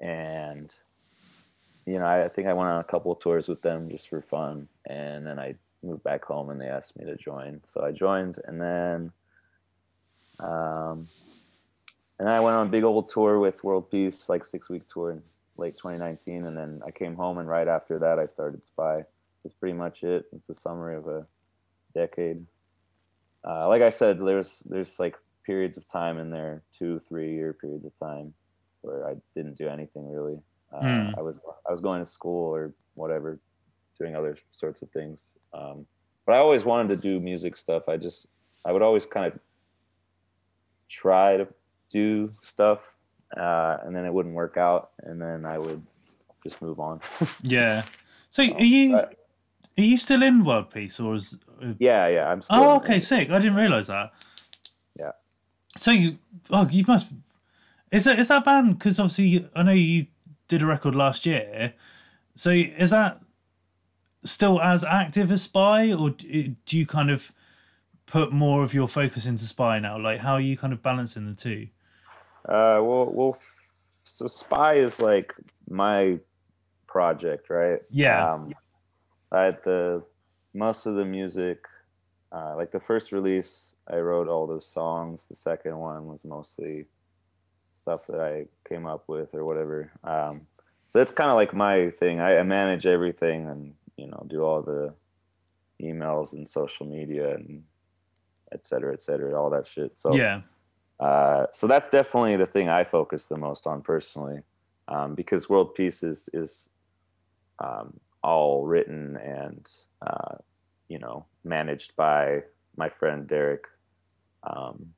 and 0.00 0.72
you 1.86 1.98
know, 1.98 2.04
I, 2.04 2.24
I 2.24 2.28
think 2.28 2.48
I 2.48 2.52
went 2.52 2.68
on 2.68 2.80
a 2.80 2.84
couple 2.84 3.12
of 3.12 3.20
tours 3.20 3.48
with 3.48 3.62
them 3.62 3.88
just 3.90 4.08
for 4.08 4.22
fun, 4.22 4.68
and 4.86 5.26
then 5.26 5.38
I 5.38 5.54
moved 5.82 6.04
back 6.04 6.24
home, 6.24 6.50
and 6.50 6.60
they 6.60 6.66
asked 6.66 6.96
me 6.98 7.04
to 7.06 7.16
join, 7.16 7.60
so 7.72 7.82
I 7.84 7.92
joined, 7.92 8.38
and 8.44 8.60
then. 8.60 9.12
Um, 10.40 11.08
and 12.20 12.28
I 12.28 12.40
went 12.40 12.56
on 12.56 12.66
a 12.66 12.70
big 12.70 12.84
old 12.84 13.10
tour 13.10 13.38
with 13.38 13.62
World 13.62 13.90
Peace, 13.90 14.28
like 14.28 14.44
six 14.44 14.68
week 14.68 14.82
tour 14.92 15.12
in 15.12 15.22
late 15.56 15.76
2019, 15.76 16.46
and 16.46 16.56
then 16.56 16.80
I 16.86 16.90
came 16.90 17.14
home, 17.14 17.38
and 17.38 17.48
right 17.48 17.68
after 17.68 17.98
that, 17.98 18.18
I 18.18 18.26
started 18.26 18.64
Spy. 18.64 19.04
That's 19.42 19.54
pretty 19.54 19.76
much 19.76 20.02
it. 20.02 20.26
It's 20.32 20.48
a 20.48 20.54
summary 20.54 20.96
of 20.96 21.06
a 21.06 21.26
decade. 21.94 22.44
Uh, 23.46 23.68
like 23.68 23.82
I 23.82 23.90
said, 23.90 24.18
there's 24.20 24.62
there's 24.66 24.98
like 24.98 25.16
periods 25.44 25.76
of 25.76 25.86
time 25.88 26.18
in 26.18 26.30
there, 26.30 26.62
two, 26.78 27.00
three 27.08 27.34
year 27.34 27.52
periods 27.52 27.84
of 27.86 27.92
time, 27.98 28.34
where 28.82 29.08
I 29.08 29.14
didn't 29.34 29.56
do 29.58 29.68
anything 29.68 30.10
really. 30.10 30.38
Uh, 30.72 30.80
Hmm. 30.80 31.10
I 31.18 31.22
was 31.22 31.38
I 31.68 31.72
was 31.72 31.80
going 31.80 32.04
to 32.04 32.10
school 32.10 32.54
or 32.54 32.74
whatever, 32.94 33.38
doing 33.98 34.14
other 34.16 34.36
sorts 34.52 34.82
of 34.82 34.90
things. 34.90 35.20
Um, 35.54 35.86
but 36.26 36.34
I 36.34 36.38
always 36.38 36.64
wanted 36.64 36.88
to 36.88 36.96
do 36.96 37.20
music 37.20 37.56
stuff. 37.56 37.88
I 37.88 37.96
just 37.96 38.26
I 38.64 38.72
would 38.72 38.82
always 38.82 39.06
kind 39.06 39.32
of 39.32 39.38
try 40.88 41.36
to 41.36 41.46
do 41.90 42.32
stuff, 42.42 42.80
uh, 43.36 43.78
and 43.84 43.94
then 43.96 44.04
it 44.04 44.12
wouldn't 44.12 44.34
work 44.34 44.56
out, 44.56 44.90
and 45.04 45.20
then 45.20 45.46
I 45.46 45.58
would 45.58 45.82
just 46.42 46.60
move 46.60 46.80
on. 46.80 47.00
Yeah. 47.42 47.84
So 48.30 48.42
are 48.42 48.62
you 48.62 48.92
but- 48.92 49.14
are 49.78 49.82
you 49.82 49.96
still 49.96 50.22
in 50.22 50.44
World 50.44 50.70
Peace 50.70 50.98
or 50.98 51.14
is? 51.14 51.36
uh, 51.62 51.72
yeah, 51.78 52.08
yeah. 52.08 52.28
I'm 52.28 52.42
still. 52.42 52.56
Oh, 52.58 52.74
in- 52.74 52.76
okay, 52.78 53.00
sick. 53.00 53.30
I 53.30 53.38
didn't 53.38 53.54
realize 53.54 53.86
that. 53.86 54.12
Yeah. 54.98 55.12
So 55.76 55.92
you, 55.92 56.18
oh, 56.50 56.68
you 56.68 56.84
must. 56.86 57.06
Is 57.92 58.04
that 58.04 58.18
is 58.18 58.28
that 58.28 58.44
band? 58.44 58.78
Because 58.78 58.98
obviously, 58.98 59.48
I 59.54 59.62
know 59.62 59.72
you 59.72 60.06
did 60.48 60.62
a 60.62 60.66
record 60.66 60.94
last 60.94 61.24
year. 61.24 61.72
So 62.34 62.50
is 62.50 62.90
that 62.90 63.20
still 64.24 64.60
as 64.60 64.84
active 64.84 65.30
as 65.30 65.42
Spy, 65.42 65.92
or 65.92 66.10
do 66.10 66.54
do 66.66 66.78
you 66.78 66.84
kind 66.84 67.10
of 67.10 67.32
put 68.06 68.32
more 68.32 68.64
of 68.64 68.74
your 68.74 68.88
focus 68.88 69.26
into 69.26 69.44
Spy 69.44 69.78
now? 69.78 69.98
Like, 69.98 70.18
how 70.18 70.34
are 70.34 70.40
you 70.40 70.56
kind 70.56 70.72
of 70.72 70.82
balancing 70.82 71.26
the 71.26 71.34
two? 71.34 71.68
Uh, 72.48 72.82
well, 72.82 73.10
well. 73.12 73.38
So 74.04 74.26
Spy 74.26 74.74
is 74.74 75.00
like 75.00 75.34
my 75.70 76.18
project, 76.86 77.48
right? 77.50 77.80
Yeah. 77.90 78.32
Um, 78.32 78.52
I 79.32 79.42
had 79.42 79.58
the 79.64 80.02
most 80.54 80.86
of 80.86 80.94
the 80.94 81.04
music, 81.04 81.64
uh, 82.32 82.54
like 82.56 82.70
the 82.70 82.80
first 82.80 83.12
release, 83.12 83.74
I 83.90 83.96
wrote 83.96 84.28
all 84.28 84.46
those 84.46 84.66
songs. 84.66 85.26
The 85.28 85.36
second 85.36 85.78
one 85.78 86.06
was 86.06 86.24
mostly 86.24 86.86
stuff 87.72 88.06
that 88.08 88.20
I 88.20 88.46
came 88.68 88.86
up 88.86 89.04
with 89.06 89.34
or 89.34 89.44
whatever. 89.44 89.90
Um, 90.04 90.42
so 90.88 91.00
it's 91.00 91.12
kind 91.12 91.30
of 91.30 91.36
like 91.36 91.54
my 91.54 91.90
thing. 91.90 92.20
I, 92.20 92.38
I 92.38 92.42
manage 92.42 92.86
everything 92.86 93.48
and 93.48 93.74
you 93.96 94.06
know 94.06 94.24
do 94.28 94.42
all 94.42 94.62
the 94.62 94.94
emails 95.82 96.32
and 96.32 96.48
social 96.48 96.86
media 96.86 97.34
and 97.34 97.62
et 98.52 98.66
cetera, 98.66 98.92
et 98.92 99.02
cetera, 99.02 99.40
all 99.40 99.50
that 99.50 99.66
shit. 99.66 99.98
So 99.98 100.14
yeah. 100.14 100.40
uh, 101.00 101.46
so 101.52 101.66
that's 101.66 101.88
definitely 101.88 102.36
the 102.36 102.46
thing 102.46 102.68
I 102.68 102.84
focus 102.84 103.26
the 103.26 103.36
most 103.36 103.66
on 103.66 103.82
personally, 103.82 104.40
um, 104.88 105.14
because 105.14 105.48
World 105.48 105.74
Peace 105.74 106.02
is 106.02 106.28
is 106.32 106.68
um, 107.62 108.00
all 108.28 108.66
written 108.66 109.16
and 109.16 109.66
uh, 110.06 110.36
you 110.88 110.98
know 110.98 111.24
managed 111.44 111.96
by 111.96 112.42
my 112.76 112.88
friend 112.88 113.26
Derek. 113.26 113.64
Um, 114.44 114.92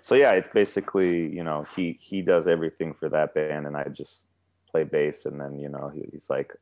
so 0.00 0.14
yeah, 0.14 0.32
it's 0.32 0.48
basically 0.52 1.28
you 1.28 1.44
know 1.44 1.66
he 1.76 1.98
he 2.00 2.20
does 2.22 2.48
everything 2.48 2.94
for 2.94 3.08
that 3.10 3.34
band, 3.34 3.66
and 3.66 3.76
I 3.76 3.84
just 3.84 4.24
play 4.70 4.84
bass, 4.84 5.24
and 5.24 5.40
then 5.40 5.58
you 5.58 5.68
know 5.68 5.90
he, 5.94 6.08
he's 6.12 6.28
like 6.28 6.52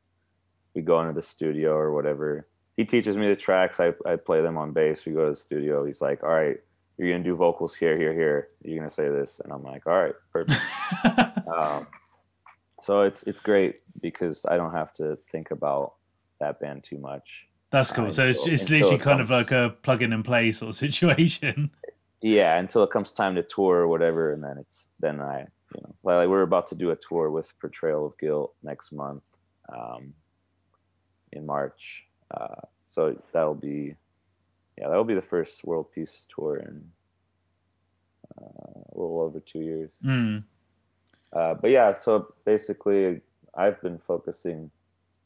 we 0.75 0.81
go 0.81 1.01
into 1.01 1.13
the 1.13 1.27
studio 1.35 1.73
or 1.75 1.91
whatever. 1.93 2.47
He 2.75 2.85
teaches 2.85 3.17
me 3.17 3.27
the 3.27 3.35
tracks. 3.35 3.79
I, 3.79 3.93
I 4.05 4.15
play 4.17 4.41
them 4.41 4.57
on 4.57 4.71
bass. 4.71 5.03
We 5.03 5.13
go 5.13 5.25
to 5.25 5.31
the 5.31 5.35
studio. 5.35 5.83
He's 5.83 5.99
like, 5.99 6.21
all 6.21 6.29
right, 6.29 6.57
you're 6.97 7.11
gonna 7.11 7.23
do 7.23 7.35
vocals 7.35 7.73
here, 7.73 7.97
here, 7.97 8.13
here. 8.13 8.49
You're 8.63 8.77
gonna 8.77 8.91
say 8.91 9.09
this, 9.09 9.41
and 9.43 9.51
I'm 9.51 9.63
like, 9.63 9.87
all 9.87 9.99
right, 9.99 10.13
perfect. 10.31 10.61
um, 11.55 11.87
so 12.87 13.01
it's 13.01 13.23
it's 13.23 13.41
great 13.41 13.81
because 14.01 14.45
I 14.47 14.55
don't 14.55 14.71
have 14.71 14.93
to 14.93 15.17
think 15.29 15.51
about 15.51 15.95
that 16.39 16.61
band 16.61 16.85
too 16.89 16.97
much. 16.97 17.45
That's 17.69 17.91
cool. 17.91 18.05
Uh, 18.05 18.11
so 18.11 18.23
it's, 18.23 18.37
until- 18.37 18.53
it's 18.53 18.63
until 18.63 18.75
literally 18.77 18.95
it 18.95 19.01
kind 19.01 19.19
of 19.19 19.29
like 19.29 19.51
a 19.51 19.75
plug 19.81 20.01
in 20.01 20.13
and 20.13 20.23
play 20.23 20.53
sort 20.53 20.69
of 20.69 20.75
situation. 20.87 21.69
Yeah, 22.21 22.57
until 22.57 22.83
it 22.83 22.91
comes 22.91 23.11
time 23.11 23.35
to 23.35 23.43
tour 23.43 23.79
or 23.79 23.87
whatever, 23.89 24.31
and 24.31 24.41
then 24.41 24.57
it's 24.57 24.87
then 25.01 25.19
I 25.19 25.47
you 25.75 25.81
know 25.81 25.95
like 26.03 26.29
we're 26.29 26.43
about 26.43 26.67
to 26.67 26.75
do 26.75 26.91
a 26.91 26.95
tour 26.95 27.29
with 27.29 27.47
Portrayal 27.59 28.05
of 28.05 28.17
Guilt 28.19 28.55
next 28.63 28.93
month, 28.93 29.23
um, 29.67 30.13
in 31.33 31.45
March. 31.45 32.05
Uh, 32.31 32.61
so 32.83 33.21
that'll 33.33 33.53
be 33.53 33.95
yeah 34.77 34.87
that'll 34.87 35.03
be 35.03 35.13
the 35.13 35.21
first 35.21 35.65
World 35.65 35.87
Peace 35.93 36.25
tour 36.33 36.55
in 36.55 36.89
uh, 38.41 38.79
a 38.93 38.95
little 38.95 39.19
over 39.19 39.41
two 39.41 39.59
years. 39.59 39.91
Mm. 40.05 40.43
Uh, 41.37 41.53
but 41.53 41.69
yeah, 41.69 41.93
so 41.93 42.33
basically, 42.45 43.21
I've 43.55 43.79
been 43.81 43.99
focusing 44.07 44.71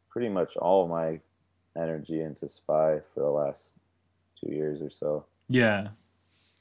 pretty 0.09 0.27
much 0.27 0.57
all 0.57 0.85
my 0.87 1.21
energy 1.81 2.21
into 2.21 2.49
Spy 2.49 2.99
for 3.13 3.21
the 3.21 3.29
last 3.29 3.69
two 4.37 4.51
years 4.51 4.81
or 4.81 4.89
so. 4.89 5.25
Yeah. 5.47 5.87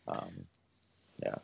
Um, 0.06 0.46
yeah. 1.20 1.34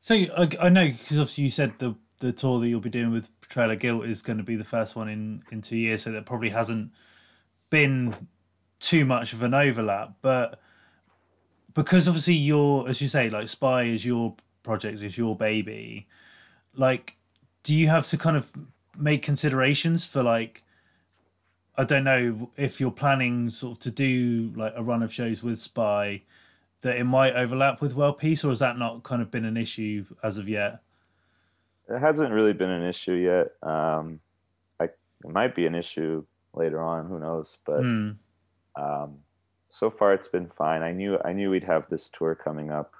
So 0.00 0.14
I, 0.14 0.48
I 0.60 0.68
know 0.68 0.88
because 0.88 1.18
obviously 1.18 1.44
you 1.44 1.50
said 1.50 1.72
the 1.78 1.94
the 2.18 2.32
tour 2.32 2.60
that 2.60 2.68
you'll 2.68 2.80
be 2.80 2.90
doing 2.90 3.12
with 3.12 3.28
Portrayal 3.40 3.76
Guilt 3.76 4.04
is 4.04 4.20
going 4.20 4.38
to 4.38 4.44
be 4.44 4.56
the 4.56 4.64
first 4.64 4.94
one 4.94 5.08
in 5.08 5.42
in 5.50 5.62
two 5.62 5.78
years, 5.78 6.02
so 6.02 6.12
there 6.12 6.20
probably 6.20 6.50
hasn't 6.50 6.92
been 7.70 8.14
too 8.80 9.06
much 9.06 9.32
of 9.32 9.42
an 9.42 9.54
overlap. 9.54 10.14
But 10.20 10.60
because 11.72 12.08
obviously 12.08 12.34
you're, 12.34 12.88
as 12.88 13.00
you 13.00 13.08
say, 13.08 13.30
like 13.30 13.48
Spy 13.48 13.84
is 13.84 14.04
your 14.04 14.34
project, 14.64 15.00
is 15.00 15.16
your 15.16 15.34
baby. 15.34 16.08
Like, 16.74 17.17
do 17.68 17.74
you 17.74 17.88
have 17.88 18.06
to 18.06 18.16
kind 18.16 18.34
of 18.34 18.50
make 18.96 19.22
considerations 19.22 20.06
for 20.06 20.22
like? 20.22 20.62
I 21.76 21.84
don't 21.84 22.02
know 22.02 22.50
if 22.56 22.80
you're 22.80 22.90
planning 22.90 23.50
sort 23.50 23.72
of 23.76 23.78
to 23.80 23.90
do 23.90 24.50
like 24.56 24.72
a 24.74 24.82
run 24.82 25.02
of 25.02 25.12
shows 25.12 25.42
with 25.42 25.60
Spy 25.60 26.22
that 26.80 26.96
it 26.96 27.04
might 27.04 27.34
overlap 27.34 27.82
with 27.82 27.94
World 27.94 28.16
Peace, 28.16 28.42
or 28.42 28.48
has 28.48 28.60
that 28.60 28.78
not 28.78 29.02
kind 29.02 29.20
of 29.20 29.30
been 29.30 29.44
an 29.44 29.58
issue 29.58 30.06
as 30.22 30.38
of 30.38 30.48
yet? 30.48 30.80
it 31.90 31.98
hasn't 32.00 32.30
really 32.32 32.52
been 32.54 32.70
an 32.70 32.82
issue 32.88 33.12
yet. 33.14 33.48
Um, 33.62 34.20
I, 34.80 34.84
it 34.84 35.30
might 35.30 35.54
be 35.54 35.66
an 35.66 35.74
issue 35.74 36.24
later 36.54 36.80
on. 36.82 37.06
Who 37.06 37.18
knows? 37.20 37.56
But 37.66 37.80
Mm. 37.82 38.16
um, 38.76 39.18
so 39.70 39.90
far 39.90 40.14
it's 40.14 40.28
been 40.28 40.48
fine. 40.56 40.82
I 40.82 40.92
knew 40.92 41.18
I 41.22 41.32
knew 41.34 41.50
we'd 41.50 41.64
have 41.64 41.84
this 41.90 42.08
tour 42.08 42.34
coming 42.34 42.70
up, 42.70 42.92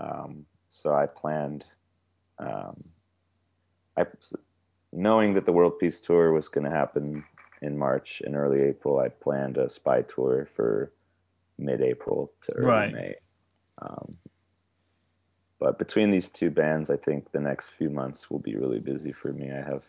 um, 0.00 0.46
so 0.70 0.94
I 0.94 1.04
planned. 1.06 1.64
I 3.96 4.06
knowing 4.92 5.34
that 5.34 5.46
the 5.46 5.52
World 5.52 5.78
Peace 5.78 6.00
Tour 6.00 6.32
was 6.32 6.48
going 6.48 6.64
to 6.64 6.70
happen 6.70 7.24
in 7.62 7.78
March 7.78 8.22
and 8.24 8.34
early 8.34 8.62
April, 8.62 8.98
I 8.98 9.08
planned 9.08 9.56
a 9.56 9.68
spy 9.68 10.02
tour 10.02 10.48
for 10.54 10.92
mid-April 11.58 12.32
to 12.42 12.52
early 12.52 12.66
Right. 12.66 12.92
May. 12.92 13.14
Um, 13.82 14.16
but 15.58 15.78
between 15.78 16.10
these 16.10 16.30
two 16.30 16.50
bands, 16.50 16.88
I 16.88 16.96
think 16.96 17.30
the 17.32 17.40
next 17.40 17.70
few 17.70 17.90
months 17.90 18.30
will 18.30 18.38
be 18.38 18.56
really 18.56 18.80
busy 18.80 19.12
for 19.12 19.32
me. 19.32 19.50
I 19.50 19.62
have 19.62 19.82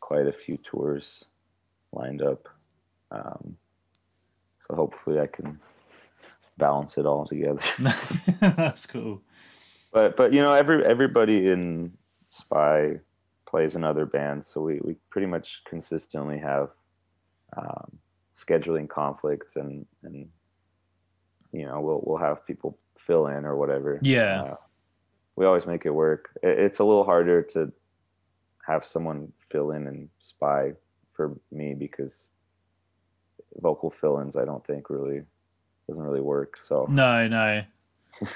quite 0.00 0.26
a 0.26 0.32
few 0.32 0.58
tours 0.58 1.24
lined 1.92 2.20
up. 2.20 2.48
Um, 3.10 3.56
so 4.58 4.76
hopefully 4.76 5.18
I 5.18 5.26
can 5.26 5.58
balance 6.58 6.98
it 6.98 7.06
all 7.06 7.26
together. 7.26 7.62
That's 8.40 8.86
cool. 8.86 9.22
But 9.92 10.16
but 10.16 10.32
you 10.32 10.42
know 10.42 10.52
every 10.52 10.84
everybody 10.84 11.48
in 11.48 11.92
Spy 12.36 12.96
plays 13.46 13.76
in 13.76 13.84
other 13.84 14.06
bands, 14.06 14.46
so 14.46 14.60
we, 14.60 14.80
we 14.82 14.96
pretty 15.10 15.26
much 15.26 15.62
consistently 15.68 16.38
have 16.38 16.70
um, 17.56 17.98
scheduling 18.34 18.88
conflicts 18.88 19.56
and 19.56 19.86
and 20.02 20.28
you 21.52 21.64
know 21.64 21.80
we'll 21.80 22.02
we'll 22.04 22.18
have 22.18 22.46
people 22.46 22.78
fill 22.98 23.28
in 23.28 23.44
or 23.44 23.56
whatever. 23.56 23.98
Yeah. 24.02 24.42
Uh, 24.42 24.56
we 25.36 25.46
always 25.46 25.66
make 25.66 25.86
it 25.86 25.90
work. 25.90 26.30
It, 26.42 26.58
it's 26.58 26.78
a 26.78 26.84
little 26.84 27.04
harder 27.04 27.42
to 27.42 27.72
have 28.66 28.84
someone 28.84 29.32
fill 29.50 29.70
in 29.70 29.86
and 29.86 30.08
Spy 30.18 30.72
for 31.12 31.38
me 31.52 31.74
because 31.74 32.28
vocal 33.62 33.90
fill-ins 33.90 34.36
I 34.36 34.44
don't 34.44 34.66
think 34.66 34.90
really 34.90 35.22
doesn't 35.88 36.02
really 36.02 36.20
work. 36.20 36.58
So 36.66 36.86
No, 36.90 37.26
no. 37.28 37.62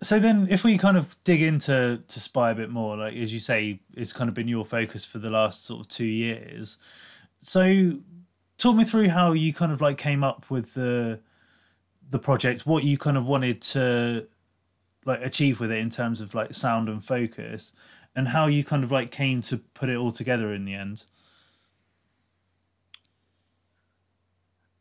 so 0.00 0.20
then, 0.20 0.46
if 0.48 0.62
we 0.62 0.78
kind 0.78 0.96
of 0.96 1.16
dig 1.24 1.42
into 1.42 2.00
to 2.06 2.20
Spy 2.20 2.52
a 2.52 2.54
bit 2.54 2.70
more, 2.70 2.96
like 2.96 3.14
as 3.16 3.32
you 3.32 3.40
say, 3.40 3.80
it's 3.94 4.12
kind 4.12 4.28
of 4.28 4.34
been 4.34 4.46
your 4.46 4.64
focus 4.64 5.04
for 5.04 5.18
the 5.18 5.30
last 5.30 5.66
sort 5.66 5.80
of 5.80 5.88
two 5.88 6.06
years. 6.06 6.78
So, 7.40 7.94
talk 8.58 8.76
me 8.76 8.84
through 8.84 9.08
how 9.08 9.32
you 9.32 9.52
kind 9.52 9.72
of 9.72 9.80
like 9.80 9.98
came 9.98 10.22
up 10.22 10.48
with 10.50 10.72
the 10.74 11.18
the 12.10 12.18
project, 12.18 12.64
what 12.64 12.84
you 12.84 12.96
kind 12.96 13.16
of 13.16 13.26
wanted 13.26 13.60
to 13.60 14.28
like 15.04 15.20
achieve 15.22 15.58
with 15.58 15.72
it 15.72 15.78
in 15.78 15.90
terms 15.90 16.20
of 16.20 16.32
like 16.32 16.54
sound 16.54 16.88
and 16.88 17.04
focus, 17.04 17.72
and 18.14 18.28
how 18.28 18.46
you 18.46 18.62
kind 18.62 18.84
of 18.84 18.92
like 18.92 19.10
came 19.10 19.42
to 19.42 19.56
put 19.74 19.88
it 19.88 19.96
all 19.96 20.12
together 20.12 20.54
in 20.54 20.64
the 20.64 20.74
end. 20.74 21.04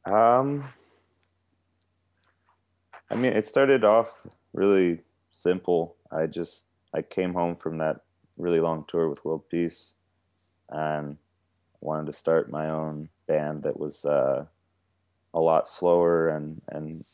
Um, 0.05 0.63
I 3.09 3.15
mean, 3.15 3.33
it 3.33 3.47
started 3.47 3.83
off 3.83 4.09
really 4.53 5.01
simple. 5.37 5.95
I 6.11 6.25
just 6.25 6.67
I 6.93 7.01
came 7.01 7.33
home 7.33 7.55
from 7.55 7.77
that 7.79 8.01
really 8.37 8.59
long 8.59 8.85
tour 8.87 9.09
with 9.09 9.23
World 9.23 9.43
Peace, 9.49 9.93
and 10.69 11.17
wanted 11.81 12.07
to 12.07 12.13
start 12.13 12.51
my 12.51 12.69
own 12.69 13.09
band 13.27 13.63
that 13.63 13.79
was 13.79 14.05
uh, 14.05 14.45
a 15.33 15.39
lot 15.39 15.67
slower 15.67 16.29
and 16.29 16.61
and 16.69 17.05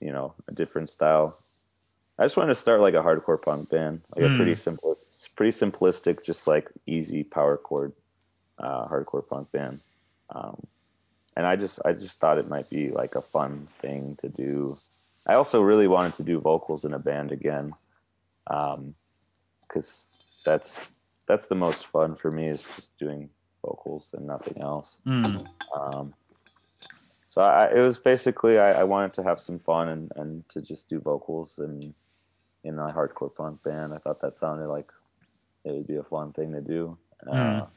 you 0.00 0.12
know 0.12 0.34
a 0.48 0.52
different 0.52 0.88
style. 0.88 1.38
I 2.18 2.24
just 2.24 2.36
wanted 2.36 2.54
to 2.54 2.60
start 2.60 2.80
like 2.80 2.94
a 2.94 3.02
hardcore 3.02 3.40
punk 3.40 3.70
band, 3.70 4.00
like 4.16 4.24
a 4.24 4.36
pretty 4.36 4.56
simple, 4.56 4.98
pretty 5.36 5.56
simplistic, 5.56 6.24
just 6.24 6.48
like 6.48 6.68
easy 6.84 7.22
power 7.22 7.56
chord 7.56 7.92
uh, 8.58 8.88
hardcore 8.88 9.26
punk 9.26 9.52
band. 9.52 9.80
Um, 10.30 10.66
and 11.36 11.46
I 11.46 11.54
just 11.54 11.78
I 11.84 11.92
just 11.92 12.18
thought 12.18 12.38
it 12.38 12.48
might 12.48 12.68
be 12.68 12.90
like 12.90 13.14
a 13.14 13.22
fun 13.22 13.68
thing 13.80 14.18
to 14.20 14.28
do. 14.28 14.76
I 15.28 15.34
also 15.34 15.60
really 15.60 15.88
wanted 15.88 16.14
to 16.14 16.22
do 16.22 16.40
vocals 16.40 16.84
in 16.84 16.94
a 16.94 16.98
band 16.98 17.32
again, 17.32 17.74
because 18.46 20.08
that's 20.44 20.78
that's 21.26 21.46
the 21.46 21.54
most 21.54 21.86
fun 21.86 22.16
for 22.16 22.30
me 22.30 22.48
is 22.48 22.64
just 22.76 22.96
doing 22.98 23.28
vocals 23.64 24.08
and 24.14 24.26
nothing 24.26 24.62
else. 24.62 24.96
Mm. 25.06 25.46
Um, 25.76 26.14
so 27.26 27.42
I, 27.42 27.70
it 27.74 27.80
was 27.80 27.98
basically 27.98 28.58
I, 28.58 28.80
I 28.80 28.84
wanted 28.84 29.12
to 29.14 29.22
have 29.22 29.38
some 29.38 29.58
fun 29.58 29.88
and, 29.88 30.12
and 30.16 30.48
to 30.48 30.62
just 30.62 30.88
do 30.88 31.00
vocals 31.00 31.58
and 31.58 31.92
in 32.64 32.78
a 32.78 32.92
hardcore 32.92 33.34
punk 33.34 33.62
band. 33.62 33.92
I 33.92 33.98
thought 33.98 34.22
that 34.22 34.36
sounded 34.36 34.68
like 34.68 34.90
it 35.64 35.72
would 35.72 35.86
be 35.86 35.96
a 35.96 36.02
fun 36.02 36.32
thing 36.32 36.52
to 36.52 36.60
do. 36.60 36.96
Uh, 37.30 37.34
Mm. 37.34 37.68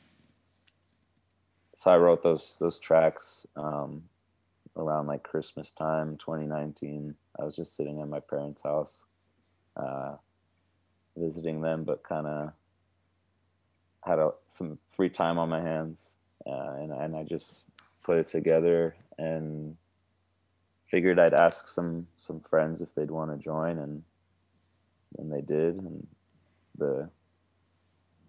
so 1.76 1.92
I 1.92 1.98
wrote 1.98 2.24
those 2.24 2.56
those 2.60 2.80
tracks 2.80 3.46
um, 3.58 4.04
around 4.78 5.08
like 5.08 5.24
Christmas 5.24 5.72
time, 5.72 6.18
2019. 6.18 7.16
I 7.40 7.44
was 7.44 7.56
just 7.56 7.76
sitting 7.76 8.02
at 8.02 8.08
my 8.08 8.20
parents' 8.20 8.62
house, 8.62 9.06
uh, 9.78 10.16
visiting 11.16 11.62
them, 11.62 11.84
but 11.84 12.04
kind 12.04 12.28
of 12.28 12.54
had 14.06 14.20
a, 14.20 14.32
some 14.48 14.78
free 14.96 15.10
time 15.10 15.38
on 15.38 15.50
my 15.50 15.62
hands, 15.62 16.00
uh, 16.48 16.74
and 16.80 16.92
and 16.92 17.16
I 17.16 17.24
just 17.24 17.64
put 18.04 18.18
it 18.18 18.28
together 18.28 18.96
and 19.18 19.76
figured 20.90 21.20
I'd 21.20 21.34
ask 21.34 21.68
some 21.68 22.08
some 22.18 22.42
friends 22.42 22.82
if 22.82 22.94
they'd 22.96 23.12
want 23.12 23.32
to 23.32 23.44
join, 23.44 23.78
and 23.78 24.04
and 25.18 25.32
they 25.32 25.42
did, 25.42 25.76
and 25.76 26.08
the 26.78 27.10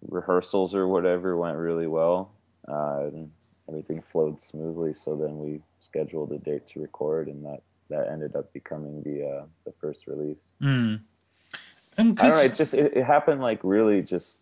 rehearsals 0.07 0.75
or 0.75 0.87
whatever 0.87 1.37
went 1.37 1.57
really 1.57 1.87
well. 1.87 2.33
Uh, 2.67 3.09
and 3.11 3.31
everything 3.67 4.01
flowed 4.01 4.39
smoothly. 4.39 4.93
So 4.93 5.15
then 5.15 5.39
we 5.39 5.61
scheduled 5.79 6.31
a 6.31 6.37
date 6.37 6.67
to 6.69 6.81
record, 6.81 7.27
and 7.27 7.45
that 7.45 7.61
that 7.89 8.09
ended 8.09 8.35
up 8.35 8.51
becoming 8.53 9.01
the 9.03 9.27
uh, 9.27 9.45
the 9.65 9.73
first 9.79 10.07
release. 10.07 10.43
Mm. 10.61 11.01
And 11.97 12.19
I 12.19 12.27
don't 12.27 12.37
know. 12.37 12.43
It 12.43 12.55
just 12.55 12.73
it, 12.73 12.97
it 12.97 13.03
happened 13.03 13.41
like 13.41 13.59
really 13.63 14.01
just 14.01 14.39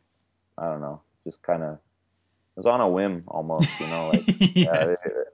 I 0.57 0.65
don't 0.65 0.81
know, 0.81 1.01
just 1.23 1.41
kind 1.41 1.63
of 1.63 1.73
it 1.73 1.79
was 2.57 2.65
on 2.65 2.81
a 2.81 2.87
whim 2.87 3.23
almost. 3.27 3.79
You 3.79 3.87
know, 3.87 4.09
like 4.09 4.23
yeah. 4.55 4.69
uh, 4.69 4.95
it- 5.05 5.27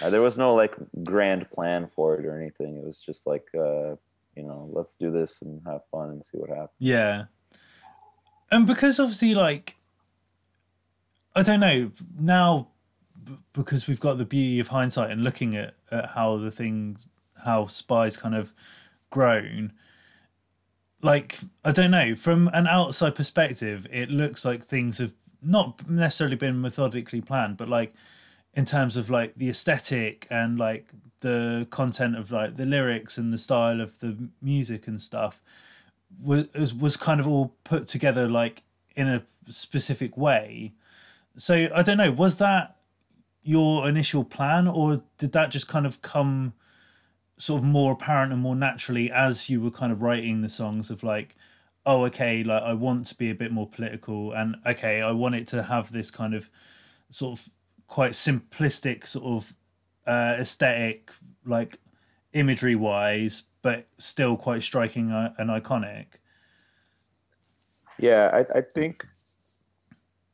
uh, 0.00 0.08
there 0.08 0.22
was 0.22 0.38
no 0.38 0.54
like 0.54 0.74
grand 1.04 1.50
plan 1.50 1.86
for 1.94 2.16
it 2.16 2.24
or 2.24 2.40
anything. 2.40 2.78
It 2.78 2.84
was 2.84 2.98
just 2.98 3.26
like 3.26 3.44
uh, 3.54 3.96
you 4.36 4.42
know, 4.42 4.68
let's 4.72 4.94
do 4.94 5.10
this 5.10 5.42
and 5.42 5.60
have 5.66 5.82
fun 5.90 6.10
and 6.10 6.24
see 6.24 6.38
what 6.38 6.48
happens. 6.48 6.70
Yeah. 6.78 7.24
And 8.50 8.66
because 8.66 8.98
obviously, 9.00 9.34
like, 9.34 9.76
I 11.34 11.42
don't 11.42 11.60
know, 11.60 11.90
now 12.18 12.68
because 13.52 13.86
we've 13.86 14.00
got 14.00 14.18
the 14.18 14.24
beauty 14.24 14.60
of 14.60 14.68
hindsight 14.68 15.10
and 15.10 15.24
looking 15.24 15.56
at, 15.56 15.74
at 15.90 16.10
how 16.10 16.36
the 16.36 16.50
things, 16.50 17.06
how 17.44 17.66
Spy's 17.66 18.16
kind 18.16 18.34
of 18.34 18.52
grown, 19.10 19.72
like, 21.02 21.38
I 21.64 21.72
don't 21.72 21.90
know, 21.90 22.14
from 22.14 22.48
an 22.52 22.66
outside 22.66 23.14
perspective, 23.14 23.86
it 23.90 24.10
looks 24.10 24.44
like 24.44 24.62
things 24.62 24.98
have 24.98 25.12
not 25.42 25.88
necessarily 25.88 26.36
been 26.36 26.60
methodically 26.60 27.20
planned, 27.20 27.56
but 27.56 27.68
like, 27.68 27.92
in 28.54 28.64
terms 28.64 28.96
of 28.96 29.08
like 29.08 29.34
the 29.34 29.48
aesthetic 29.48 30.26
and 30.30 30.58
like 30.58 30.88
the 31.20 31.66
content 31.70 32.16
of 32.16 32.30
like 32.30 32.56
the 32.56 32.66
lyrics 32.66 33.16
and 33.16 33.32
the 33.32 33.38
style 33.38 33.80
of 33.80 33.98
the 34.00 34.28
music 34.42 34.86
and 34.86 35.00
stuff 35.00 35.40
was 36.20 36.74
was 36.74 36.96
kind 36.96 37.20
of 37.20 37.26
all 37.26 37.54
put 37.64 37.86
together 37.86 38.28
like 38.28 38.62
in 38.94 39.08
a 39.08 39.22
specific 39.48 40.16
way. 40.16 40.72
So 41.36 41.68
I 41.74 41.82
don't 41.82 41.96
know, 41.96 42.10
was 42.10 42.36
that 42.36 42.76
your 43.42 43.88
initial 43.88 44.24
plan 44.24 44.68
or 44.68 45.02
did 45.18 45.32
that 45.32 45.50
just 45.50 45.68
kind 45.68 45.86
of 45.86 46.00
come 46.02 46.52
sort 47.36 47.60
of 47.60 47.64
more 47.64 47.92
apparent 47.92 48.32
and 48.32 48.40
more 48.40 48.54
naturally 48.54 49.10
as 49.10 49.50
you 49.50 49.60
were 49.60 49.70
kind 49.70 49.90
of 49.90 50.02
writing 50.02 50.42
the 50.42 50.48
songs 50.48 50.90
of 50.90 51.02
like 51.02 51.34
oh 51.84 52.04
okay 52.04 52.44
like 52.44 52.62
I 52.62 52.72
want 52.72 53.06
to 53.06 53.16
be 53.16 53.30
a 53.30 53.34
bit 53.34 53.50
more 53.50 53.68
political 53.68 54.32
and 54.32 54.56
okay 54.64 55.02
I 55.02 55.10
want 55.10 55.34
it 55.34 55.48
to 55.48 55.62
have 55.62 55.90
this 55.90 56.10
kind 56.10 56.34
of 56.34 56.48
sort 57.10 57.38
of 57.38 57.48
quite 57.88 58.12
simplistic 58.12 59.06
sort 59.06 59.24
of 59.24 59.54
uh, 60.06 60.36
aesthetic 60.38 61.10
like 61.44 61.78
imagery 62.32 62.76
wise 62.76 63.44
but 63.62 63.86
still 63.98 64.36
quite 64.36 64.62
striking 64.62 65.10
and 65.12 65.50
iconic? 65.50 66.06
Yeah, 67.98 68.30
I, 68.32 68.58
I 68.58 68.62
think 68.74 69.06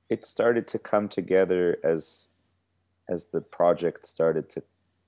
it 0.08 0.24
started 0.24 0.66
to 0.68 0.78
come 0.78 1.08
together 1.08 1.76
as 1.84 2.28
as 3.08 3.26
the 3.26 3.40
project 3.40 4.06
started 4.06 4.50
to, 4.50 4.62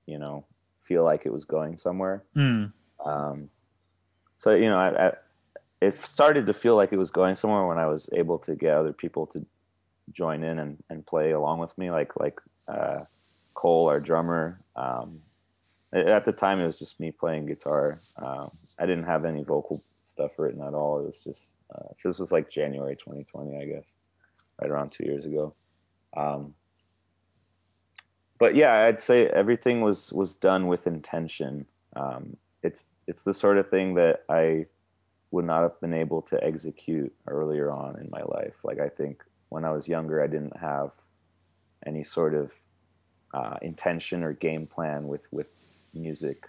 you 0.05 0.17
know, 0.17 0.45
feel 0.83 1.03
like 1.03 1.25
it 1.25 1.33
was 1.33 1.45
going 1.45 1.77
somewhere. 1.77 2.23
Mm. 2.35 2.71
Um, 3.05 3.49
so 4.37 4.51
you 4.51 4.69
know, 4.69 4.77
I, 4.77 5.07
I, 5.07 5.11
it 5.81 6.03
started 6.05 6.45
to 6.47 6.53
feel 6.53 6.75
like 6.75 6.91
it 6.93 6.97
was 6.97 7.11
going 7.11 7.35
somewhere 7.35 7.65
when 7.65 7.77
I 7.77 7.87
was 7.87 8.09
able 8.13 8.37
to 8.39 8.55
get 8.55 8.73
other 8.73 8.93
people 8.93 9.25
to 9.27 9.45
join 10.11 10.43
in 10.43 10.59
and, 10.59 10.83
and 10.89 11.05
play 11.05 11.31
along 11.31 11.59
with 11.59 11.75
me, 11.77 11.91
like 11.91 12.11
like 12.19 12.39
uh, 12.67 13.01
Cole, 13.53 13.87
our 13.87 13.99
drummer. 13.99 14.59
Um, 14.75 15.19
at 15.93 16.23
the 16.25 16.31
time, 16.31 16.59
it 16.59 16.65
was 16.65 16.79
just 16.79 16.99
me 16.99 17.11
playing 17.11 17.47
guitar. 17.47 17.99
Um, 18.15 18.51
I 18.79 18.85
didn't 18.85 19.03
have 19.05 19.25
any 19.25 19.43
vocal 19.43 19.83
stuff 20.03 20.31
written 20.37 20.61
at 20.61 20.73
all. 20.73 20.99
It 20.99 21.05
was 21.05 21.21
just 21.23 21.41
Uh, 21.73 21.93
so 21.95 22.09
this 22.09 22.19
was 22.19 22.31
like 22.31 22.49
January 22.49 22.95
2020, 22.95 23.57
I 23.57 23.65
guess, 23.65 23.85
right 24.61 24.69
around 24.69 24.91
two 24.91 25.05
years 25.05 25.25
ago. 25.25 25.53
Um, 26.15 26.53
but 28.41 28.55
yeah, 28.55 28.85
I'd 28.87 28.99
say 28.99 29.27
everything 29.27 29.81
was 29.81 30.11
was 30.11 30.35
done 30.35 30.65
with 30.65 30.87
intention. 30.87 31.67
Um, 31.95 32.35
it's 32.63 32.87
it's 33.05 33.23
the 33.23 33.35
sort 33.35 33.59
of 33.59 33.69
thing 33.69 33.93
that 33.93 34.23
I 34.29 34.65
would 35.29 35.45
not 35.45 35.61
have 35.61 35.79
been 35.79 35.93
able 35.93 36.23
to 36.23 36.43
execute 36.43 37.13
earlier 37.27 37.71
on 37.71 37.99
in 37.99 38.09
my 38.09 38.23
life. 38.23 38.55
Like 38.63 38.79
I 38.79 38.89
think 38.89 39.23
when 39.49 39.63
I 39.63 39.69
was 39.69 39.87
younger, 39.87 40.23
I 40.23 40.25
didn't 40.25 40.57
have 40.57 40.89
any 41.85 42.03
sort 42.03 42.33
of 42.33 42.51
uh, 43.35 43.57
intention 43.61 44.23
or 44.23 44.33
game 44.33 44.65
plan 44.65 45.07
with 45.07 45.21
with 45.29 45.49
music. 45.93 46.47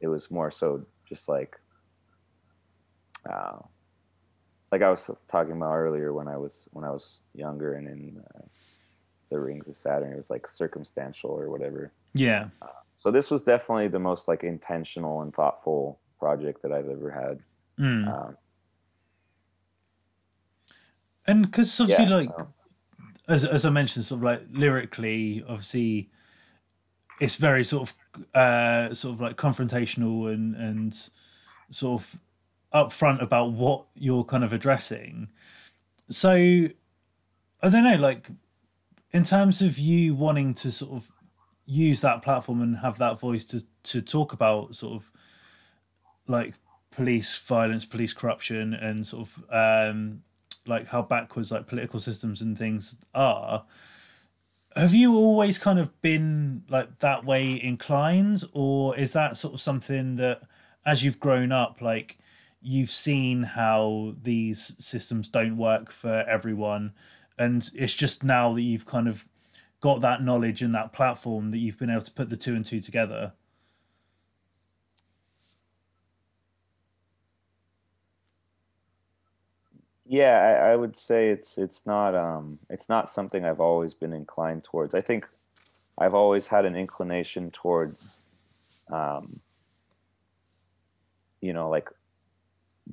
It 0.00 0.08
was 0.08 0.30
more 0.30 0.50
so 0.50 0.86
just 1.06 1.28
like 1.28 1.60
uh, 3.30 3.58
like 4.72 4.80
I 4.80 4.88
was 4.88 5.10
talking 5.30 5.52
about 5.52 5.74
earlier 5.74 6.14
when 6.14 6.26
I 6.26 6.38
was 6.38 6.70
when 6.72 6.86
I 6.86 6.90
was 6.90 7.18
younger 7.34 7.74
and 7.74 7.86
in 7.86 8.24
uh, 8.34 8.46
the 9.30 9.38
Rings 9.38 9.68
of 9.68 9.76
Saturn, 9.76 10.12
it 10.12 10.16
was 10.16 10.30
like 10.30 10.48
circumstantial 10.48 11.30
or 11.30 11.50
whatever. 11.50 11.92
Yeah. 12.14 12.48
Uh, 12.62 12.68
so 12.96 13.10
this 13.10 13.30
was 13.30 13.42
definitely 13.42 13.88
the 13.88 13.98
most 13.98 14.28
like 14.28 14.42
intentional 14.42 15.22
and 15.22 15.32
thoughtful 15.34 16.00
project 16.18 16.62
that 16.62 16.72
I've 16.72 16.88
ever 16.88 17.10
had. 17.10 17.40
Mm. 17.78 18.08
Um, 18.08 18.36
and 21.26 21.42
because 21.42 21.80
obviously, 21.80 22.06
yeah, 22.06 22.16
like 22.16 22.30
um, 22.38 22.48
as 23.28 23.44
as 23.44 23.64
I 23.64 23.70
mentioned, 23.70 24.04
sort 24.04 24.18
of 24.18 24.24
like 24.24 24.42
lyrically, 24.50 25.44
obviously, 25.46 26.10
it's 27.20 27.36
very 27.36 27.62
sort 27.62 27.90
of 28.14 28.34
uh, 28.34 28.94
sort 28.94 29.14
of 29.14 29.20
like 29.20 29.36
confrontational 29.36 30.32
and 30.32 30.56
and 30.56 31.10
sort 31.70 32.00
of 32.00 32.18
upfront 32.74 33.22
about 33.22 33.52
what 33.52 33.86
you're 33.94 34.24
kind 34.24 34.42
of 34.42 34.52
addressing. 34.52 35.28
So 36.10 36.32
I 36.32 37.68
don't 37.68 37.84
know, 37.84 37.96
like 37.96 38.28
in 39.12 39.24
terms 39.24 39.62
of 39.62 39.78
you 39.78 40.14
wanting 40.14 40.54
to 40.54 40.70
sort 40.70 40.92
of 40.92 41.10
use 41.64 42.00
that 42.00 42.22
platform 42.22 42.62
and 42.62 42.78
have 42.78 42.98
that 42.98 43.20
voice 43.20 43.44
to 43.44 43.62
to 43.82 44.00
talk 44.00 44.32
about 44.32 44.74
sort 44.74 44.94
of 44.94 45.12
like 46.26 46.54
police 46.90 47.38
violence, 47.38 47.86
police 47.86 48.12
corruption, 48.12 48.74
and 48.74 49.06
sort 49.06 49.28
of 49.28 49.44
um, 49.52 50.22
like 50.66 50.86
how 50.86 51.02
backwards 51.02 51.50
like 51.52 51.66
political 51.66 52.00
systems 52.00 52.42
and 52.42 52.58
things 52.58 52.96
are. 53.14 53.64
Have 54.76 54.94
you 54.94 55.16
always 55.16 55.58
kind 55.58 55.78
of 55.78 56.00
been 56.02 56.62
like 56.68 56.98
that 57.00 57.24
way 57.24 57.62
inclined, 57.62 58.44
or 58.52 58.96
is 58.96 59.12
that 59.14 59.36
sort 59.36 59.54
of 59.54 59.60
something 59.60 60.16
that, 60.16 60.42
as 60.84 61.04
you've 61.04 61.20
grown 61.20 61.52
up, 61.52 61.80
like 61.80 62.18
you've 62.60 62.90
seen 62.90 63.42
how 63.42 64.14
these 64.22 64.74
systems 64.84 65.28
don't 65.28 65.56
work 65.56 65.90
for 65.90 66.24
everyone, 66.28 66.92
and 67.38 67.70
it's 67.74 67.94
just 67.94 68.24
now 68.24 68.52
that 68.54 68.62
you've 68.62 68.86
kind 68.86 69.08
of 69.08 69.26
got 69.80 70.00
that 70.00 70.22
knowledge 70.22 70.62
and 70.62 70.74
that 70.74 70.92
platform 70.92 71.50
that 71.50 71.58
you've 71.58 71.78
been 71.78 71.90
able 71.90 72.02
to 72.02 72.12
put 72.12 72.30
the 72.30 72.36
two 72.36 72.54
and 72.54 72.64
two 72.64 72.80
together? 72.80 73.32
Yeah, 80.10 80.38
I, 80.38 80.72
I, 80.72 80.76
would 80.76 80.96
say 80.96 81.28
it's 81.28 81.58
it's 81.58 81.84
not 81.84 82.14
um 82.14 82.58
it's 82.70 82.88
not 82.88 83.10
something 83.10 83.44
I've 83.44 83.60
always 83.60 83.92
been 83.92 84.14
inclined 84.14 84.64
towards. 84.64 84.94
I 84.94 85.02
think 85.02 85.26
I've 85.98 86.14
always 86.14 86.46
had 86.46 86.64
an 86.64 86.74
inclination 86.74 87.50
towards 87.50 88.20
um 88.90 89.40
you 91.42 91.52
know 91.52 91.68
like 91.68 91.90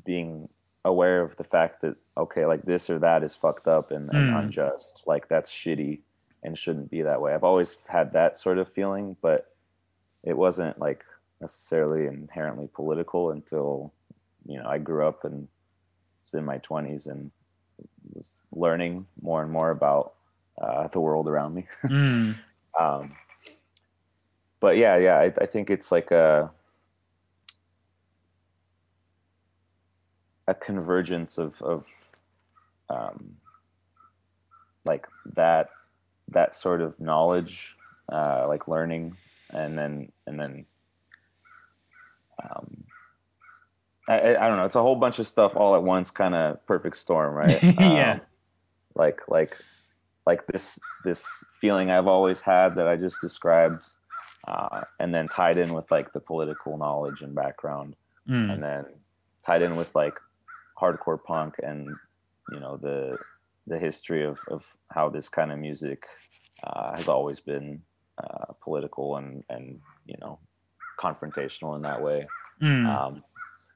being 0.03 0.49
aware 0.85 1.21
of 1.21 1.35
the 1.37 1.43
fact 1.43 1.81
that 1.81 1.95
okay 2.15 2.45
like 2.45 2.61
this 2.61 2.89
or 2.89 2.99
that 2.99 3.23
is 3.23 3.35
fucked 3.35 3.67
up 3.67 3.91
and, 3.91 4.07
and 4.13 4.31
mm. 4.31 4.39
unjust 4.39 5.01
like 5.07 5.27
that's 5.27 5.51
shitty 5.51 5.99
and 6.43 6.57
shouldn't 6.57 6.91
be 6.91 7.01
that 7.01 7.19
way 7.19 7.33
i've 7.33 7.43
always 7.43 7.75
had 7.87 8.13
that 8.13 8.37
sort 8.37 8.59
of 8.59 8.71
feeling 8.71 9.17
but 9.21 9.51
it 10.23 10.37
wasn't 10.37 10.77
like 10.79 11.03
necessarily 11.41 12.05
inherently 12.05 12.69
political 12.71 13.31
until 13.31 13.91
you 14.45 14.57
know 14.59 14.69
i 14.69 14.77
grew 14.77 15.05
up 15.05 15.25
and 15.25 15.47
was 16.23 16.35
in 16.35 16.45
my 16.45 16.59
20s 16.59 17.07
and 17.07 17.31
was 18.13 18.39
learning 18.51 19.07
more 19.21 19.41
and 19.41 19.51
more 19.51 19.71
about 19.71 20.13
uh, 20.61 20.87
the 20.89 20.99
world 20.99 21.27
around 21.27 21.55
me 21.55 21.65
mm. 21.83 22.35
um, 22.79 23.11
but 24.59 24.77
yeah 24.77 24.97
yeah 24.97 25.17
I, 25.17 25.33
I 25.41 25.45
think 25.47 25.71
it's 25.71 25.91
like 25.91 26.11
a 26.11 26.51
a 30.47 30.53
convergence 30.53 31.37
of 31.37 31.61
of 31.61 31.85
um, 32.89 33.37
like 34.85 35.07
that 35.35 35.69
that 36.29 36.55
sort 36.55 36.81
of 36.81 36.99
knowledge, 36.99 37.75
uh, 38.11 38.45
like 38.47 38.67
learning, 38.67 39.15
and 39.51 39.77
then 39.77 40.11
and 40.27 40.39
then 40.39 40.65
um, 42.43 42.83
I, 44.07 44.35
I 44.35 44.47
don't 44.47 44.57
know. 44.57 44.65
It's 44.65 44.75
a 44.75 44.81
whole 44.81 44.95
bunch 44.95 45.19
of 45.19 45.27
stuff 45.27 45.55
all 45.55 45.75
at 45.75 45.83
once, 45.83 46.11
kind 46.11 46.35
of 46.35 46.65
perfect 46.65 46.97
storm, 46.97 47.33
right? 47.35 47.61
yeah. 47.63 48.13
Um, 48.13 48.21
like 48.95 49.21
like 49.27 49.57
like 50.25 50.45
this 50.47 50.79
this 51.03 51.25
feeling 51.59 51.91
I've 51.91 52.07
always 52.07 52.41
had 52.41 52.75
that 52.75 52.87
I 52.87 52.95
just 52.95 53.19
described, 53.21 53.85
uh, 54.47 54.81
and 54.99 55.13
then 55.13 55.27
tied 55.27 55.57
in 55.57 55.73
with 55.73 55.89
like 55.91 56.13
the 56.13 56.19
political 56.19 56.77
knowledge 56.77 57.21
and 57.21 57.35
background, 57.35 57.95
mm. 58.27 58.53
and 58.53 58.63
then 58.63 58.85
tied 59.45 59.61
in 59.61 59.75
with 59.75 59.93
like 59.95 60.19
hardcore 60.79 61.23
punk 61.23 61.55
and 61.63 61.87
you 62.51 62.59
know 62.59 62.77
the 62.77 63.17
the 63.67 63.77
history 63.77 64.23
of 64.23 64.39
of 64.49 64.65
how 64.91 65.09
this 65.09 65.29
kind 65.29 65.51
of 65.51 65.59
music 65.59 66.05
uh, 66.63 66.95
has 66.95 67.07
always 67.07 67.39
been 67.39 67.81
uh, 68.23 68.53
political 68.63 69.17
and 69.17 69.43
and 69.49 69.79
you 70.05 70.15
know 70.19 70.39
confrontational 70.99 71.75
in 71.75 71.81
that 71.81 72.01
way. 72.01 72.27
Mm. 72.61 72.85
Um, 72.87 73.23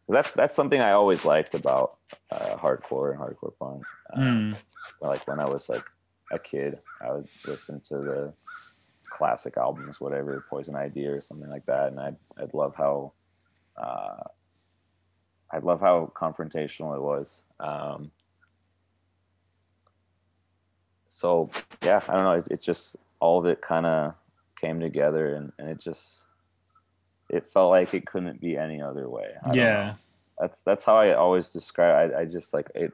that's 0.07 0.31
that's 0.33 0.55
something 0.55 0.81
I 0.81 0.91
always 0.91 1.25
liked 1.25 1.53
about 1.53 1.97
uh, 2.31 2.55
hardcore 2.55 3.11
and 3.11 3.19
hardcore 3.19 3.53
punk. 3.59 3.83
Um, 4.13 4.23
mm. 4.23 4.55
Like 5.01 5.27
when 5.27 5.39
I 5.39 5.47
was 5.47 5.69
like 5.69 5.83
a 6.31 6.39
kid, 6.39 6.79
I 7.01 7.11
would 7.13 7.27
listen 7.45 7.81
to 7.89 7.97
the 7.97 8.33
classic 9.09 9.57
albums, 9.57 9.99
whatever 9.99 10.45
Poison 10.49 10.75
Idea 10.75 11.13
or 11.13 11.21
something 11.21 11.49
like 11.49 11.65
that, 11.65 11.87
and 11.87 11.99
I'd 11.99 12.15
I'd 12.41 12.53
love 12.53 12.73
how 12.75 13.13
uh, 13.77 14.23
I 15.51 15.59
love 15.59 15.81
how 15.81 16.11
confrontational 16.15 16.95
it 16.95 17.01
was. 17.01 17.43
Um, 17.59 18.11
so 21.07 21.49
yeah, 21.83 22.01
I 22.07 22.13
don't 22.13 22.23
know. 22.23 22.33
It's, 22.33 22.47
it's 22.49 22.63
just 22.63 22.95
all 23.19 23.39
of 23.39 23.45
it 23.45 23.61
kind 23.61 23.85
of 23.85 24.13
came 24.61 24.79
together, 24.79 25.35
and, 25.35 25.51
and 25.57 25.69
it 25.69 25.81
just 25.81 26.25
it 27.29 27.49
felt 27.51 27.71
like 27.71 27.93
it 27.93 28.05
couldn't 28.05 28.39
be 28.39 28.57
any 28.57 28.81
other 28.81 29.09
way. 29.09 29.31
yeah, 29.53 29.95
that's 30.39 30.61
that's 30.61 30.83
how 30.83 30.97
I 30.97 31.13
always 31.13 31.49
describe. 31.49 32.11
I, 32.13 32.21
I 32.21 32.25
just 32.25 32.53
like 32.53 32.69
it 32.75 32.93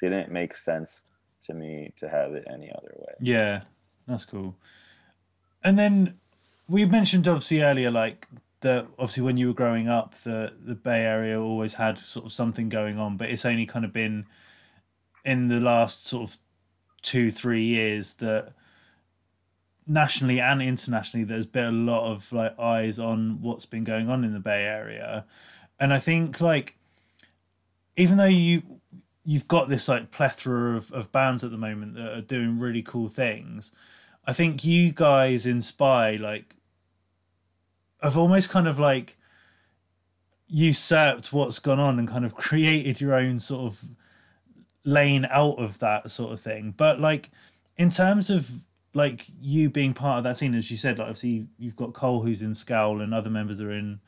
didn't 0.00 0.32
make 0.32 0.56
sense 0.56 1.00
to 1.46 1.54
me 1.54 1.92
to 1.98 2.08
have 2.08 2.32
it 2.34 2.46
any 2.52 2.70
other 2.72 2.94
way. 2.96 3.14
Yeah, 3.20 3.62
that's 4.06 4.24
cool. 4.24 4.56
And 5.62 5.78
then 5.78 6.18
we 6.68 6.84
mentioned 6.86 7.28
obviously 7.28 7.62
earlier, 7.62 7.90
like 7.90 8.26
that 8.60 8.86
obviously 8.98 9.22
when 9.22 9.36
you 9.36 9.48
were 9.48 9.54
growing 9.54 9.88
up, 9.88 10.14
the 10.24 10.52
the 10.64 10.74
Bay 10.74 11.00
Area 11.00 11.40
always 11.40 11.74
had 11.74 11.98
sort 11.98 12.26
of 12.26 12.32
something 12.32 12.68
going 12.68 12.98
on, 12.98 13.16
but 13.16 13.30
it's 13.30 13.44
only 13.44 13.66
kind 13.66 13.84
of 13.84 13.92
been 13.92 14.26
in 15.24 15.48
the 15.48 15.60
last 15.60 16.06
sort 16.06 16.30
of 16.30 16.38
two 17.02 17.30
three 17.30 17.64
years 17.64 18.14
that 18.14 18.52
nationally 19.86 20.40
and 20.40 20.62
internationally 20.62 21.24
there's 21.24 21.46
been 21.46 21.64
a 21.64 21.72
lot 21.72 22.10
of 22.10 22.30
like 22.32 22.58
eyes 22.58 22.98
on 22.98 23.40
what's 23.40 23.66
been 23.66 23.84
going 23.84 24.08
on 24.08 24.24
in 24.24 24.32
the 24.32 24.40
Bay 24.40 24.64
Area, 24.64 25.24
and 25.78 25.92
I 25.92 25.98
think 25.98 26.40
like 26.40 26.76
even 27.96 28.16
though 28.16 28.24
you 28.24 28.62
you've 29.24 29.48
got 29.48 29.68
this 29.68 29.88
like 29.88 30.10
plethora 30.10 30.76
of, 30.76 30.90
of 30.92 31.12
bands 31.12 31.44
at 31.44 31.50
the 31.50 31.56
moment 31.56 31.94
that 31.94 32.12
are 32.12 32.22
doing 32.22 32.58
really 32.58 32.82
cool 32.82 33.08
things. 33.08 33.72
I 34.26 34.32
think 34.32 34.64
you 34.64 34.92
guys 34.92 35.46
inspire 35.46 36.18
like 36.18 36.56
have 38.02 38.18
almost 38.18 38.50
kind 38.50 38.66
of 38.66 38.78
like 38.78 39.16
usurped 40.48 41.32
what's 41.32 41.58
gone 41.58 41.80
on 41.80 41.98
and 41.98 42.08
kind 42.08 42.24
of 42.24 42.34
created 42.46 43.00
your 43.00 43.14
own 43.14 43.38
sort 43.38 43.72
of 43.72 43.80
lane 44.84 45.26
out 45.30 45.58
of 45.58 45.78
that 45.78 46.10
sort 46.10 46.32
of 46.32 46.40
thing. 46.40 46.74
But 46.76 47.00
like 47.00 47.30
in 47.76 47.90
terms 47.90 48.30
of 48.30 48.50
like 48.92 49.24
you 49.40 49.70
being 49.70 49.94
part 49.94 50.18
of 50.18 50.24
that 50.24 50.36
scene, 50.36 50.54
as 50.54 50.70
you 50.70 50.76
said, 50.76 50.98
like 50.98 51.08
obviously 51.08 51.46
you've 51.58 51.76
got 51.76 51.92
Cole 51.92 52.22
who's 52.22 52.42
in 52.42 52.54
Scowl 52.54 53.00
and 53.00 53.14
other 53.14 53.30
members 53.30 53.60
are 53.60 53.72
in 53.72 54.00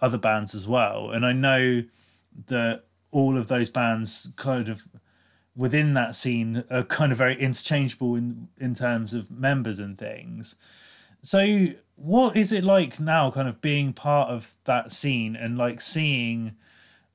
other 0.00 0.18
bands 0.18 0.54
as 0.54 0.68
well. 0.68 1.10
And 1.10 1.26
I 1.26 1.32
know 1.32 1.82
that 2.46 2.84
all 3.10 3.36
of 3.36 3.48
those 3.48 3.68
bands 3.68 4.32
kind 4.36 4.68
of 4.68 4.86
within 5.54 5.94
that 5.94 6.14
scene 6.14 6.64
are 6.70 6.82
kind 6.82 7.12
of 7.12 7.18
very 7.18 7.38
interchangeable 7.38 8.16
in 8.16 8.48
in 8.58 8.74
terms 8.74 9.12
of 9.12 9.30
members 9.30 9.78
and 9.78 9.98
things. 9.98 10.56
So 11.22 11.68
what 12.02 12.36
is 12.36 12.50
it 12.50 12.64
like 12.64 12.98
now 12.98 13.30
kind 13.30 13.48
of 13.48 13.60
being 13.60 13.92
part 13.92 14.28
of 14.28 14.52
that 14.64 14.90
scene 14.90 15.36
and 15.36 15.56
like 15.56 15.80
seeing 15.80 16.56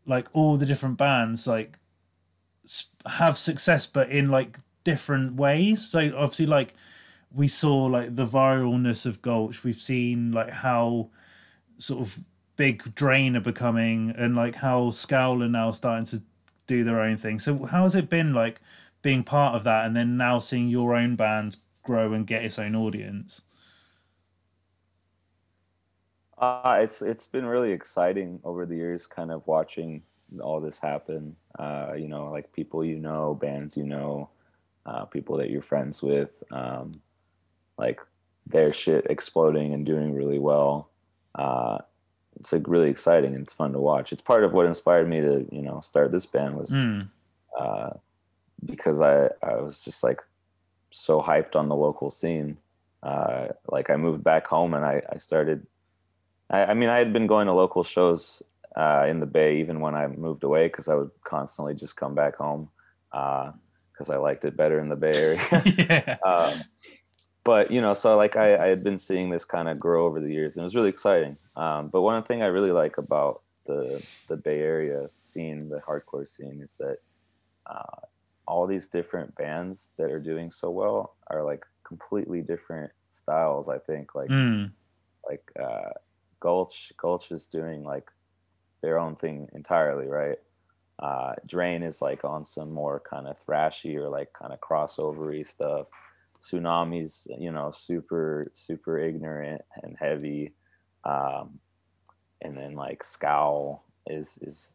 like 0.05 0.27
all 0.31 0.55
the 0.55 0.65
different 0.65 0.97
bands 0.97 1.45
like 1.45 1.77
have 3.05 3.37
success, 3.37 3.85
but 3.85 4.09
in 4.09 4.29
like 4.29 4.57
different 4.85 5.35
ways. 5.35 5.85
So 5.85 5.99
obviously, 6.15 6.45
like 6.45 6.73
we 7.35 7.49
saw 7.49 7.85
like 7.85 8.15
the 8.15 8.25
viralness 8.25 9.05
of 9.05 9.21
Gulch. 9.21 9.65
We've 9.65 9.75
seen 9.75 10.31
like 10.31 10.51
how 10.51 11.09
sort 11.77 12.01
of 12.01 12.17
big 12.55 12.95
Drain 12.95 13.35
are 13.35 13.41
becoming, 13.41 14.13
and 14.17 14.35
like 14.35 14.55
how 14.55 14.91
Scowl 14.91 15.43
are 15.43 15.49
now 15.49 15.71
starting 15.71 16.05
to 16.05 16.21
do 16.65 16.85
their 16.85 17.01
own 17.01 17.17
thing. 17.17 17.39
So 17.39 17.65
how 17.65 17.83
has 17.83 17.95
it 17.95 18.09
been 18.09 18.33
like 18.33 18.61
being 19.01 19.23
part 19.23 19.55
of 19.55 19.65
that, 19.65 19.85
and 19.85 19.95
then 19.95 20.15
now 20.15 20.39
seeing 20.39 20.69
your 20.69 20.95
own 20.95 21.17
band 21.17 21.57
grow 21.83 22.13
and 22.13 22.25
get 22.25 22.45
its 22.45 22.57
own 22.57 22.73
audience? 22.73 23.41
Uh, 26.37 26.79
it's 26.81 27.01
it's 27.01 27.25
been 27.25 27.45
really 27.45 27.71
exciting 27.71 28.39
over 28.43 28.65
the 28.65 28.75
years, 28.75 29.07
kind 29.07 29.31
of 29.31 29.45
watching 29.47 30.03
all 30.41 30.59
this 30.59 30.77
happen. 30.77 31.35
Uh, 31.57 31.93
you 31.97 32.07
know, 32.07 32.29
like 32.31 32.51
people 32.53 32.85
you 32.85 32.99
know, 32.99 33.33
bands 33.33 33.75
you 33.75 33.83
know, 33.83 34.29
uh, 34.85 35.05
people 35.05 35.37
that 35.37 35.49
you're 35.49 35.61
friends 35.61 36.01
with, 36.03 36.29
um, 36.51 36.91
like 37.77 37.99
their 38.45 38.71
shit 38.71 39.07
exploding 39.09 39.73
and 39.73 39.85
doing 39.85 40.13
really 40.13 40.39
well. 40.39 40.89
Uh, 41.33 41.79
it's 42.39 42.53
like 42.53 42.67
really 42.67 42.89
exciting 42.89 43.33
and 43.33 43.43
it's 43.43 43.53
fun 43.53 43.73
to 43.73 43.79
watch. 43.79 44.13
It's 44.13 44.21
part 44.21 44.43
of 44.43 44.53
what 44.53 44.67
inspired 44.67 45.09
me 45.09 45.21
to 45.21 45.47
you 45.51 45.63
know 45.63 45.81
start 45.81 46.11
this 46.11 46.27
band 46.27 46.55
was 46.55 46.69
mm. 46.69 47.09
because 48.63 49.01
I 49.01 49.29
I 49.41 49.55
was 49.55 49.81
just 49.81 50.03
like 50.03 50.21
so 50.91 51.19
hyped 51.19 51.55
on 51.55 51.67
the 51.67 51.75
local 51.75 52.11
scene. 52.11 52.57
Uh, 53.01 53.47
like 53.71 53.89
I 53.89 53.95
moved 53.95 54.23
back 54.23 54.45
home 54.45 54.73
and 54.75 54.85
I, 54.85 55.01
I 55.11 55.17
started 55.17 55.65
I, 56.49 56.65
I 56.65 56.73
mean, 56.73 56.89
I 56.89 56.97
had 56.97 57.13
been 57.13 57.27
going 57.27 57.47
to 57.47 57.53
local 57.53 57.83
shows 57.83 58.41
uh, 58.75 59.05
in 59.07 59.19
the 59.19 59.25
Bay 59.25 59.59
even 59.59 59.79
when 59.79 59.95
I 59.95 60.07
moved 60.07 60.43
away 60.43 60.67
because 60.67 60.87
I 60.87 60.95
would 60.95 61.11
constantly 61.23 61.73
just 61.73 61.95
come 61.95 62.13
back 62.13 62.35
home 62.35 62.69
because 63.11 64.09
uh, 64.09 64.13
I 64.13 64.17
liked 64.17 64.45
it 64.45 64.55
better 64.55 64.79
in 64.79 64.89
the 64.89 64.95
Bay 64.95 65.13
Area. 65.13 65.63
yeah. 65.77 66.17
um, 66.25 66.61
but 67.43 67.71
you 67.71 67.81
know, 67.81 67.93
so 67.93 68.17
like 68.17 68.35
I, 68.35 68.57
I 68.57 68.67
had 68.67 68.83
been 68.83 68.97
seeing 68.97 69.29
this 69.29 69.45
kind 69.45 69.69
of 69.69 69.79
grow 69.79 70.05
over 70.05 70.19
the 70.19 70.31
years, 70.31 70.55
and 70.55 70.63
it 70.63 70.65
was 70.65 70.75
really 70.75 70.89
exciting. 70.89 71.37
Um, 71.55 71.87
but 71.87 72.01
one 72.01 72.21
thing 72.23 72.43
I 72.43 72.47
really 72.47 72.71
like 72.71 72.97
about 72.97 73.41
the 73.65 74.05
the 74.27 74.35
Bay 74.35 74.59
Area 74.59 75.09
scene, 75.19 75.69
the 75.69 75.79
hardcore 75.79 76.27
scene, 76.27 76.61
is 76.61 76.73
that 76.79 76.97
uh, 77.65 78.01
all 78.47 78.67
these 78.67 78.87
different 78.87 79.33
bands 79.35 79.91
that 79.97 80.11
are 80.11 80.19
doing 80.19 80.51
so 80.51 80.69
well 80.69 81.15
are 81.27 81.43
like 81.43 81.65
completely 81.85 82.41
different 82.41 82.91
styles. 83.11 83.69
I 83.69 83.77
think 83.77 84.13
like 84.13 84.29
mm. 84.29 84.69
like 85.27 85.49
uh, 85.57 85.91
Gulch 86.39 86.91
Gulch 86.97 87.31
is 87.31 87.47
doing 87.47 87.83
like 87.83 88.09
their 88.81 88.99
own 88.99 89.15
thing 89.15 89.47
entirely, 89.53 90.07
right? 90.07 90.37
Uh, 90.99 91.33
Drain 91.45 91.83
is 91.83 92.01
like 92.01 92.25
on 92.25 92.43
some 92.43 92.71
more 92.71 93.01
kind 93.07 93.27
of 93.27 93.37
thrashy 93.45 93.95
or 93.95 94.09
like 94.09 94.33
kind 94.33 94.53
of 94.53 94.59
crossovery 94.61 95.45
stuff. 95.45 95.87
Sunami's, 96.41 97.27
you 97.37 97.51
know, 97.51 97.71
super 97.71 98.51
super 98.53 98.99
ignorant 98.99 99.61
and 99.83 99.95
heavy, 99.99 100.53
um, 101.03 101.59
and 102.41 102.57
then 102.57 102.73
like 102.73 103.03
Scowl 103.03 103.83
is 104.07 104.37
is 104.41 104.73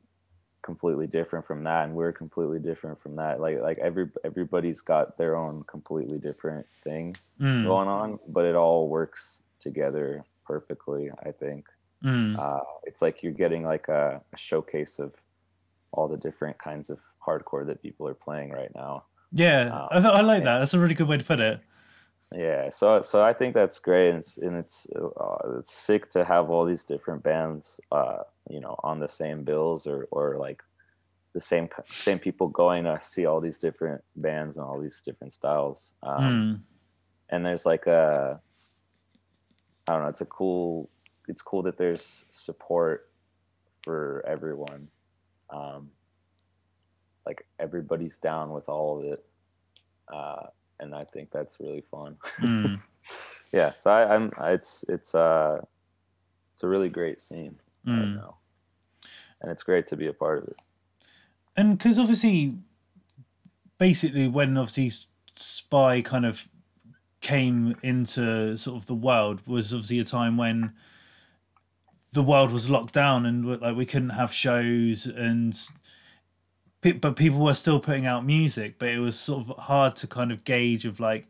completely 0.63 1.07
different 1.07 1.47
from 1.47 1.63
that, 1.65 1.85
and 1.85 1.95
we're 1.95 2.13
completely 2.13 2.59
different 2.59 3.01
from 3.01 3.17
that. 3.17 3.41
Like 3.41 3.61
like 3.61 3.79
every 3.79 4.11
everybody's 4.25 4.81
got 4.81 5.19
their 5.19 5.37
own 5.37 5.65
completely 5.65 6.19
different 6.19 6.67
thing 6.83 7.17
mm. 7.41 7.65
going 7.65 7.89
on, 7.89 8.19
but 8.29 8.45
it 8.45 8.57
all 8.57 8.89
works 8.89 9.43
together 9.61 10.25
perfectly. 10.45 11.11
I 11.25 11.31
think 11.33 11.67
mm. 12.05 12.39
uh, 12.39 12.65
it's 12.85 13.03
like 13.03 13.23
you're 13.23 13.33
getting 13.33 13.65
like 13.65 13.89
a, 13.89 14.21
a, 14.33 14.39
showcase 14.39 14.99
of 14.99 15.13
all 15.93 16.09
the 16.09 16.17
different 16.17 16.59
kinds 16.59 16.91
of 16.91 16.99
hardcore 17.25 17.67
that 17.67 17.83
people 17.83 18.07
are 18.09 18.15
playing 18.15 18.51
right 18.51 18.73
now. 18.75 19.05
Yeah, 19.33 19.87
um, 19.91 20.07
I, 20.07 20.09
I, 20.09 20.21
like 20.21 20.45
that. 20.45 20.59
That's 20.59 20.75
a 20.75 20.79
really 20.79 20.95
good 20.95 21.09
way 21.09 21.17
to 21.17 21.25
put 21.25 21.41
it. 21.41 21.61
Yeah, 22.35 22.71
so 22.71 23.03
so 23.03 23.23
I 23.23 23.33
think 23.33 23.55
that's 23.55 23.79
great, 23.79 24.11
and 24.11 24.19
it's 24.19 24.39
and 24.39 24.57
it's 24.57 24.87
uh, 24.97 25.59
it's 25.59 25.73
sick 25.73 26.11
to 26.11 26.25
have 26.25 26.51
all 26.51 26.65
these 26.65 26.85
different 26.85 27.23
bands, 27.23 27.81
uh, 27.91 28.19
you 28.49 28.61
know, 28.61 28.77
on 28.83 29.01
the 29.01 29.09
same 29.09 29.45
bills 29.45 29.87
or 29.87 30.07
or 30.11 30.39
like 30.39 30.63
the 31.35 31.41
same 31.41 31.69
same 31.87 32.19
people 32.19 32.49
going 32.49 32.85
to 32.85 33.01
see 33.05 33.27
all 33.27 33.41
these 33.41 33.59
different 33.59 34.03
bands 34.17 34.57
and 34.57 34.65
all 34.65 34.81
these 34.81 35.01
different 35.05 35.33
styles. 35.33 35.93
Um, 36.03 36.23
mm. 36.23 36.61
And 37.31 37.45
there's 37.45 37.65
like 37.65 37.87
a 37.87 38.41
I 39.87 39.93
don't 39.93 40.03
know. 40.03 40.09
It's 40.09 40.21
a 40.21 40.27
cool. 40.27 40.89
It's 41.29 41.43
cool 41.43 41.63
that 41.63 41.79
there's 41.79 42.25
support 42.31 43.11
for 43.83 44.25
everyone. 44.27 44.89
Um, 45.51 45.91
like 47.27 47.47
everybody's 47.59 48.19
down 48.19 48.51
with 48.51 48.69
all 48.69 48.99
of 48.99 49.05
it, 49.05 49.25
uh, 50.13 50.47
and 50.81 50.95
I 50.95 51.05
think 51.05 51.31
that's 51.31 51.59
really 51.61 51.85
fun. 51.91 52.17
Mm. 52.41 52.81
yeah, 53.53 53.73
so 53.83 53.91
I, 53.91 54.15
am 54.15 54.33
It's 54.41 54.85
it's 54.89 55.15
uh, 55.15 55.61
it's 56.55 56.63
a 56.63 56.69
really 56.69 56.89
great 56.89 57.21
scene 57.21 57.57
mm. 57.87 57.99
right 57.99 58.23
now, 58.23 58.37
and 59.41 59.51
it's 59.51 59.63
great 59.63 59.87
to 59.89 59.97
be 59.97 60.09
a 60.09 60.13
part 60.13 60.43
of 60.43 60.49
it. 60.49 60.57
And 61.57 61.77
because 61.77 61.99
obviously, 61.99 62.55
basically, 63.79 64.29
when 64.29 64.57
obviously 64.57 64.91
Spy 65.37 66.03
kind 66.03 66.27
of 66.27 66.49
came 67.23 67.77
into 67.83 68.57
sort 68.57 68.77
of 68.77 68.87
the 68.87 68.95
world 68.95 69.41
was 69.47 69.73
obviously 69.73 69.99
a 70.01 70.05
time 70.05 70.37
when 70.37 70.73
the 72.13 72.23
world 72.23 72.53
was 72.53 72.69
locked 72.69 72.93
down 72.93 73.25
and 73.25 73.47
like 73.63 73.77
we 73.77 73.87
couldn't 73.87 74.11
have 74.11 74.33
shows 74.33 75.07
and 75.07 75.69
but 76.83 77.15
people 77.15 77.39
were 77.39 77.55
still 77.55 77.79
putting 77.79 78.07
out 78.07 78.27
music 78.27 78.75
but 78.79 78.89
it 78.89 78.99
was 78.99 79.19
sort 79.19 79.49
of 79.49 79.57
hard 79.57 79.95
to 79.97 80.07
kind 80.07 80.31
of 80.33 80.45
gauge 80.45 80.85
of 80.85 81.01
like 81.01 81.27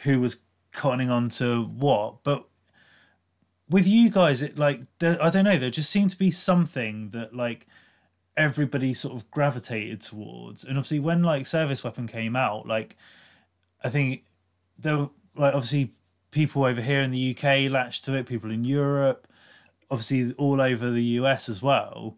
who 0.00 0.18
was 0.20 0.38
cottoning 0.72 1.10
on 1.10 1.28
to 1.28 1.64
what. 1.64 2.22
But 2.24 2.46
with 3.68 3.86
you 3.86 4.10
guys 4.10 4.42
it 4.42 4.58
like 4.58 4.82
i 5.00 5.30
don't 5.30 5.44
know 5.44 5.56
there 5.56 5.70
just 5.70 5.88
seemed 5.88 6.10
to 6.10 6.18
be 6.18 6.30
something 6.30 7.08
that 7.08 7.34
like 7.34 7.66
everybody 8.36 8.92
sort 8.92 9.14
of 9.14 9.30
gravitated 9.30 10.00
towards. 10.00 10.64
And 10.64 10.78
obviously 10.78 10.98
when 10.98 11.22
like 11.22 11.46
service 11.46 11.84
weapon 11.84 12.06
came 12.06 12.36
out 12.36 12.66
like 12.66 12.96
i 13.84 13.90
think 13.90 14.24
there 14.82 14.98
were 14.98 15.10
like 15.34 15.54
obviously 15.54 15.94
people 16.30 16.64
over 16.64 16.80
here 16.80 17.00
in 17.00 17.10
the 17.10 17.36
UK 17.36 17.70
latched 17.70 18.04
to 18.04 18.14
it, 18.14 18.26
people 18.26 18.50
in 18.50 18.64
Europe, 18.64 19.26
obviously 19.90 20.32
all 20.34 20.60
over 20.60 20.90
the 20.90 21.02
US 21.02 21.48
as 21.48 21.62
well. 21.62 22.16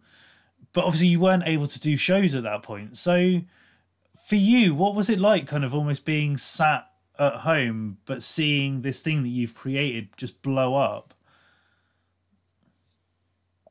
But 0.72 0.84
obviously 0.84 1.08
you 1.08 1.20
weren't 1.20 1.46
able 1.46 1.66
to 1.66 1.80
do 1.80 1.96
shows 1.96 2.34
at 2.34 2.42
that 2.42 2.62
point. 2.62 2.96
So 2.96 3.40
for 4.26 4.36
you, 4.36 4.74
what 4.74 4.94
was 4.94 5.10
it 5.10 5.18
like 5.18 5.46
kind 5.46 5.64
of 5.64 5.74
almost 5.74 6.04
being 6.04 6.36
sat 6.36 6.86
at 7.18 7.34
home 7.36 7.98
but 8.06 8.22
seeing 8.22 8.82
this 8.82 9.00
thing 9.00 9.22
that 9.22 9.28
you've 9.28 9.54
created 9.54 10.08
just 10.16 10.42
blow 10.42 10.74
up? 10.74 11.14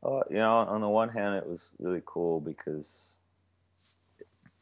Uh, 0.04 0.22
you 0.30 0.38
know, 0.38 0.52
on 0.52 0.82
the 0.82 0.90
one 0.90 1.10
hand, 1.10 1.36
it 1.36 1.48
was 1.48 1.72
really 1.80 2.02
cool 2.06 2.42
because 2.42 3.16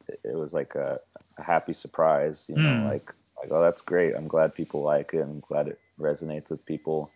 it, 0.08 0.20
it 0.22 0.34
was 0.36 0.54
like 0.54 0.76
a, 0.76 1.00
a, 1.36 1.42
happy 1.42 1.72
surprise. 1.72 2.44
You 2.46 2.54
know, 2.54 2.62
mm. 2.62 2.88
like 2.88 3.12
like, 3.42 3.50
oh, 3.52 3.60
that's 3.60 3.82
great. 3.82 4.14
I'm 4.14 4.28
glad 4.28 4.54
people 4.54 4.82
like 4.82 5.14
it. 5.14 5.20
I'm 5.20 5.40
glad 5.40 5.68
it 5.68 5.80
resonates 5.98 6.50
with 6.50 6.64
people. 6.64 7.10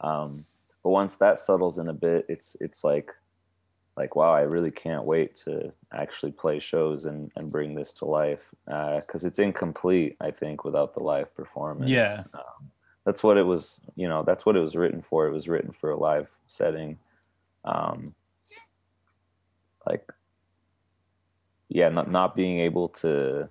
Um, 0.00 0.44
but 0.82 0.90
once 0.90 1.14
that 1.16 1.38
settles 1.38 1.78
in 1.78 1.88
a 1.88 1.92
bit, 1.94 2.26
it's 2.28 2.56
it's 2.60 2.84
like 2.84 3.10
like 3.96 4.16
wow, 4.16 4.32
I 4.32 4.42
really 4.42 4.70
can't 4.70 5.04
wait 5.04 5.36
to 5.44 5.72
actually 5.92 6.32
play 6.32 6.58
shows 6.58 7.06
and 7.06 7.30
and 7.36 7.50
bring 7.50 7.74
this 7.74 7.92
to 7.94 8.04
life 8.04 8.54
because 8.66 9.24
uh, 9.24 9.28
it's 9.28 9.38
incomplete. 9.38 10.16
I 10.20 10.30
think 10.30 10.64
without 10.64 10.94
the 10.94 11.02
live 11.02 11.34
performance. 11.34 11.90
Yeah. 11.90 12.24
Um, 12.34 12.70
that's 13.04 13.22
what 13.22 13.36
it 13.36 13.46
was. 13.46 13.80
You 13.96 14.08
know, 14.08 14.22
that's 14.22 14.44
what 14.44 14.56
it 14.56 14.60
was 14.60 14.76
written 14.76 15.02
for. 15.02 15.26
It 15.26 15.32
was 15.32 15.48
written 15.48 15.72
for 15.72 15.90
a 15.90 15.98
live 15.98 16.30
setting. 16.48 16.98
Um, 17.64 18.14
like 19.86 20.06
yeah, 21.68 21.88
not 21.88 22.10
not 22.10 22.36
being 22.36 22.60
able 22.60 22.88
to 22.88 23.48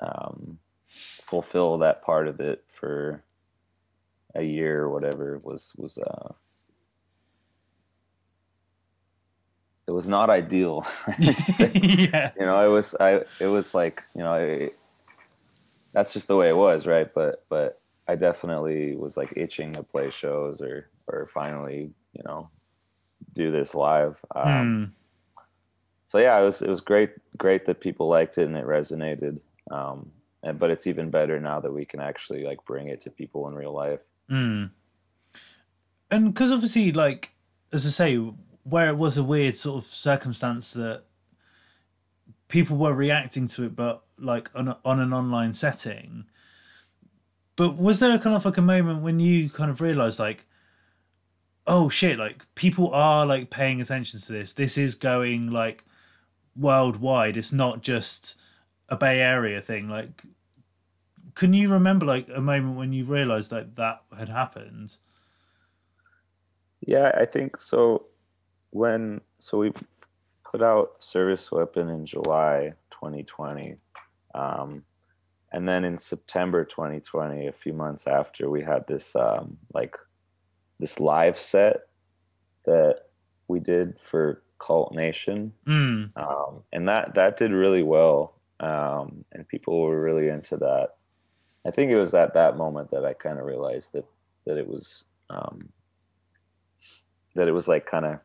um, 0.00 0.58
fulfill 0.88 1.78
that 1.78 2.02
part 2.02 2.28
of 2.28 2.40
it 2.40 2.64
for 2.68 3.22
a 4.34 4.42
year 4.42 4.82
or 4.82 4.90
whatever 4.90 5.38
was 5.42 5.72
was 5.76 5.98
uh 5.98 6.32
it 9.86 9.92
was 9.92 10.06
not 10.06 10.28
ideal. 10.28 10.86
Yeah. 11.18 12.30
You 12.38 12.46
know 12.46 12.64
it 12.64 12.72
was 12.72 12.94
i 13.00 13.22
it 13.40 13.46
was 13.46 13.74
like 13.74 14.02
you 14.14 14.22
know 14.22 14.32
I, 14.32 14.70
that's 15.92 16.12
just 16.12 16.28
the 16.28 16.36
way 16.36 16.48
it 16.48 16.56
was 16.56 16.86
right? 16.86 17.12
But 17.12 17.44
but 17.48 17.80
i 18.06 18.14
definitely 18.14 18.96
was 18.96 19.16
like 19.16 19.32
itching 19.36 19.72
to 19.72 19.82
play 19.82 20.10
shows 20.10 20.60
or 20.62 20.88
or 21.06 21.26
finally 21.26 21.90
you 22.12 22.22
know 22.24 22.48
do 23.34 23.50
this 23.50 23.74
live. 23.74 24.16
Um 24.34 24.46
mm. 24.46 25.44
so 26.06 26.18
yeah 26.18 26.38
it 26.38 26.44
was 26.44 26.62
it 26.62 26.68
was 26.68 26.80
great 26.80 27.10
great 27.36 27.66
that 27.66 27.80
people 27.80 28.08
liked 28.08 28.38
it 28.38 28.46
and 28.46 28.56
it 28.56 28.66
resonated. 28.66 29.40
Um 29.70 30.10
and 30.42 30.58
but 30.58 30.70
it's 30.70 30.86
even 30.86 31.10
better 31.10 31.40
now 31.40 31.60
that 31.60 31.72
we 31.72 31.84
can 31.84 32.00
actually 32.00 32.44
like 32.44 32.64
bring 32.64 32.88
it 32.88 33.00
to 33.00 33.10
people 33.10 33.48
in 33.48 33.54
real 33.54 33.72
life 33.72 34.00
mm. 34.30 34.70
and 36.10 36.32
because 36.32 36.52
obviously 36.52 36.92
like 36.92 37.34
as 37.72 37.86
i 37.86 37.90
say 37.90 38.16
where 38.64 38.90
it 38.90 38.96
was 38.96 39.16
a 39.16 39.22
weird 39.22 39.54
sort 39.54 39.82
of 39.82 39.90
circumstance 39.90 40.72
that 40.72 41.02
people 42.48 42.76
were 42.76 42.94
reacting 42.94 43.46
to 43.46 43.64
it, 43.64 43.76
but 43.76 44.02
like 44.18 44.50
on 44.54 44.68
a, 44.68 44.78
on 44.84 45.00
an 45.00 45.12
online 45.12 45.52
setting. 45.52 46.24
But 47.56 47.76
was 47.76 48.00
there 48.00 48.14
a 48.14 48.18
kind 48.18 48.36
of 48.36 48.44
like 48.44 48.56
a 48.56 48.62
moment 48.62 49.02
when 49.02 49.20
you 49.20 49.50
kind 49.50 49.70
of 49.70 49.80
realized 49.80 50.18
like, 50.18 50.46
oh 51.66 51.88
shit, 51.88 52.18
like 52.18 52.46
people 52.54 52.92
are 52.92 53.26
like 53.26 53.50
paying 53.50 53.80
attention 53.80 54.20
to 54.20 54.32
this. 54.32 54.54
This 54.54 54.78
is 54.78 54.94
going 54.94 55.50
like 55.50 55.84
worldwide. 56.56 57.36
It's 57.36 57.52
not 57.52 57.82
just 57.82 58.36
a 58.88 58.96
Bay 58.96 59.20
Area 59.20 59.60
thing. 59.60 59.88
Like, 59.88 60.22
can 61.34 61.52
you 61.52 61.70
remember 61.70 62.06
like 62.06 62.28
a 62.34 62.40
moment 62.40 62.76
when 62.76 62.92
you 62.92 63.04
realized 63.04 63.50
that 63.50 63.76
that 63.76 64.02
had 64.16 64.28
happened? 64.28 64.96
Yeah, 66.86 67.12
I 67.18 67.24
think 67.24 67.60
so. 67.60 68.06
When 68.70 69.20
so 69.40 69.58
we 69.58 69.72
put 70.44 70.62
out 70.62 71.02
Service 71.02 71.50
Weapon 71.52 71.88
in 71.88 72.06
July 72.06 72.72
2020, 72.90 73.76
um, 74.34 74.82
and 75.52 75.68
then 75.68 75.84
in 75.84 75.98
September 75.98 76.64
2020, 76.64 77.46
a 77.46 77.52
few 77.52 77.72
months 77.72 78.06
after, 78.06 78.50
we 78.50 78.62
had 78.62 78.86
this 78.86 79.14
um, 79.16 79.56
like 79.74 79.96
this 80.78 81.00
live 81.00 81.38
set 81.38 81.88
that 82.64 83.06
we 83.48 83.58
did 83.60 83.98
for 84.00 84.42
Cult 84.58 84.94
Nation, 84.94 85.52
Mm. 85.66 86.10
um, 86.16 86.62
and 86.72 86.88
that 86.88 87.14
that 87.14 87.36
did 87.36 87.52
really 87.52 87.82
well, 87.82 88.34
um, 88.60 89.24
and 89.32 89.46
people 89.48 89.80
were 89.82 90.00
really 90.00 90.28
into 90.28 90.56
that. 90.58 90.90
I 91.66 91.70
think 91.70 91.90
it 91.90 91.96
was 91.98 92.14
at 92.14 92.34
that 92.34 92.56
moment 92.56 92.90
that 92.92 93.04
I 93.04 93.12
kind 93.14 93.38
of 93.38 93.44
realized 93.44 93.92
that 93.92 94.04
that 94.46 94.56
it 94.56 94.66
was 94.66 95.04
um, 95.30 95.68
that 97.34 97.48
it 97.48 97.52
was 97.52 97.68
like 97.68 97.86
kind 97.86 98.06
of 98.06 98.18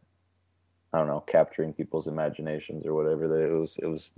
I 0.94 1.00
don't 1.00 1.08
know 1.08 1.22
capturing 1.28 1.74
people's 1.74 2.08
imaginations 2.08 2.86
or 2.86 2.94
whatever. 2.94 3.28
That 3.28 3.44
it 3.44 3.52
was 3.60 3.76
it 3.80 3.88
was 3.88 4.12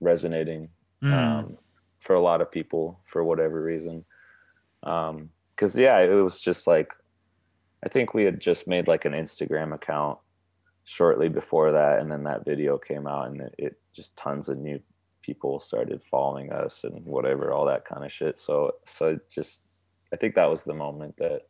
resonating 0.00 0.68
Mm. 1.02 1.12
um, 1.12 1.58
for 1.98 2.14
a 2.14 2.20
lot 2.20 2.40
of 2.40 2.50
people 2.50 3.00
for 3.10 3.24
whatever 3.24 3.60
reason. 3.60 4.04
Because 4.80 5.74
yeah, 5.74 5.98
it 5.98 6.14
was 6.14 6.40
just 6.40 6.66
like 6.68 6.92
I 7.84 7.88
think 7.88 8.14
we 8.14 8.22
had 8.22 8.38
just 8.40 8.68
made 8.68 8.86
like 8.86 9.04
an 9.04 9.12
Instagram 9.12 9.74
account 9.74 10.18
shortly 10.84 11.28
before 11.28 11.72
that, 11.72 11.98
and 11.98 12.10
then 12.10 12.22
that 12.24 12.44
video 12.44 12.78
came 12.78 13.06
out, 13.08 13.28
and 13.28 13.40
it, 13.40 13.54
it 13.58 13.80
just 13.94 14.16
tons 14.16 14.48
of 14.48 14.58
new 14.58 14.80
people 15.22 15.60
started 15.60 16.02
following 16.10 16.52
us 16.52 16.84
and 16.84 17.04
whatever, 17.04 17.52
all 17.52 17.66
that 17.66 17.84
kind 17.84 18.04
of 18.04 18.12
shit. 18.12 18.38
So 18.38 18.72
so 18.86 19.18
just 19.32 19.62
I 20.12 20.16
think 20.16 20.34
that 20.34 20.50
was 20.50 20.62
the 20.62 20.74
moment 20.74 21.16
that 21.18 21.42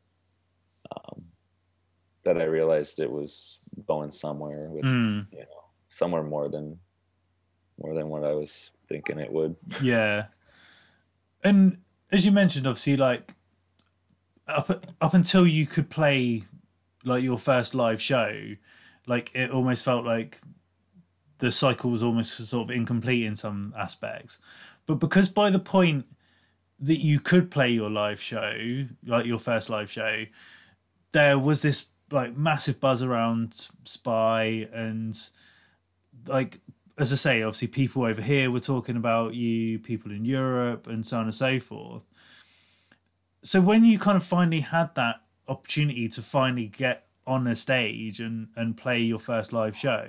um, 0.94 1.22
that 2.24 2.36
I 2.38 2.44
realized 2.44 3.00
it 3.00 3.10
was 3.10 3.58
going 3.86 4.12
somewhere 4.12 4.68
with 4.70 4.84
Mm. 4.84 5.26
you 5.32 5.38
know 5.40 5.64
somewhere 5.88 6.22
more 6.22 6.48
than 6.48 6.78
more 7.82 7.94
than 7.94 8.08
what 8.08 8.24
I 8.24 8.32
was 8.34 8.70
thinking 8.88 9.18
it 9.18 9.32
would. 9.32 9.56
Yeah. 9.82 10.26
And 11.44 11.78
as 12.12 12.24
you 12.24 12.30
mentioned, 12.32 12.66
obviously, 12.66 12.96
like 12.96 13.34
up 14.46 14.86
up 15.00 15.14
until 15.14 15.46
you 15.46 15.66
could 15.66 15.88
play 15.90 16.44
like 17.04 17.24
your 17.24 17.38
first 17.38 17.74
live 17.74 18.00
show, 18.00 18.54
like 19.06 19.30
it 19.34 19.50
almost 19.50 19.84
felt 19.84 20.04
like 20.04 20.40
the 21.42 21.50
cycle 21.50 21.90
was 21.90 22.04
almost 22.04 22.36
sort 22.46 22.70
of 22.70 22.74
incomplete 22.74 23.24
in 23.24 23.34
some 23.34 23.74
aspects. 23.76 24.38
But 24.86 25.00
because 25.00 25.28
by 25.28 25.50
the 25.50 25.58
point 25.58 26.06
that 26.78 27.00
you 27.00 27.18
could 27.18 27.50
play 27.50 27.68
your 27.68 27.90
live 27.90 28.20
show, 28.20 28.86
like 29.04 29.26
your 29.26 29.40
first 29.40 29.68
live 29.68 29.90
show, 29.90 30.24
there 31.10 31.40
was 31.40 31.60
this 31.60 31.86
like 32.12 32.36
massive 32.36 32.78
buzz 32.78 33.02
around 33.02 33.68
Spy 33.82 34.68
and 34.72 35.18
like 36.28 36.60
as 36.96 37.12
I 37.12 37.16
say, 37.16 37.42
obviously 37.42 37.66
people 37.66 38.04
over 38.04 38.22
here 38.22 38.52
were 38.52 38.60
talking 38.60 38.96
about 38.96 39.34
you, 39.34 39.80
people 39.80 40.12
in 40.12 40.24
Europe, 40.24 40.86
and 40.86 41.04
so 41.04 41.18
on 41.18 41.24
and 41.24 41.34
so 41.34 41.58
forth. 41.58 42.06
So 43.42 43.60
when 43.60 43.84
you 43.84 43.98
kind 43.98 44.16
of 44.16 44.22
finally 44.22 44.60
had 44.60 44.94
that 44.94 45.16
opportunity 45.48 46.08
to 46.10 46.22
finally 46.22 46.68
get 46.68 47.04
on 47.26 47.48
a 47.48 47.56
stage 47.56 48.20
and 48.20 48.46
and 48.54 48.76
play 48.76 49.00
your 49.00 49.18
first 49.18 49.52
live 49.52 49.76
show, 49.76 50.06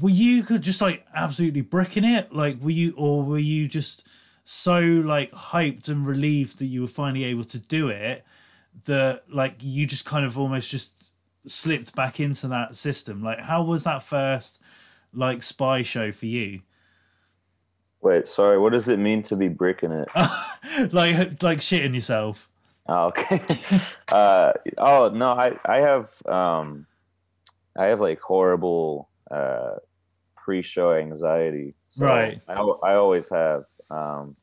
were 0.00 0.10
you 0.10 0.42
could 0.42 0.62
just 0.62 0.80
like 0.80 1.06
absolutely 1.14 1.60
bricking 1.60 2.04
it? 2.04 2.32
Like 2.32 2.60
were 2.60 2.70
you, 2.70 2.94
or 2.96 3.22
were 3.22 3.38
you 3.38 3.68
just 3.68 4.08
so 4.44 4.80
like 4.80 5.30
hyped 5.32 5.88
and 5.88 6.06
relieved 6.06 6.58
that 6.58 6.66
you 6.66 6.82
were 6.82 6.88
finally 6.88 7.24
able 7.24 7.44
to 7.44 7.58
do 7.58 7.88
it 7.88 8.24
that 8.86 9.24
like 9.28 9.56
you 9.60 9.86
just 9.86 10.06
kind 10.06 10.24
of 10.24 10.38
almost 10.38 10.70
just 10.70 11.12
slipped 11.46 11.94
back 11.94 12.20
into 12.20 12.48
that 12.48 12.74
system? 12.74 13.22
Like 13.22 13.40
how 13.40 13.62
was 13.62 13.84
that 13.84 14.02
first? 14.02 14.58
like 15.14 15.42
spy 15.42 15.82
show 15.82 16.12
for 16.12 16.26
you? 16.26 16.60
Wait, 18.00 18.26
sorry, 18.26 18.58
what 18.58 18.72
does 18.72 18.88
it 18.88 18.98
mean 18.98 19.22
to 19.24 19.36
be 19.36 19.48
bricking 19.48 19.92
it? 19.92 20.08
like 20.92 21.42
like 21.42 21.58
shitting 21.58 21.94
yourself. 21.94 22.48
Oh, 22.88 23.06
okay. 23.06 23.42
uh, 24.12 24.52
oh 24.78 25.10
no, 25.10 25.30
I 25.30 25.58
I 25.64 25.76
have 25.76 26.26
um, 26.26 26.86
I 27.76 27.86
have 27.86 28.00
like 28.00 28.20
horrible 28.20 29.08
uh, 29.32 29.76
pre-show 30.36 30.92
anxiety. 30.92 31.74
So 31.88 32.04
Right. 32.04 32.40
I 32.48 32.54
I 32.54 32.94
always 32.94 33.28
have. 33.30 33.64
Um, 33.90 34.36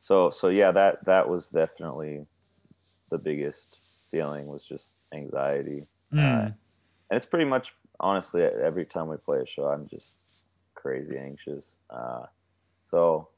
so 0.00 0.30
so 0.30 0.48
yeah, 0.48 0.72
that 0.72 1.04
that 1.06 1.28
was 1.28 1.48
definitely 1.48 2.26
the 3.10 3.18
biggest 3.18 3.76
feeling 4.10 4.46
was 4.46 4.64
just 4.64 4.96
anxiety. 5.12 5.86
Mm. 6.12 6.18
Uh, 6.18 6.50
and 7.10 7.16
it's 7.16 7.26
pretty 7.26 7.44
much 7.44 7.72
honestly 8.00 8.42
every 8.42 8.86
time 8.86 9.08
we 9.08 9.16
play 9.18 9.40
a 9.40 9.46
show 9.46 9.66
i'm 9.66 9.86
just 9.86 10.16
crazy 10.74 11.18
anxious 11.18 11.66
uh, 11.90 12.24
so 12.90 13.28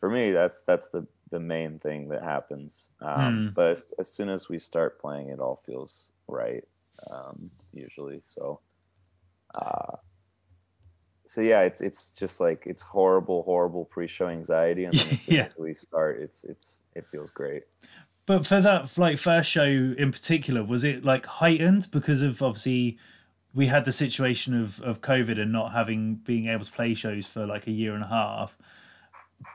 for 0.00 0.10
me 0.10 0.32
that's 0.32 0.62
that's 0.66 0.88
the 0.88 1.06
the 1.30 1.38
main 1.38 1.78
thing 1.78 2.08
that 2.08 2.22
happens 2.22 2.88
um, 3.02 3.52
Mm. 3.52 3.54
but 3.54 3.66
as, 3.70 3.94
as 4.00 4.12
soon 4.12 4.28
as 4.28 4.48
we 4.48 4.58
start 4.58 5.00
playing 5.00 5.28
it 5.28 5.38
all 5.38 5.62
feels 5.64 6.10
right 6.26 6.64
um, 7.10 7.50
usually 7.72 8.20
so 8.26 8.60
uh, 9.54 9.96
so 11.26 11.40
yeah 11.40 11.60
it's 11.60 11.80
it's 11.80 12.10
just 12.10 12.40
like 12.40 12.64
it's 12.66 12.82
horrible 12.82 13.42
horrible 13.44 13.84
pre-show 13.84 14.28
anxiety 14.28 14.84
and 14.84 14.94
then 14.94 15.08
as 15.08 15.20
soon 15.20 15.34
Yeah. 15.36 15.44
as 15.46 15.56
we 15.58 15.74
start 15.74 16.20
it's 16.20 16.44
it's 16.44 16.82
it 16.94 17.04
feels 17.10 17.30
great 17.30 17.62
But 18.26 18.46
for 18.46 18.60
that 18.60 18.96
like 18.98 19.18
first 19.18 19.50
show 19.50 19.64
in 19.64 20.12
particular, 20.12 20.62
was 20.64 20.84
it 20.84 21.04
like 21.04 21.26
heightened 21.26 21.88
because 21.90 22.22
of 22.22 22.42
obviously 22.42 22.98
we 23.54 23.66
had 23.66 23.84
the 23.84 23.92
situation 23.92 24.54
of 24.60 24.80
of 24.82 25.00
COVID 25.00 25.40
and 25.40 25.52
not 25.52 25.72
having 25.72 26.16
being 26.16 26.48
able 26.48 26.64
to 26.64 26.72
play 26.72 26.94
shows 26.94 27.26
for 27.26 27.46
like 27.46 27.66
a 27.66 27.72
year 27.72 27.94
and 27.94 28.04
a 28.04 28.08
half, 28.08 28.56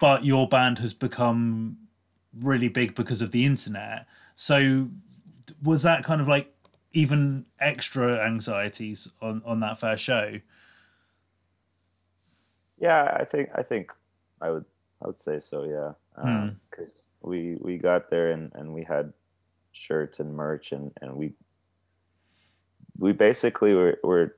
but 0.02 0.26
your 0.26 0.48
band 0.48 0.80
has 0.80 0.94
become 0.94 1.78
really 2.42 2.68
big 2.70 2.96
because 2.96 3.22
of 3.22 3.32
the 3.32 3.46
internet. 3.46 4.06
So 4.36 4.88
was 5.62 5.84
that 5.84 6.04
kind 6.04 6.20
of 6.22 6.28
like 6.28 6.54
even 6.96 7.46
extra 7.60 8.26
anxieties 8.26 9.12
on 9.22 9.44
on 9.46 9.60
that 9.60 9.78
first 9.78 10.04
show? 10.04 10.40
Yeah, 12.80 13.16
I 13.20 13.26
think 13.26 13.50
I 13.54 13.62
think 13.64 13.92
I 14.42 14.50
would 14.50 14.66
I 15.04 15.08
would 15.08 15.20
say 15.20 15.40
so. 15.40 15.64
Yeah, 15.64 15.92
Hmm. 16.22 16.56
because 16.70 16.94
we 17.22 17.58
we 17.60 17.78
got 17.78 18.10
there 18.10 18.32
and 18.32 18.52
and 18.56 18.74
we 18.74 18.84
had 18.84 19.14
shirts 19.74 20.20
and 20.20 20.34
merch 20.34 20.72
and 20.72 20.92
and 21.02 21.16
we 21.16 21.34
we 22.98 23.12
basically 23.12 23.74
were 23.74 24.00
were 24.04 24.38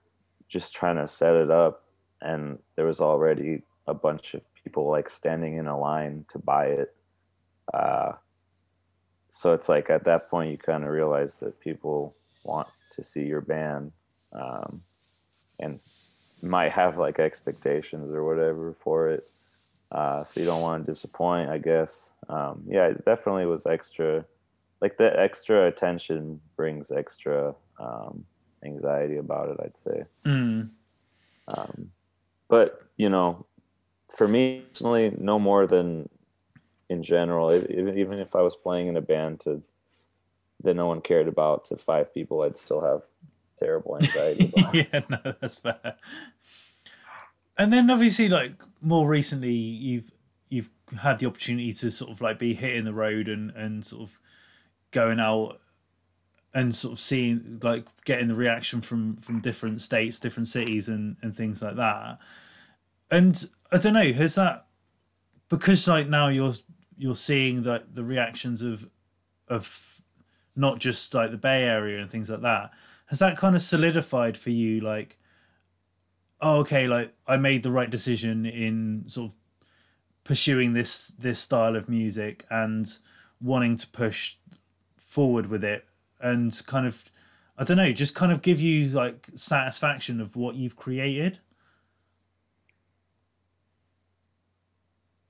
just 0.50 0.74
trying 0.74 0.96
to 0.96 1.08
set 1.08 1.36
it 1.36 1.52
up 1.52 1.84
and 2.22 2.58
there 2.76 2.86
was 2.86 3.02
already 3.02 3.62
a 3.86 3.94
bunch 3.94 4.34
of 4.34 4.42
people 4.64 4.90
like 4.90 5.10
standing 5.10 5.58
in 5.58 5.68
a 5.68 5.78
line 5.80 6.26
to 6.30 6.40
buy 6.40 6.66
it. 6.66 6.96
Uh, 7.74 8.14
so 9.30 9.54
it's 9.54 9.70
like 9.70 9.90
at 9.90 10.06
that 10.06 10.30
point 10.30 10.50
you 10.50 10.58
kind 10.58 10.84
of 10.84 10.90
realize 10.90 11.36
that 11.38 11.60
people 11.60 12.16
want 12.48 12.68
to 12.96 13.04
see 13.04 13.22
your 13.22 13.42
band 13.42 13.92
um, 14.34 14.82
and 15.60 15.80
might 16.42 16.72
have 16.72 16.98
like 16.98 17.20
expectations 17.20 18.12
or 18.14 18.24
whatever 18.24 18.76
for 18.80 19.10
it. 19.10 19.30
Uh, 19.92 20.24
so 20.24 20.40
you 20.40 20.46
don't 20.46 20.62
want 20.62 20.86
to 20.86 20.92
disappoint, 20.92 21.50
I 21.50 21.58
guess. 21.58 22.10
Um, 22.30 22.64
yeah, 22.68 22.88
it 22.88 23.06
definitely 23.06 23.46
was 23.46 23.66
extra. 23.66 24.26
Like 24.82 24.98
the 24.98 25.18
extra 25.18 25.68
attention 25.68 26.40
brings 26.56 26.92
extra 26.92 27.56
um, 27.80 28.26
anxiety 28.64 29.18
about 29.18 29.50
it. 29.50 29.58
I'd 29.64 29.78
say. 29.78 30.04
Mm. 30.26 30.70
Um, 31.48 31.92
but 32.50 32.82
you 32.98 33.10
know, 33.10 33.46
for 34.16 34.28
me 34.28 34.66
personally, 34.70 35.16
no 35.18 35.40
more 35.40 35.68
than 35.68 36.10
in 36.90 37.04
general. 37.04 37.54
even 37.54 38.20
if 38.20 38.36
I 38.36 38.42
was 38.42 38.56
playing 38.56 38.88
in 38.88 38.98
a 38.98 39.02
band 39.02 39.42
to 39.42 39.62
that 40.64 40.76
no 40.76 40.88
one 40.88 41.02
cared 41.02 41.28
about 41.28 41.66
to 41.66 41.78
five 41.78 42.14
people, 42.14 42.42
I'd 42.42 42.58
still 42.58 42.82
have 42.82 43.04
terrible 43.58 43.98
anxiety. 43.98 44.54
yeah, 44.74 45.02
no, 45.10 45.34
that's 45.42 45.60
fair. 45.60 45.96
And 47.58 47.74
then 47.74 47.90
obviously, 47.90 48.30
like 48.30 48.54
more 48.82 49.08
recently, 49.08 49.52
you've 49.52 50.12
you've 50.50 50.70
had 51.00 51.20
the 51.20 51.26
opportunity 51.26 51.74
to 51.74 51.92
sort 51.92 52.12
of 52.12 52.22
like 52.22 52.40
be 52.40 52.54
hitting 52.54 52.86
the 52.86 52.94
road 52.94 53.28
and 53.28 53.52
and 53.52 53.86
sort 53.86 54.04
of 54.04 54.20
going 54.92 55.20
out 55.20 55.60
and 56.54 56.74
sort 56.74 56.94
of 56.94 57.00
seeing 57.00 57.60
like 57.62 57.86
getting 58.06 58.28
the 58.28 58.36
reaction 58.36 58.82
from 58.82 59.18
from 59.18 59.42
different 59.42 59.82
states, 59.82 60.20
different 60.20 60.48
cities, 60.48 60.88
and 60.88 61.18
and 61.22 61.36
things 61.36 61.62
like 61.62 61.76
that. 61.76 62.20
And 63.10 63.50
I 63.72 63.78
don't 63.78 63.94
know, 63.94 64.14
has 64.14 64.36
that 64.36 64.68
because 65.50 65.88
like 65.88 66.08
now 66.08 66.28
you're 66.28 66.54
you're 66.98 67.16
seeing 67.16 67.64
that 67.64 67.96
the 67.96 68.04
reactions 68.04 68.62
of 68.62 68.88
of 69.48 69.97
not 70.58 70.80
just 70.80 71.14
like 71.14 71.32
the 71.32 71.38
Bay 71.38 71.64
Area 71.64 72.02
and 72.02 72.10
things 72.10 72.30
like 72.30 72.42
that, 72.42 72.72
has 73.06 73.20
that 73.20 73.38
kind 73.38 73.56
of 73.56 73.62
solidified 73.62 74.38
for 74.38 74.50
you 74.50 74.82
like 74.82 75.18
oh 76.42 76.58
okay, 76.58 76.88
like 76.88 77.14
I 77.28 77.38
made 77.38 77.64
the 77.64 77.72
right 77.72 77.90
decision 77.90 78.46
in 78.46 79.04
sort 79.08 79.32
of 79.32 79.38
pursuing 80.24 80.74
this 80.74 81.08
this 81.20 81.40
style 81.40 81.76
of 81.76 81.90
music 81.90 82.46
and 82.50 82.88
wanting 83.42 83.78
to 83.78 83.88
push 83.88 84.36
forward 84.98 85.48
with 85.48 85.64
it 85.64 85.86
and 86.20 86.60
kind 86.68 86.86
of 86.86 87.04
I 87.58 87.64
don't 87.64 87.78
know, 87.78 87.92
just 87.92 88.14
kind 88.14 88.32
of 88.32 88.42
give 88.42 88.60
you 88.60 88.90
like 88.90 89.30
satisfaction 89.36 90.22
of 90.22 90.36
what 90.36 90.56
you've 90.56 90.76
created? 90.76 91.40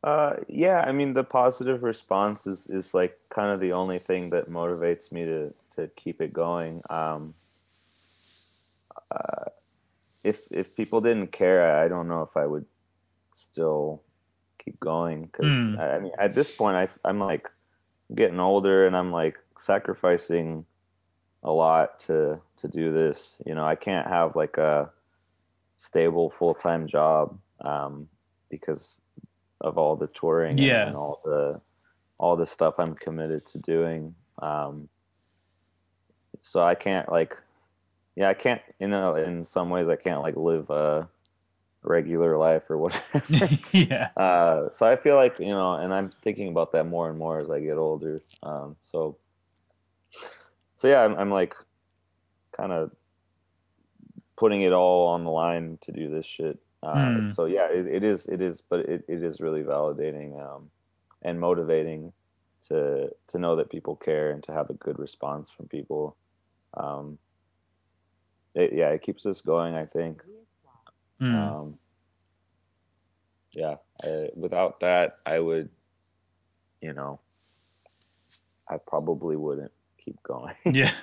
Uh, 0.08 0.38
yeah, 0.48 0.86
I 0.88 0.94
mean 0.94 1.14
the 1.14 1.26
positive 1.26 1.84
response 1.84 2.48
is, 2.48 2.68
is 2.68 2.94
like 2.94 3.20
kind 3.30 3.52
of 3.52 3.60
the 3.60 3.74
only 3.74 4.00
thing 4.00 4.30
that 4.30 4.50
motivates 4.50 5.12
me 5.12 5.26
to 5.26 5.54
to 5.76 5.90
keep 5.98 6.22
it 6.22 6.32
going. 6.32 6.82
Um, 6.90 7.34
uh, 9.12 9.50
if 10.24 10.40
if 10.50 10.74
people 10.78 11.02
didn't 11.02 11.34
care, 11.34 11.84
I 11.84 11.90
don't 11.90 12.08
know 12.08 12.22
if 12.22 12.38
I 12.38 12.46
would 12.46 12.66
still 13.34 14.02
keep 14.64 14.80
going 14.80 15.26
because 15.26 15.46
mm. 15.46 15.78
I, 15.78 15.96
I, 15.96 16.00
mean 16.00 16.14
at 16.18 16.34
this 16.34 16.56
point 16.56 16.78
I 16.78 16.88
I'm 17.04 17.20
like 17.20 17.50
getting 18.16 18.40
older 18.40 18.88
and 18.88 18.96
I'm 18.96 19.12
like 19.12 19.36
sacrificing 19.60 20.64
a 21.44 21.52
lot 21.52 22.00
to 22.08 22.40
to 22.62 22.68
do 22.70 22.94
this. 22.94 23.36
You 23.46 23.56
know, 23.56 23.66
I 23.66 23.76
can't 23.76 24.08
have 24.08 24.38
like 24.38 24.58
a 24.58 24.90
stable 25.76 26.34
full 26.40 26.54
time 26.54 26.88
job 26.88 27.38
um, 27.60 28.08
because 28.50 28.96
of 29.62 29.78
all 29.78 29.96
the 29.96 30.08
touring 30.08 30.58
yeah. 30.58 30.82
and, 30.82 30.90
and, 30.90 30.98
all 30.98 31.22
the 31.24 31.62
all 32.18 32.36
the 32.36 32.46
stuff 32.46 32.76
I'm 32.78 32.96
committed 32.96 33.46
to 33.48 33.58
doing. 33.60 34.16
Um, 34.40 34.90
so 36.42 36.62
I 36.62 36.76
can't 36.76 37.10
like, 37.12 37.36
yeah, 38.16 38.30
I 38.30 38.34
can't. 38.34 38.62
You 38.80 38.88
know, 38.88 39.16
in 39.16 39.46
some 39.46 39.70
ways, 39.70 39.88
I 39.88 39.96
can't 39.96 40.22
like 40.22 40.36
live 40.36 40.70
a 40.70 41.08
regular 41.84 42.38
life 42.38 42.64
or 42.70 42.78
whatever. 42.78 43.24
yeah. 43.72 44.10
Uh, 44.18 44.70
so 44.72 44.86
I 44.86 44.96
feel 44.96 45.16
like 45.16 45.40
you 45.40 45.48
know, 45.48 45.74
and 45.76 45.94
I'm 45.94 46.12
thinking 46.24 46.50
about 46.50 46.72
that 46.74 46.86
more 46.86 47.10
and 47.10 47.18
more 47.18 47.40
as 47.40 47.50
I 47.50 47.60
get 47.60 47.78
older. 47.78 48.22
Um, 48.44 48.76
so 48.92 49.18
so 50.76 50.88
yeah, 50.88 51.02
I'm, 51.02 51.16
I'm 51.16 51.32
like 51.32 51.56
kind 52.56 52.72
of 52.72 52.92
putting 54.38 54.62
it 54.62 54.74
all 54.74 55.08
on 55.08 55.24
the 55.24 55.32
line 55.32 55.78
to 55.82 55.92
do 55.92 56.10
this 56.10 56.26
shit. 56.26 56.60
Uh, 56.84 56.96
mm. 56.96 57.36
So 57.36 57.46
yeah, 57.46 57.68
it, 57.72 57.88
it 57.88 58.04
is, 58.04 58.26
it 58.28 58.42
is, 58.42 58.62
but 58.70 58.82
it, 58.82 59.04
it 59.08 59.24
is 59.24 59.40
really 59.40 59.64
validating 59.64 60.40
um, 60.40 60.70
and 61.22 61.40
motivating 61.40 62.14
to 62.70 63.10
to 63.28 63.40
know 63.40 63.56
that 63.56 63.70
people 63.70 63.96
care 63.96 64.32
and 64.32 64.44
to 64.44 64.52
have 64.52 64.70
a 64.70 64.74
good 64.74 65.00
response 65.00 65.50
from 65.50 65.68
people. 65.68 66.16
Um, 66.76 67.18
it, 68.54 68.74
yeah, 68.74 68.90
it 68.90 69.02
keeps 69.02 69.26
us 69.26 69.42
going. 69.42 69.76
I 69.76 69.86
think. 69.86 70.22
Mm. 71.22 71.34
Um, 71.34 71.80
yeah, 73.52 73.76
I, 74.04 74.30
without 74.36 74.82
that, 74.82 75.18
I 75.26 75.40
would, 75.40 75.70
you 76.82 76.94
know, 76.94 77.20
I 78.70 78.78
probably 78.78 79.36
wouldn't 79.36 79.72
keep 80.04 80.22
going. 80.24 80.56
Yeah. 80.66 80.92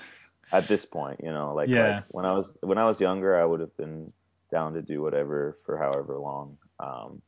At 0.53 0.69
this 0.69 0.85
point, 0.85 1.21
you 1.25 1.33
know, 1.33 1.53
like, 1.55 1.69
yeah. 1.69 1.97
like 1.97 2.05
when 2.11 2.25
I 2.27 2.33
was 2.35 2.57
when 2.61 2.79
I 2.79 2.85
was 2.85 3.01
younger, 3.01 3.41
I 3.41 3.45
would 3.45 3.61
have 3.61 3.77
been 3.77 4.13
down 4.55 4.73
to 4.73 4.83
do 4.83 5.03
whatever 5.03 5.57
for 5.67 5.77
however 5.77 6.17
long. 6.17 6.57
Um, 6.79 7.21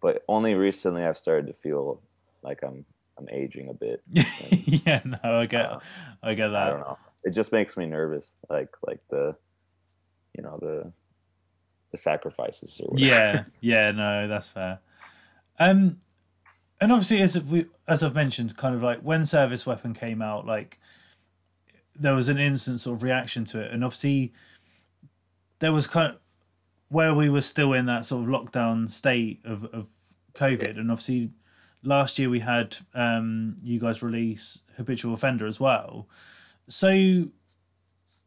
but 0.00 0.24
only 0.26 0.54
recently 0.54 1.04
I've 1.04 1.18
started 1.18 1.46
to 1.48 1.52
feel 1.52 2.00
like 2.42 2.60
I'm 2.62 2.84
I'm 3.18 3.28
aging 3.30 3.68
a 3.68 3.74
bit. 3.74 4.02
And, 4.14 4.82
yeah, 4.86 5.02
no, 5.04 5.18
I 5.22 5.44
get 5.44 5.66
uh, 5.66 5.78
I 6.22 6.32
get 6.32 6.48
that. 6.48 6.66
I 6.66 6.70
don't 6.70 6.80
know. 6.80 6.98
It 7.24 7.34
just 7.34 7.52
makes 7.52 7.76
me 7.76 7.84
nervous, 7.84 8.26
like 8.48 8.70
like 8.86 9.00
the 9.10 9.36
you 10.34 10.42
know 10.42 10.58
the 10.60 10.90
the 11.92 11.98
sacrifices 11.98 12.80
or 12.82 12.92
whatever. 12.92 13.10
Yeah, 13.10 13.44
yeah, 13.60 13.90
no, 13.90 14.26
that's 14.26 14.48
fair. 14.48 14.80
Um, 15.58 16.00
and 16.80 16.90
obviously, 16.90 17.20
as 17.20 17.38
we 17.38 17.66
as 17.86 18.02
I've 18.02 18.14
mentioned, 18.14 18.56
kind 18.56 18.74
of 18.74 18.82
like 18.82 19.00
when 19.00 19.26
Service 19.26 19.66
Weapon 19.66 19.92
came 19.92 20.22
out, 20.22 20.46
like 20.46 20.80
there 21.94 22.14
was 22.14 22.30
an 22.30 22.38
instant 22.38 22.80
sort 22.80 22.96
of 22.96 23.02
reaction 23.02 23.44
to 23.46 23.60
it, 23.60 23.72
and 23.72 23.84
obviously 23.84 24.32
there 25.58 25.72
was 25.72 25.86
kind 25.86 26.12
of 26.12 26.18
where 26.88 27.14
we 27.14 27.28
were 27.28 27.40
still 27.40 27.72
in 27.72 27.86
that 27.86 28.06
sort 28.06 28.22
of 28.22 28.28
lockdown 28.28 28.90
state 28.90 29.40
of, 29.44 29.64
of 29.66 29.86
COVID, 30.34 30.78
and 30.78 30.90
obviously 30.90 31.30
last 31.82 32.18
year 32.18 32.28
we 32.28 32.40
had 32.40 32.76
um, 32.94 33.56
you 33.62 33.78
guys 33.78 34.02
release 34.02 34.62
Habitual 34.76 35.14
Offender 35.14 35.46
as 35.46 35.58
well. 35.60 36.08
So 36.68 37.28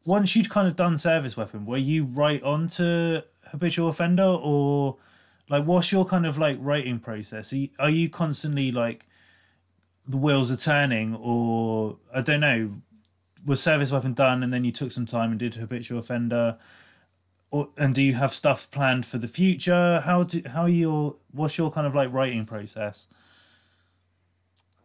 once 0.06 0.36
you'd 0.36 0.50
kind 0.50 0.68
of 0.68 0.76
done 0.76 0.98
Service 0.98 1.38
Weapon, 1.38 1.66
were 1.66 1.78
you 1.78 2.06
right 2.06 2.42
on 2.44 2.68
to 2.70 3.24
Habitual 3.46 3.90
Offender, 3.90 4.24
or 4.24 4.98
like, 5.50 5.66
what's 5.66 5.92
your 5.92 6.06
kind 6.06 6.26
of 6.26 6.38
like 6.38 6.58
writing 6.60 7.00
process? 7.00 7.52
Are 7.54 7.58
you, 7.58 7.70
are 7.80 7.90
you 7.90 8.10
constantly 8.10 8.72
like 8.72 9.08
the 10.08 10.18
wheels 10.18 10.52
are 10.52 10.58
turning, 10.58 11.16
or 11.16 11.98
I 12.14 12.22
don't 12.22 12.40
know, 12.40 12.74
was 13.46 13.62
Service 13.62 13.92
Weapon 13.92 14.14
done 14.14 14.44
and 14.44 14.54
then 14.54 14.66
you 14.66 14.72
took 14.72 14.92
some 14.92 15.06
time 15.06 15.32
and 15.32 15.40
did 15.40 15.56
Habitual 15.56 16.00
Offender? 16.00 16.58
Or, 17.52 17.70
and 17.78 17.96
do 17.96 18.02
you 18.02 18.14
have 18.14 18.34
stuff 18.34 18.70
planned 18.70 19.06
for 19.06 19.18
the 19.18 19.28
future? 19.28 20.02
How 20.02 20.24
do 20.24 20.42
how 20.46 20.66
your 20.66 21.16
what's 21.32 21.58
your 21.58 21.72
kind 21.72 21.88
of 21.88 21.96
like 21.96 22.14
writing 22.14 22.46
process? 22.46 23.08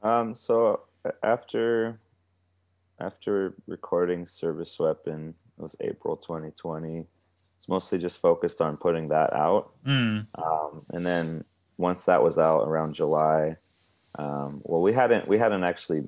Um, 0.02 0.34
so 0.34 0.80
after 1.22 1.98
after 3.00 3.54
recording 3.66 4.24
Service 4.24 4.78
Weapon, 4.78 5.34
it 5.58 5.62
was 5.62 5.76
April 5.80 6.16
2020 6.16 7.06
it's 7.56 7.68
mostly 7.68 7.98
just 7.98 8.18
focused 8.18 8.60
on 8.60 8.76
putting 8.76 9.08
that 9.08 9.32
out. 9.32 9.72
Mm. 9.86 10.26
Um, 10.34 10.82
and 10.90 11.06
then 11.06 11.44
once 11.78 12.02
that 12.02 12.22
was 12.22 12.38
out 12.38 12.64
around 12.64 12.94
July, 12.94 13.56
um, 14.16 14.60
well, 14.64 14.80
we 14.80 14.92
hadn't 14.92 15.26
we 15.26 15.38
hadn't 15.38 15.64
actually 15.64 16.04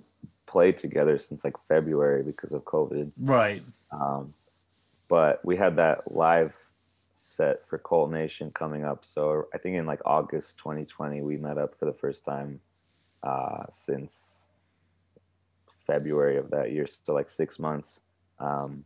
played 0.47 0.77
together 0.77 1.19
since 1.19 1.45
like 1.45 1.55
February 1.69 2.23
because 2.23 2.53
of 2.53 2.65
COVID. 2.65 3.11
Right. 3.21 3.63
Um, 3.91 4.35
but 5.09 5.45
we 5.45 5.57
had 5.57 5.77
that 5.77 6.13
live 6.13 6.53
set 7.15 7.67
for 7.69 7.79
Cvlt 7.79 8.11
Nation 8.11 8.51
coming 8.51 8.85
up. 8.85 9.05
So 9.05 9.47
I 9.55 9.59
think 9.59 9.77
in 9.77 9.87
like 9.87 10.01
August 10.05 10.59
2020, 10.59 11.23
we 11.23 11.37
met 11.37 11.59
up 11.59 11.79
for 11.79 11.87
the 11.87 11.93
first 11.93 12.25
time 12.25 12.61
uh, 13.23 13.65
since 13.73 14.47
February 15.87 16.37
of 16.37 16.51
that 16.51 16.73
year. 16.73 16.87
So 16.87 17.15
like 17.15 17.31
six 17.31 17.59
months. 17.59 18.01
Um, 18.39 18.85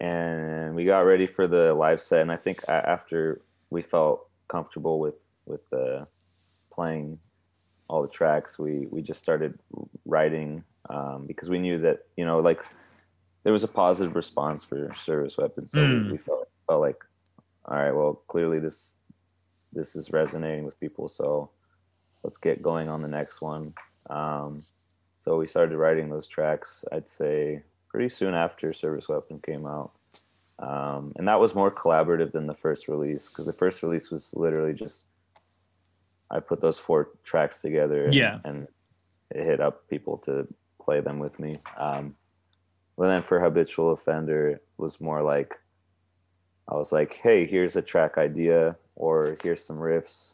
and 0.00 0.74
we 0.74 0.84
got 0.84 1.04
ready 1.04 1.26
for 1.26 1.46
the 1.46 1.74
live 1.74 2.00
set. 2.00 2.22
And 2.22 2.32
I 2.32 2.36
think 2.36 2.66
after 2.68 3.42
we 3.68 3.82
felt 3.82 4.28
comfortable 4.48 4.98
with 4.98 5.14
with 5.46 5.68
the 5.70 6.06
playing 6.72 7.18
all 7.88 8.02
the 8.02 8.08
tracks, 8.08 8.58
we 8.58 8.86
we 8.90 9.02
just 9.02 9.22
started 9.22 9.58
writing 10.06 10.64
um, 10.88 11.24
because 11.26 11.50
we 11.50 11.58
knew 11.58 11.78
that 11.80 12.06
you 12.16 12.24
know 12.24 12.40
like 12.40 12.60
there 13.42 13.52
was 13.52 13.64
a 13.64 13.68
positive 13.68 14.14
response 14.14 14.64
for 14.64 14.92
Service 14.94 15.36
Weapons, 15.36 15.72
so 15.72 15.78
mm. 15.78 16.12
we, 16.12 16.18
felt 16.18 16.48
felt 16.66 16.80
like 16.80 16.98
all 17.66 17.76
right, 17.76 17.92
well 17.92 18.22
clearly 18.28 18.58
this 18.58 18.94
this 19.72 19.94
is 19.94 20.10
resonating 20.10 20.64
with 20.64 20.78
people, 20.80 21.08
so 21.08 21.50
let's 22.22 22.36
get 22.36 22.62
going 22.62 22.88
on 22.88 23.02
the 23.02 23.08
next 23.08 23.40
one. 23.40 23.72
Um, 24.08 24.64
so 25.16 25.36
we 25.36 25.46
started 25.46 25.76
writing 25.76 26.08
those 26.08 26.26
tracks. 26.26 26.84
I'd 26.92 27.08
say 27.08 27.62
pretty 27.88 28.08
soon 28.08 28.34
after 28.34 28.72
Service 28.72 29.08
Weapon 29.08 29.40
came 29.44 29.66
out. 29.66 29.92
Um, 30.58 31.12
and 31.16 31.26
that 31.26 31.40
was 31.40 31.54
more 31.54 31.70
collaborative 31.70 32.32
than 32.32 32.46
the 32.46 32.54
first 32.54 32.88
release 32.88 33.28
because 33.28 33.46
the 33.46 33.52
first 33.52 33.82
release 33.82 34.10
was 34.10 34.30
literally 34.34 34.74
just 34.74 35.04
I 36.30 36.40
put 36.40 36.60
those 36.60 36.78
four 36.78 37.10
tracks 37.24 37.60
together 37.60 38.04
and, 38.04 38.14
yeah. 38.14 38.38
and 38.44 38.68
it 39.30 39.44
hit 39.44 39.60
up 39.60 39.88
people 39.88 40.18
to 40.18 40.46
play 40.80 41.00
them 41.00 41.18
with 41.18 41.38
me. 41.40 41.58
Um, 41.76 42.14
but 43.00 43.08
then 43.08 43.22
for 43.22 43.40
Habitual 43.40 43.92
Offender, 43.92 44.48
it 44.50 44.62
was 44.76 45.00
more 45.00 45.22
like 45.22 45.54
I 46.68 46.74
was 46.74 46.92
like, 46.92 47.14
hey, 47.14 47.46
here's 47.46 47.74
a 47.74 47.80
track 47.80 48.18
idea 48.18 48.76
or 48.94 49.38
here's 49.42 49.64
some 49.64 49.78
riffs. 49.78 50.32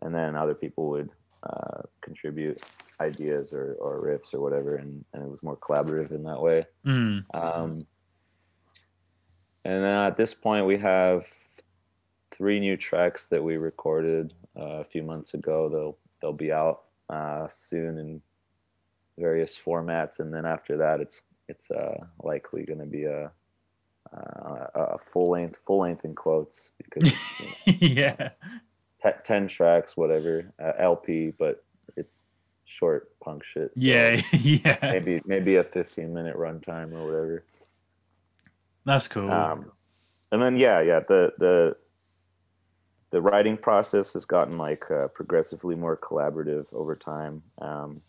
And 0.00 0.12
then 0.12 0.34
other 0.34 0.52
people 0.52 0.90
would 0.90 1.10
uh, 1.44 1.82
contribute 2.00 2.60
ideas 3.00 3.52
or, 3.52 3.76
or 3.78 4.02
riffs 4.02 4.34
or 4.34 4.40
whatever, 4.40 4.74
and, 4.74 5.04
and 5.14 5.22
it 5.22 5.30
was 5.30 5.44
more 5.44 5.56
collaborative 5.56 6.10
in 6.10 6.24
that 6.24 6.42
way. 6.42 6.66
Mm. 6.84 7.22
Um, 7.34 7.86
and 9.64 9.84
then 9.84 9.84
at 9.84 10.16
this 10.16 10.34
point, 10.34 10.66
we 10.66 10.78
have 10.78 11.24
three 12.36 12.58
new 12.58 12.76
tracks 12.76 13.28
that 13.28 13.44
we 13.44 13.58
recorded 13.58 14.34
uh, 14.58 14.80
a 14.80 14.84
few 14.84 15.04
months 15.04 15.34
ago. 15.34 15.68
They'll 15.68 15.98
they'll 16.20 16.32
be 16.32 16.50
out 16.50 16.82
uh, 17.08 17.46
soon 17.56 17.96
in 17.98 18.20
various 19.16 19.56
formats, 19.64 20.18
and 20.18 20.34
then 20.34 20.44
after 20.44 20.76
that, 20.78 20.98
it's 20.98 21.22
it's 21.52 21.70
uh, 21.70 22.04
likely 22.22 22.64
going 22.64 22.78
to 22.80 22.86
be 22.86 23.04
a 23.04 23.30
uh, 24.12 24.66
a 24.74 24.98
full 24.98 25.30
length, 25.30 25.58
full 25.66 25.80
length 25.80 26.04
in 26.04 26.14
quotes 26.14 26.72
because 26.78 27.12
you 27.40 27.46
know, 27.46 27.78
yeah. 27.80 28.30
te- 29.02 29.20
ten 29.24 29.46
tracks, 29.48 29.96
whatever, 29.96 30.52
uh, 30.62 30.72
LP, 30.78 31.32
but 31.38 31.64
it's 31.96 32.22
short 32.64 33.10
punk 33.20 33.44
shit. 33.44 33.74
so 33.74 33.80
Yeah, 33.80 34.20
yeah. 34.32 34.78
maybe 34.82 35.22
maybe 35.24 35.56
a 35.56 35.64
fifteen 35.64 36.12
minute 36.12 36.36
runtime 36.36 36.92
or 36.92 37.04
whatever. 37.04 37.44
That's 38.84 39.08
cool. 39.08 39.30
Um, 39.30 39.70
and 40.32 40.42
then 40.42 40.56
yeah, 40.56 40.80
yeah, 40.80 41.00
the 41.00 41.32
the 41.38 41.76
the 43.10 43.20
writing 43.20 43.56
process 43.58 44.14
has 44.14 44.24
gotten 44.24 44.56
like 44.58 44.90
uh, 44.90 45.08
progressively 45.08 45.74
more 45.74 45.96
collaborative 45.96 46.66
over 46.72 46.96
time. 46.96 47.42
Um, 47.60 48.00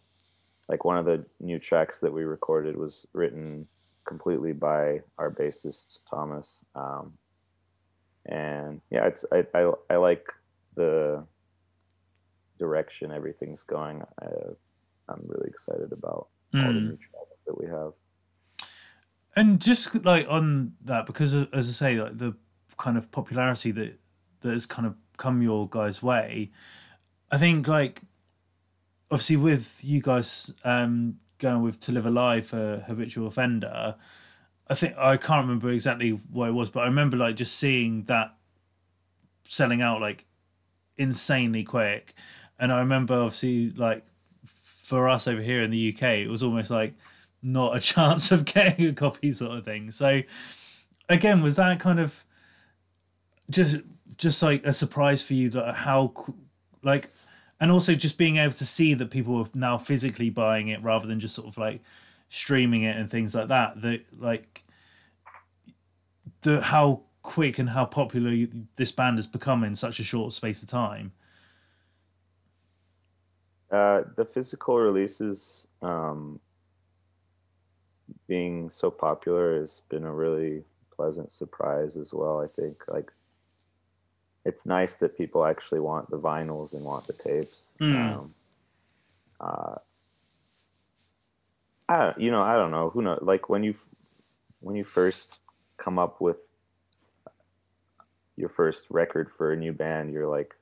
like 0.69 0.85
one 0.85 0.97
of 0.97 1.05
the 1.05 1.25
new 1.39 1.59
tracks 1.59 1.99
that 1.99 2.11
we 2.13 2.23
recorded 2.23 2.77
was 2.77 3.05
written 3.13 3.67
completely 4.05 4.53
by 4.53 4.99
our 5.17 5.31
bassist 5.31 5.97
Thomas. 6.09 6.59
Um, 6.75 7.13
and 8.25 8.81
yeah, 8.89 9.05
it's 9.07 9.25
I, 9.31 9.45
I 9.53 9.71
I 9.89 9.95
like 9.97 10.25
the 10.75 11.25
direction 12.59 13.11
everything's 13.11 13.63
going. 13.63 14.01
I, 14.21 14.25
I'm 15.09 15.21
really 15.25 15.49
excited 15.49 15.91
about 15.91 16.27
all 16.53 16.61
the 16.61 16.79
Mm. 16.79 16.89
new 16.89 16.97
tracks 16.97 17.41
that 17.47 17.59
we 17.59 17.65
have. 17.67 17.93
And 19.35 19.59
just 19.59 20.05
like 20.05 20.27
on 20.29 20.73
that, 20.85 21.07
because 21.07 21.33
uh, 21.33 21.47
as 21.51 21.67
I 21.67 21.71
say, 21.71 21.95
like 22.01 22.17
the 22.17 22.35
kind 22.77 22.97
of 22.97 23.11
popularity 23.11 23.71
that 23.71 23.99
that 24.41 24.51
has 24.51 24.65
kind 24.65 24.85
of 24.85 24.95
come 25.17 25.41
your 25.41 25.67
guys' 25.67 26.03
way, 26.03 26.51
I 27.31 27.37
think 27.37 27.67
like 27.67 28.01
obviously 29.13 29.35
with 29.35 29.77
you 29.83 30.01
guys 30.01 30.51
um, 30.63 31.15
going 31.37 31.61
with 31.61 31.79
To 31.81 31.91
Live 31.91 32.07
a 32.07 32.09
Lie 32.09 32.41
for 32.41 32.83
habitual 32.87 33.27
offender, 33.27 33.93
I 34.67 34.73
think 34.73 34.97
I 34.97 35.17
can't 35.17 35.45
remember 35.45 35.69
exactly 35.69 36.19
what 36.31 36.49
it 36.49 36.53
was, 36.53 36.71
but 36.71 36.79
I 36.79 36.85
remember 36.85 37.15
like 37.15 37.35
just 37.35 37.59
seeing 37.59 38.05
that 38.05 38.33
selling 39.45 39.83
out 39.83 40.01
like 40.01 40.25
insanely 40.97 41.63
quick, 41.63 42.15
and 42.57 42.73
I 42.73 42.79
remember 42.79 43.13
obviously 43.13 43.69
like 43.71 44.03
for 44.81 45.07
us 45.07 45.27
over 45.27 45.41
here 45.41 45.61
in 45.61 45.69
the 45.69 45.93
UK, 45.93 46.01
it 46.19 46.27
was 46.27 46.41
almost 46.41 46.71
like 46.71 46.95
not 47.43 47.77
a 47.77 47.79
chance 47.93 48.31
of 48.31 48.45
getting 48.45 48.87
a 48.87 48.93
copy 48.93 49.31
sort 49.31 49.55
of 49.55 49.63
thing. 49.63 49.91
So 49.91 50.23
again, 51.09 51.43
was 51.43 51.55
that 51.57 51.79
kind 51.79 51.99
of 51.99 52.15
just 53.51 53.77
just 54.17 54.41
like 54.41 54.65
a 54.65 54.73
surprise 54.73 55.21
for 55.21 55.35
you 55.35 55.49
that 55.49 55.75
how 55.75 56.13
like 56.81 57.11
and 57.63 57.71
also 57.71 57.93
just 57.93 58.17
being 58.17 58.35
able 58.35 58.53
to 58.53 58.65
see 58.65 58.93
that 58.93 59.09
people 59.09 59.37
are 59.37 59.47
now 59.53 59.77
physically 59.77 60.29
buying 60.29 60.67
it 60.67 60.83
rather 60.83 61.07
than 61.07 61.17
just 61.17 61.33
sort 61.33 61.47
of 61.47 61.57
like 61.57 61.79
streaming 62.27 62.83
it 62.83 62.97
and 62.97 63.09
things 63.09 63.33
like 63.33 63.47
that 63.47 63.81
that 63.81 64.01
like 64.19 64.65
the 66.41 66.59
how 66.59 66.99
quick 67.21 67.59
and 67.59 67.69
how 67.69 67.85
popular 67.85 68.45
this 68.75 68.91
band 68.91 69.17
has 69.17 69.25
become 69.25 69.63
in 69.63 69.77
such 69.77 70.01
a 70.01 70.03
short 70.03 70.33
space 70.33 70.61
of 70.61 70.67
time 70.67 71.13
Uh, 73.71 74.03
the 74.17 74.25
physical 74.25 74.77
releases 74.77 75.65
um, 75.81 76.39
being 78.27 78.69
so 78.69 78.91
popular 78.91 79.61
has 79.61 79.81
been 79.89 80.03
a 80.03 80.13
really 80.13 80.63
pleasant 80.95 81.31
surprise 81.31 81.95
as 81.95 82.13
well. 82.13 82.39
I 82.39 82.47
think 82.59 82.83
like 82.87 83.11
it's 84.45 84.65
nice 84.65 84.95
that 84.97 85.17
people 85.17 85.45
actually 85.45 85.79
want 85.79 86.09
the 86.09 86.19
vinyls 86.19 86.73
and 86.73 86.83
want 86.83 87.07
the 87.07 87.13
tapes. 87.13 87.73
Mm. 87.79 87.95
Um, 88.17 88.33
uh, 89.39 89.75
I 91.89 92.13
you 92.17 92.31
know 92.31 92.41
I 92.41 92.55
don't 92.55 92.71
know 92.71 92.89
who 92.89 93.01
know 93.01 93.19
like 93.21 93.49
when 93.49 93.63
you 93.63 93.75
when 94.61 94.75
you 94.75 94.83
first 94.83 95.39
come 95.77 95.99
up 95.99 96.21
with 96.21 96.37
your 98.35 98.49
first 98.49 98.87
record 98.89 99.29
for 99.37 99.51
a 99.51 99.57
new 99.57 99.71
band, 99.73 100.11
you're 100.11 100.27
like 100.27 100.53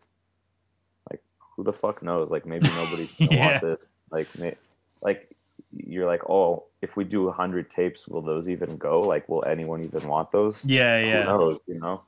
like 1.09 1.21
who 1.55 1.63
the 1.63 1.73
fuck 1.73 2.03
knows? 2.03 2.29
Like 2.29 2.45
maybe 2.45 2.65
nobody's 2.75 3.11
gonna 3.13 3.31
Yeah. 3.31 3.45
want 3.49 3.61
this. 3.61 3.79
Like 4.11 4.27
may, 4.37 4.55
like 5.01 5.35
you're 5.73 6.07
like 6.07 6.29
oh 6.29 6.65
if 6.81 6.95
we 6.97 7.03
do 7.03 7.27
a 7.29 7.31
hundred 7.31 7.69
tapes, 7.71 8.07
will 8.07 8.21
those 8.21 8.49
even 8.49 8.77
go? 8.77 9.01
Like 9.01 9.29
will 9.29 9.43
anyone 9.45 9.83
even 9.83 10.07
want 10.07 10.31
those? 10.31 10.59
yeah 10.63 10.97
Who 10.99 11.07
yeah 11.07 11.23
knows? 11.23 11.59
You 11.67 11.79
know. 11.79 12.03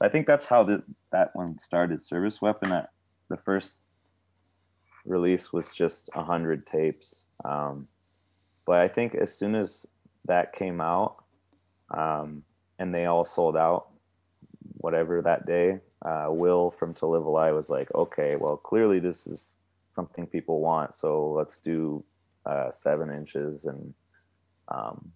I 0.00 0.08
think 0.08 0.26
that's 0.26 0.44
how 0.44 0.62
the, 0.62 0.82
that 1.12 1.30
one 1.34 1.58
started. 1.58 2.02
Service 2.02 2.42
Weapon. 2.42 2.72
At 2.72 2.90
the 3.28 3.36
first 3.36 3.80
release 5.04 5.52
was 5.52 5.72
just 5.72 6.10
a 6.14 6.22
hundred 6.22 6.66
tapes, 6.66 7.24
um, 7.44 7.88
but 8.66 8.76
I 8.80 8.88
think 8.88 9.14
as 9.14 9.36
soon 9.36 9.54
as 9.54 9.86
that 10.26 10.52
came 10.52 10.80
out, 10.80 11.24
um, 11.96 12.42
and 12.78 12.94
they 12.94 13.06
all 13.06 13.24
sold 13.24 13.56
out, 13.56 13.88
whatever 14.78 15.22
that 15.22 15.46
day, 15.46 15.78
uh, 16.04 16.26
Will 16.28 16.70
from 16.70 16.92
To 16.94 17.06
Live 17.06 17.24
a 17.24 17.30
Lie 17.30 17.52
was 17.52 17.70
like, 17.70 17.92
okay, 17.94 18.36
well 18.36 18.56
clearly 18.56 18.98
this 18.98 19.26
is 19.26 19.56
something 19.94 20.26
people 20.26 20.60
want, 20.60 20.94
so 20.94 21.30
let's 21.30 21.58
do 21.58 22.04
uh, 22.44 22.70
seven 22.70 23.10
inches 23.10 23.64
and 23.64 23.94
um, 24.68 25.10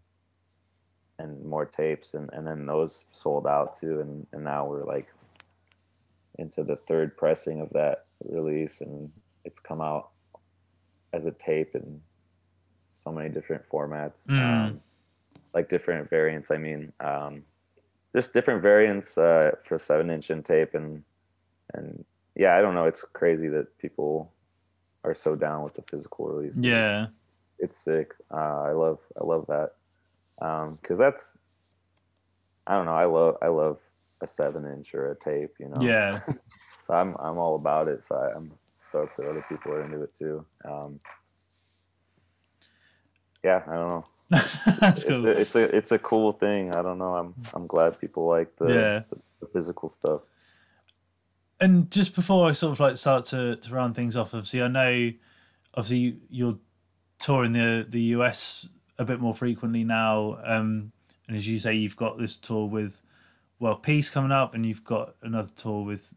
and 1.21 1.45
more 1.45 1.67
tapes 1.67 2.15
and, 2.15 2.31
and 2.33 2.47
then 2.47 2.67
those 2.67 3.05
sold 3.13 3.47
out 3.47 3.79
too 3.81 4.01
and, 4.01 4.27
and 4.33 4.43
now 4.43 4.65
we're 4.67 4.85
like 4.85 5.07
into 6.39 6.63
the 6.65 6.77
third 6.89 7.17
pressing 7.17 7.61
of 7.61 7.69
that 7.71 8.07
release 8.25 8.81
and 8.81 9.11
it's 9.45 9.59
come 9.59 9.81
out 9.81 10.11
as 11.13 11.27
a 11.27 11.31
tape 11.33 11.75
in 11.75 12.01
so 12.95 13.11
many 13.13 13.29
different 13.29 13.63
formats 13.69 14.27
Mm. 14.27 14.41
um, 14.69 14.81
like 15.55 15.69
different 15.69 16.09
variants. 16.09 16.51
I 16.51 16.59
mean 16.59 16.93
um, 17.01 17.43
just 18.13 18.33
different 18.33 18.63
variants 18.63 19.19
uh, 19.19 19.51
for 19.65 19.79
seven 19.79 20.11
inch 20.11 20.31
and 20.31 20.45
tape 20.45 20.75
and 20.75 21.03
and 21.75 22.05
yeah 22.37 22.57
i 22.57 22.61
don't 22.63 22.75
know. 22.75 22.87
It's 22.87 23.05
crazy 23.13 23.49
that 23.49 23.67
people 23.79 24.33
are 25.05 25.15
so 25.15 25.35
down 25.35 25.65
with 25.65 25.75
the 25.75 25.83
physical 25.91 26.27
release. 26.29 26.57
Yeah. 26.57 27.05
it's, 27.05 27.13
it's 27.59 27.77
sick. 27.85 28.15
Uh, 28.33 28.63
i 28.71 28.73
love 28.73 28.99
i 29.21 29.25
love 29.25 29.45
that 29.49 29.71
because 30.41 30.99
that's 30.99 31.37
I 32.67 32.75
don't 32.75 32.87
know. 32.87 32.95
I 32.95 33.05
love 33.05 33.37
I 33.43 33.49
love 33.49 33.79
a 34.23 34.27
seven 34.27 34.65
inch 34.67 34.95
or 34.95 35.11
a 35.13 35.17
tape. 35.17 35.55
You 35.61 35.69
know. 35.69 35.83
yeah 35.83 36.21
So 36.87 36.95
I'm 36.95 37.15
I'm 37.21 37.39
all 37.39 37.55
about 37.55 37.87
it. 37.89 38.03
So 38.03 38.17
I, 38.17 38.35
I'm 38.37 38.51
stoked 38.75 39.17
that 39.19 39.27
other 39.29 39.45
people 39.49 39.73
are 39.73 39.85
into 39.85 40.03
it 40.03 40.13
too. 40.17 40.45
Um, 40.65 40.99
yeah, 43.45 43.63
I 43.69 43.75
don't 43.75 43.89
know. 43.89 44.05
It's 44.83 45.05
cool 45.05 45.27
a, 45.27 45.31
it's 45.31 45.55
a 45.55 45.77
it's 45.77 45.93
a 45.93 45.99
cool 45.99 46.33
thing. 46.33 46.75
I 46.75 46.83
don't 46.83 46.99
know. 46.99 47.15
I'm 47.15 47.35
I'm 47.55 47.67
glad 47.69 48.01
people 48.01 48.27
like 48.27 48.57
the 48.57 48.67
Yeah. 48.69 49.03
the, 49.11 49.17
the 49.41 49.47
physical 49.53 49.89
stuff. 49.89 50.23
And 51.61 51.91
just 51.91 52.15
before 52.15 52.49
I 52.49 52.53
sort 52.53 52.73
of 52.73 52.81
like 52.81 52.97
start 52.97 53.27
to, 53.27 53.55
to 53.57 53.75
round 53.75 53.95
things 53.95 54.17
off, 54.17 54.35
obviously 54.35 54.63
I 54.63 54.69
know, 54.69 55.13
obviously 55.75 55.99
you- 55.99 56.21
you're 56.31 56.59
touring 57.19 57.53
the 57.53 57.87
the 57.89 58.01
US 58.17 58.69
a 59.01 59.05
bit 59.05 59.19
more 59.19 59.35
frequently 59.35 59.83
now, 59.83 60.39
um, 60.45 60.93
and 61.27 61.37
as 61.37 61.49
you 61.49 61.59
say, 61.59 61.75
you've 61.75 61.97
got 61.97 62.19
this 62.19 62.37
tour 62.37 62.69
with, 62.69 63.03
World 63.61 63.83
Peace 63.83 64.09
coming 64.09 64.33
up, 64.33 64.55
and 64.55 64.65
you've 64.65 64.85
got 64.85 65.15
another 65.23 65.51
tour 65.55 65.85
with 65.85 66.13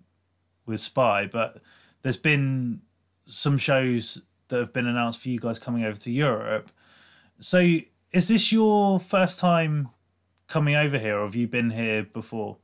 with 0.65 0.79
Spy. 0.79 1.27
But 1.27 1.57
there's 2.01 2.17
been 2.17 2.81
some 3.25 3.57
shows 3.57 4.21
that 4.47 4.59
have 4.59 4.73
been 4.73 4.87
announced 4.87 5.21
for 5.21 5.29
you 5.29 5.39
guys 5.39 5.59
coming 5.59 5.83
over 5.83 5.97
to 5.99 6.11
Europe. 6.11 6.71
So 7.39 7.59
is 8.11 8.27
this 8.29 8.51
your 8.51 8.99
first 8.99 9.39
time 9.39 9.89
coming 10.47 10.75
over 10.75 10.97
here, 10.97 11.19
or 11.19 11.25
have 11.25 11.35
you 11.35 11.47
been 11.47 11.69
here 11.69 12.03
before? 12.03 12.57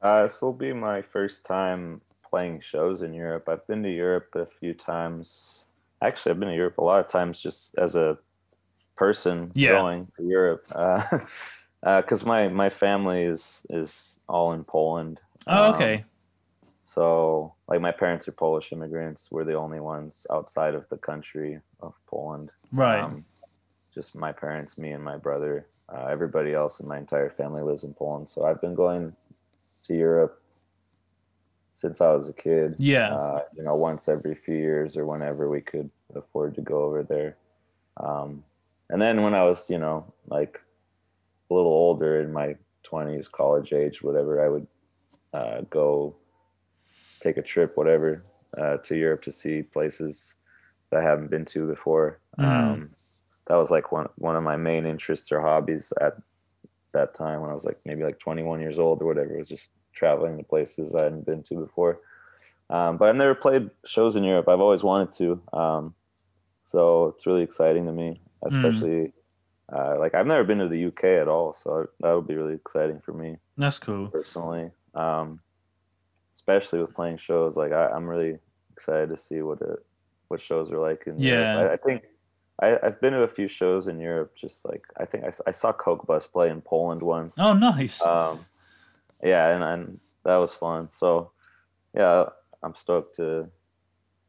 Uh, 0.00 0.22
this 0.22 0.40
will 0.40 0.52
be 0.52 0.72
my 0.72 1.02
first 1.02 1.44
time 1.44 2.00
playing 2.30 2.60
shows 2.60 3.02
in 3.02 3.12
Europe. 3.12 3.48
I've 3.48 3.66
been 3.66 3.82
to 3.82 3.90
Europe 3.90 4.28
a 4.36 4.46
few 4.46 4.72
times. 4.72 5.64
Actually, 6.00 6.32
I've 6.32 6.40
been 6.40 6.50
to 6.50 6.54
Europe 6.54 6.78
a 6.78 6.84
lot 6.84 7.00
of 7.00 7.08
times 7.08 7.40
just 7.40 7.74
as 7.76 7.96
a 7.96 8.18
person 8.96 9.50
Yeah. 9.54 9.72
going 9.72 10.08
to 10.16 10.22
Europe. 10.24 10.64
Because 11.82 12.24
my 12.24 12.48
my 12.48 12.68
family 12.70 13.22
is 13.22 13.62
is 13.70 14.18
all 14.28 14.52
in 14.54 14.64
Poland. 14.64 15.20
Oh, 15.46 15.68
Um, 15.68 15.74
okay. 15.74 16.04
So, 16.82 17.54
like, 17.68 17.80
my 17.80 17.92
parents 17.92 18.26
are 18.28 18.32
Polish 18.32 18.72
immigrants. 18.72 19.28
We're 19.30 19.44
the 19.44 19.54
only 19.54 19.78
ones 19.80 20.26
outside 20.30 20.74
of 20.74 20.88
the 20.88 20.96
country 20.96 21.60
of 21.80 21.94
Poland. 22.06 22.50
right. 22.72 23.02
Um, 23.04 23.24
just 23.94 24.14
my 24.14 24.32
parents, 24.32 24.76
me, 24.78 24.92
and 24.92 25.04
my 25.04 25.16
brother. 25.16 25.66
Uh, 25.92 26.06
everybody 26.06 26.54
else 26.54 26.80
in 26.80 26.88
my 26.88 26.98
entire 26.98 27.30
family 27.30 27.62
lives 27.62 27.84
in 27.84 27.94
Poland. 27.94 28.28
So 28.28 28.44
I've 28.44 28.60
been 28.60 28.74
going 28.74 29.14
to 29.86 29.94
Europe 29.94 30.42
since 31.72 32.00
I 32.00 32.12
was 32.12 32.28
a 32.28 32.32
kid. 32.32 32.74
yeah. 32.78 33.14
Uh, 33.14 33.40
you 33.56 33.62
know, 33.62 33.76
once 33.76 34.08
every 34.08 34.34
few 34.34 34.56
years 34.56 34.96
or 34.96 35.06
whenever 35.06 35.48
we 35.48 35.60
could 35.60 35.90
afford 36.14 36.54
to 36.56 36.62
go 36.62 36.82
over 36.84 37.02
there. 37.04 37.36
Um, 37.98 38.42
and 38.90 39.00
then 39.00 39.22
when 39.22 39.34
I 39.34 39.44
was, 39.44 39.68
you 39.68 39.78
know, 39.78 40.12
like 40.28 40.60
a 41.50 41.54
little 41.54 41.72
older 41.72 42.20
in 42.20 42.32
my 42.32 42.56
20s, 42.84 43.30
college 43.30 43.72
age, 43.72 44.02
whatever, 44.02 44.44
I 44.44 44.48
would 44.48 44.66
uh, 45.32 45.60
go 45.70 46.16
take 47.20 47.36
a 47.36 47.42
trip, 47.42 47.76
whatever, 47.76 48.22
uh, 48.56 48.76
to 48.78 48.96
Europe 48.96 49.22
to 49.22 49.32
see 49.32 49.62
places 49.62 50.34
that 50.90 51.00
I 51.00 51.02
haven't 51.02 51.30
been 51.30 51.44
to 51.46 51.66
before. 51.66 52.20
Mhm. 52.38 52.44
Um, 52.44 52.90
that 53.46 53.56
was 53.56 53.70
like 53.70 53.92
one 53.92 54.08
one 54.16 54.36
of 54.36 54.42
my 54.42 54.56
main 54.56 54.86
interests 54.86 55.30
or 55.30 55.40
hobbies 55.40 55.92
at 56.00 56.16
that 56.92 57.14
time 57.14 57.40
when 57.40 57.50
I 57.50 57.54
was 57.54 57.64
like 57.64 57.78
maybe 57.84 58.02
like 58.02 58.18
21 58.18 58.60
years 58.60 58.78
old 58.78 59.02
or 59.02 59.06
whatever. 59.06 59.34
It 59.34 59.38
was 59.40 59.48
just 59.48 59.68
traveling 59.92 60.36
to 60.38 60.44
places 60.44 60.94
I 60.94 61.04
hadn't 61.04 61.26
been 61.26 61.42
to 61.44 61.56
before. 61.56 62.00
Um, 62.70 62.96
but 62.96 63.08
I've 63.08 63.16
never 63.16 63.34
played 63.34 63.70
shows 63.84 64.16
in 64.16 64.24
Europe. 64.24 64.48
I've 64.48 64.60
always 64.60 64.82
wanted 64.82 65.12
to. 65.18 65.42
Um, 65.52 65.94
so 66.70 67.06
it's 67.14 67.26
really 67.26 67.42
exciting 67.42 67.86
to 67.86 67.92
me, 67.92 68.20
Hmm. 68.42 68.48
especially 68.48 69.12
uh, 69.72 69.96
like 69.98 70.14
I've 70.14 70.26
never 70.26 70.44
been 70.44 70.58
to 70.58 70.68
the 70.68 70.86
UK 70.86 71.04
at 71.22 71.28
all. 71.28 71.54
So 71.62 71.86
that 72.00 72.12
would 72.12 72.26
be 72.28 72.34
really 72.36 72.54
exciting 72.54 73.00
for 73.04 73.12
me 73.12 73.36
That's 73.56 73.78
cool. 73.78 74.08
personally. 74.08 74.70
Um, 74.94 75.40
especially 76.34 76.80
with 76.80 76.94
playing 76.94 77.18
shows, 77.18 77.56
like 77.56 77.72
I, 77.72 77.88
I'm 77.88 78.06
really 78.06 78.38
excited 78.72 79.08
to 79.10 79.16
see 79.16 79.42
what 79.42 79.60
it, 79.60 79.78
what 80.28 80.40
shows 80.40 80.70
are 80.70 80.78
like 80.78 81.04
in 81.06 81.18
Yeah. 81.18 81.58
I, 81.58 81.72
I 81.72 81.76
think 81.78 82.02
I, 82.62 82.78
I've 82.82 83.00
been 83.00 83.12
to 83.12 83.22
a 83.22 83.28
few 83.28 83.48
shows 83.48 83.86
in 83.88 83.98
Europe. 84.00 84.32
Just 84.36 84.64
like 84.64 84.82
I 84.98 85.04
think 85.04 85.24
I 85.46 85.52
saw 85.52 85.72
Coke 85.72 86.06
Bust 86.06 86.32
play 86.32 86.48
in 86.50 86.60
Poland 86.62 87.02
once. 87.02 87.34
Oh, 87.38 87.52
nice. 87.52 88.00
Um, 88.04 88.46
yeah, 89.22 89.48
and, 89.54 89.62
and 89.64 90.00
that 90.24 90.36
was 90.36 90.52
fun. 90.52 90.88
So 90.98 91.32
yeah, 91.94 92.24
I'm 92.62 92.74
stoked 92.74 93.16
to 93.16 93.48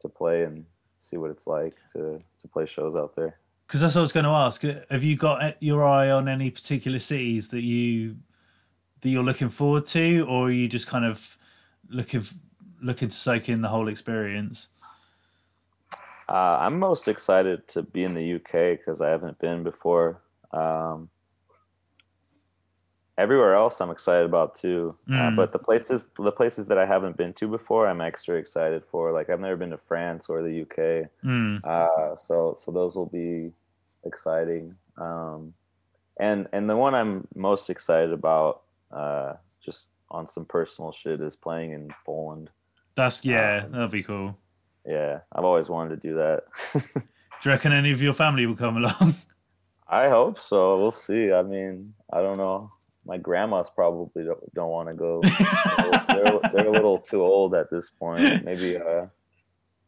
to 0.00 0.08
play 0.08 0.44
and 0.44 0.64
see 0.96 1.16
what 1.16 1.30
it's 1.30 1.46
like 1.46 1.74
to 1.92 2.20
to 2.42 2.48
play 2.48 2.66
shows 2.66 2.96
out 2.96 3.14
there. 3.16 3.38
Because 3.66 3.80
that's 3.80 3.94
what 3.94 4.00
I 4.00 4.02
was 4.02 4.12
going 4.12 4.24
to 4.24 4.30
ask. 4.30 4.62
Have 4.90 5.04
you 5.04 5.16
got 5.16 5.62
your 5.62 5.84
eye 5.84 6.10
on 6.10 6.28
any 6.28 6.50
particular 6.50 6.98
cities 6.98 7.48
that 7.48 7.62
you 7.62 8.16
that 9.00 9.10
you're 9.10 9.22
looking 9.22 9.48
forward 9.48 9.86
to, 9.86 10.26
or 10.28 10.48
are 10.48 10.50
you 10.50 10.68
just 10.68 10.86
kind 10.86 11.04
of 11.04 11.36
looking 11.90 12.24
looking 12.80 13.08
to 13.08 13.14
soak 13.14 13.48
in 13.48 13.60
the 13.62 13.68
whole 13.68 13.88
experience? 13.88 14.68
Uh, 16.28 16.58
I'm 16.60 16.78
most 16.78 17.08
excited 17.08 17.66
to 17.68 17.82
be 17.82 18.04
in 18.04 18.14
the 18.14 18.34
UK 18.34 18.78
because 18.78 19.00
I 19.00 19.08
haven't 19.08 19.38
been 19.38 19.62
before. 19.62 20.20
Um, 20.52 21.08
everywhere 23.18 23.54
else, 23.54 23.80
I'm 23.80 23.90
excited 23.90 24.24
about 24.24 24.56
too. 24.56 24.96
Uh, 25.08 25.12
Mm. 25.30 25.36
but 25.36 25.52
the 25.52 25.58
places, 25.58 26.08
the 26.18 26.32
places 26.32 26.66
that 26.68 26.78
I 26.78 26.86
haven't 26.86 27.16
been 27.16 27.34
to 27.34 27.48
before, 27.48 27.86
I'm 27.86 28.00
extra 28.00 28.36
excited 28.36 28.82
for. 28.90 29.12
Like 29.12 29.28
I've 29.28 29.40
never 29.40 29.56
been 29.56 29.70
to 29.70 29.78
France 29.88 30.28
or 30.30 30.42
the 30.42 30.62
UK, 30.62 31.08
Mm. 31.24 31.60
uh, 31.64 32.16
so 32.16 32.54
so 32.56 32.72
those 32.72 32.94
will 32.94 33.10
be 33.10 33.52
exciting. 34.04 34.74
Um, 34.96 35.52
and 36.18 36.48
and 36.52 36.70
the 36.70 36.76
one 36.76 36.94
I'm 36.94 37.26
most 37.34 37.68
excited 37.70 38.12
about, 38.12 38.62
uh, 38.90 39.34
just 39.64 39.86
on 40.10 40.26
some 40.28 40.46
personal 40.46 40.92
shit, 40.92 41.20
is 41.20 41.36
playing 41.36 41.72
in 41.72 41.92
Poland. 42.06 42.50
That's 42.94 43.24
yeah, 43.24 43.64
Um, 43.64 43.72
that'd 43.72 43.90
be 43.90 44.02
cool. 44.02 44.36
Yeah, 44.86 45.20
I've 45.32 45.44
always 45.44 45.68
wanted 45.68 46.00
to 46.00 46.08
do 46.08 46.14
that. 46.16 46.44
Do 47.40 47.44
you 47.44 47.52
reckon 47.52 47.72
any 47.72 47.92
of 47.92 48.00
your 48.02 48.14
family 48.14 48.46
will 48.46 48.56
come 48.56 48.76
along? 48.78 49.14
I 49.86 50.08
hope 50.08 50.40
so. 50.40 50.78
We'll 50.78 50.92
see. 50.92 51.30
I 51.32 51.42
mean, 51.42 51.94
I 52.12 52.20
don't 52.20 52.38
know. 52.38 52.72
My 53.08 53.16
grandmas 53.16 53.70
probably 53.74 54.24
don't, 54.24 54.54
don't 54.54 54.70
want 54.70 54.88
to 54.88 54.94
go. 54.94 55.22
they're, 56.08 56.52
they're 56.52 56.68
a 56.68 56.70
little 56.70 56.98
too 56.98 57.22
old 57.22 57.54
at 57.54 57.70
this 57.70 57.90
point. 57.90 58.44
Maybe 58.44 58.76
uh, 58.76 59.06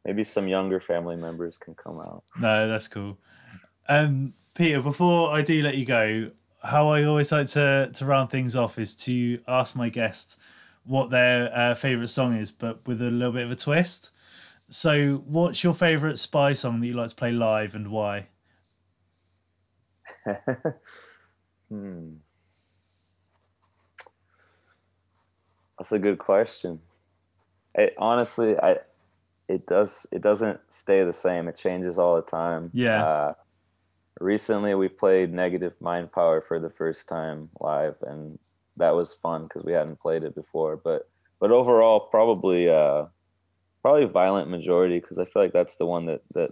maybe 0.06 0.24
some 0.24 0.48
younger 0.48 0.80
family 0.80 1.16
members 1.16 1.58
can 1.58 1.74
come 1.74 2.00
out. 2.00 2.24
no, 2.40 2.66
that's 2.66 2.88
cool. 2.88 3.18
Um, 3.88 4.32
Peter, 4.54 4.80
before 4.80 5.32
I 5.32 5.42
do 5.42 5.62
let 5.62 5.76
you 5.76 5.84
go, 5.84 6.30
how 6.62 6.88
I 6.88 7.04
always 7.04 7.30
like 7.30 7.46
to 7.48 7.90
to 7.92 8.04
round 8.06 8.30
things 8.30 8.56
off 8.56 8.78
is 8.78 8.94
to 8.96 9.38
ask 9.46 9.76
my 9.76 9.90
guest 9.90 10.38
what 10.84 11.10
their 11.10 11.54
uh, 11.56 11.74
favorite 11.74 12.08
song 12.08 12.36
is, 12.36 12.50
but 12.50 12.86
with 12.86 13.02
a 13.02 13.10
little 13.10 13.32
bit 13.32 13.44
of 13.44 13.50
a 13.50 13.56
twist. 13.56 14.12
So, 14.70 15.16
what's 15.26 15.62
your 15.62 15.74
favorite 15.74 16.18
Spy 16.18 16.52
song 16.54 16.80
that 16.80 16.86
you 16.86 16.94
like 16.94 17.10
to 17.10 17.16
play 17.16 17.32
live, 17.32 17.74
and 17.74 17.88
why? 17.90 18.28
hmm. 21.68 22.12
That's 25.80 25.92
a 25.92 25.98
good 25.98 26.18
question. 26.18 26.78
It, 27.74 27.94
honestly, 27.96 28.54
I 28.54 28.76
it 29.48 29.66
does 29.66 30.06
it 30.12 30.20
doesn't 30.20 30.60
stay 30.68 31.04
the 31.04 31.12
same. 31.14 31.48
It 31.48 31.56
changes 31.56 31.98
all 31.98 32.16
the 32.16 32.22
time. 32.22 32.70
Yeah. 32.74 33.02
Uh, 33.02 33.34
recently, 34.20 34.74
we 34.74 34.88
played 34.88 35.32
Negative 35.32 35.72
Mind 35.80 36.12
Power 36.12 36.44
for 36.46 36.60
the 36.60 36.68
first 36.68 37.08
time 37.08 37.48
live, 37.60 37.94
and 38.02 38.38
that 38.76 38.90
was 38.90 39.14
fun 39.22 39.44
because 39.44 39.64
we 39.64 39.72
hadn't 39.72 39.98
played 40.00 40.22
it 40.22 40.34
before. 40.34 40.76
But 40.76 41.08
but 41.40 41.50
overall, 41.50 41.98
probably 41.98 42.68
uh, 42.68 43.06
probably 43.80 44.04
Violent 44.04 44.50
Majority 44.50 45.00
because 45.00 45.18
I 45.18 45.24
feel 45.24 45.40
like 45.40 45.54
that's 45.54 45.76
the 45.76 45.86
one 45.86 46.04
that 46.04 46.20
that 46.34 46.50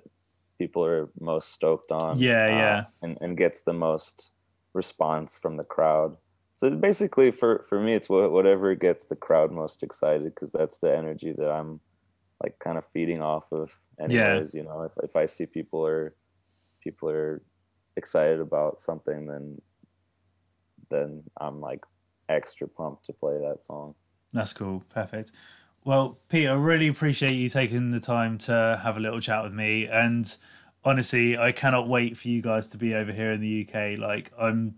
people 0.56 0.82
are 0.86 1.10
most 1.20 1.52
stoked 1.52 1.92
on. 1.92 2.18
Yeah, 2.18 2.44
uh, 2.44 2.48
yeah. 2.48 2.84
and 3.02 3.18
and 3.20 3.36
gets 3.36 3.60
the 3.60 3.74
most 3.74 4.30
response 4.72 5.38
from 5.38 5.58
the 5.58 5.64
crowd. 5.64 6.16
So 6.58 6.68
basically, 6.70 7.30
for 7.30 7.64
for 7.68 7.80
me, 7.80 7.94
it's 7.94 8.08
whatever 8.08 8.74
gets 8.74 9.06
the 9.06 9.14
crowd 9.16 9.52
most 9.52 9.84
excited 9.84 10.34
because 10.34 10.50
that's 10.50 10.78
the 10.78 10.94
energy 10.94 11.32
that 11.38 11.50
I'm 11.50 11.80
like 12.42 12.58
kind 12.58 12.76
of 12.76 12.84
feeding 12.92 13.22
off 13.22 13.44
of. 13.52 13.70
Yeah. 14.08 14.42
You 14.52 14.64
know, 14.64 14.82
if 14.82 14.92
if 15.04 15.14
I 15.14 15.26
see 15.26 15.46
people 15.46 15.86
are 15.86 16.14
people 16.82 17.10
are 17.10 17.42
excited 17.96 18.40
about 18.40 18.82
something, 18.82 19.26
then 19.26 19.60
then 20.90 21.22
I'm 21.40 21.60
like 21.60 21.84
extra 22.28 22.66
pumped 22.66 23.06
to 23.06 23.12
play 23.12 23.38
that 23.38 23.62
song. 23.62 23.94
That's 24.32 24.52
cool. 24.52 24.82
Perfect. 24.88 25.30
Well, 25.84 26.18
Peter, 26.28 26.50
I 26.50 26.54
really 26.54 26.88
appreciate 26.88 27.32
you 27.32 27.48
taking 27.48 27.90
the 27.90 28.00
time 28.00 28.36
to 28.38 28.80
have 28.82 28.96
a 28.96 29.00
little 29.00 29.20
chat 29.20 29.44
with 29.44 29.52
me. 29.52 29.86
And 29.86 30.36
honestly, 30.84 31.38
I 31.38 31.52
cannot 31.52 31.88
wait 31.88 32.16
for 32.16 32.28
you 32.28 32.42
guys 32.42 32.66
to 32.68 32.78
be 32.78 32.94
over 32.94 33.12
here 33.12 33.30
in 33.30 33.40
the 33.40 33.66
UK. 33.66 33.98
Like, 33.98 34.32
I'm 34.38 34.74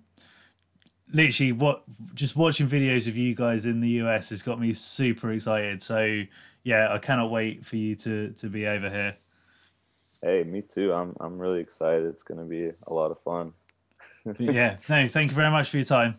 literally 1.12 1.53
what 1.53 1.82
just 2.15 2.37
watching 2.37 2.69
videos 2.69 3.09
of 3.09 3.16
you 3.16 3.35
guys 3.35 3.66
in 3.66 3.81
the 3.81 3.89
US 4.03 4.31
has 4.31 4.43
got 4.43 4.61
me 4.61 4.73
super 4.73 5.32
excited. 5.32 5.82
So, 5.82 6.23
yeah, 6.62 6.93
I 6.93 6.99
cannot 6.99 7.31
wait 7.31 7.65
for 7.65 7.77
you 7.77 7.97
to 7.97 8.31
to 8.31 8.49
be 8.49 8.66
over 8.66 8.91
here. 8.91 9.16
Hey, 10.23 10.45
me 10.45 10.62
too. 10.62 10.93
I'm 10.93 11.16
I'm 11.20 11.39
really 11.39 11.61
excited. 11.61 12.07
It's 12.07 12.23
gonna 12.23 12.45
be 12.45 12.70
a 12.87 12.93
lot 12.93 13.11
of 13.11 13.20
fun. 13.23 13.53
Yeah, 14.39 14.77
no, 14.87 15.09
thank 15.09 15.31
you 15.31 15.35
very 15.35 15.51
much 15.51 15.70
for 15.70 15.78
your 15.78 15.85
time. 15.85 16.19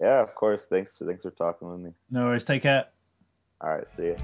Yeah, 0.00 0.22
of 0.22 0.34
course. 0.34 0.66
Thanks. 0.66 1.00
Thanks 1.04 1.22
for 1.22 1.30
talking 1.30 1.70
with 1.70 1.80
me. 1.80 1.90
No 2.10 2.24
worries. 2.26 2.44
Take 2.44 2.62
care. 2.62 2.86
All 3.60 3.70
right. 3.76 3.88
See 3.96 4.04
you. 4.04 4.16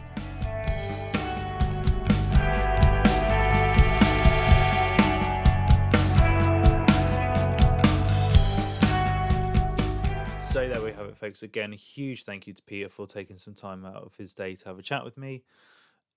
Folks. 11.19 11.43
Again, 11.43 11.73
huge 11.73 12.25
thank 12.25 12.47
you 12.47 12.53
to 12.55 12.63
Peter 12.63 12.89
for 12.89 13.07
taking 13.07 13.39
some 13.39 13.55
time 13.55 13.85
out 13.85 14.03
of 14.03 14.15
his 14.17 14.33
day 14.33 14.55
to 14.55 14.65
have 14.67 14.79
a 14.79 14.83
chat 14.83 15.05
with 15.05 15.17
me. 15.17 15.43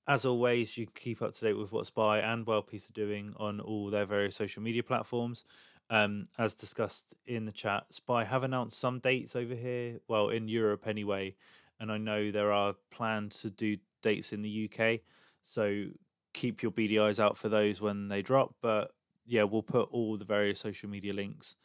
As 0.07 0.26
always, 0.26 0.78
you 0.78 0.86
can 0.86 0.95
keep 0.95 1.22
up 1.22 1.34
to 1.36 1.41
date 1.41 1.57
with 1.57 1.72
what 1.72 1.86
Spy 1.86 2.19
and 2.19 2.45
World 2.45 2.68
Peace 2.68 2.88
are 2.90 2.94
doing 2.94 3.34
on 3.38 3.60
all 3.60 3.90
their 3.90 4.06
various 4.06 4.36
social 4.36 4.64
media 4.64 4.84
platforms. 4.84 5.45
Um, 5.90 6.26
as 6.40 6.56
discussed 6.56 7.15
in 7.28 7.45
the 7.45 7.52
chat, 7.52 7.84
Spy 7.91 8.23
have 8.23 8.44
announced 8.44 8.80
some 8.80 8.99
dates 8.99 9.36
over 9.36 9.53
here, 9.53 9.99
well, 10.07 10.30
in 10.30 10.48
Europe 10.48 10.88
anyway, 10.88 11.36
and 11.80 11.91
I 11.91 11.98
know 11.98 12.32
there 12.32 12.52
are 12.52 12.76
plans 12.91 13.41
to 13.41 13.49
do 13.49 13.78
dates 14.02 14.34
in 14.34 14.41
the 14.41 14.69
UK. 14.72 15.02
So 15.44 15.86
keep 16.34 16.64
your 16.64 16.73
eyes 17.03 17.19
out 17.19 17.38
for 17.38 17.49
those 17.49 17.82
when 17.82 18.07
they 18.07 18.22
drop. 18.22 18.56
But 18.61 18.91
yeah, 19.26 19.44
we'll 19.44 19.64
put 19.64 19.90
all 19.91 20.18
the 20.18 20.26
various 20.26 20.60
social 20.60 20.90
media 20.90 21.14
links 21.14 21.56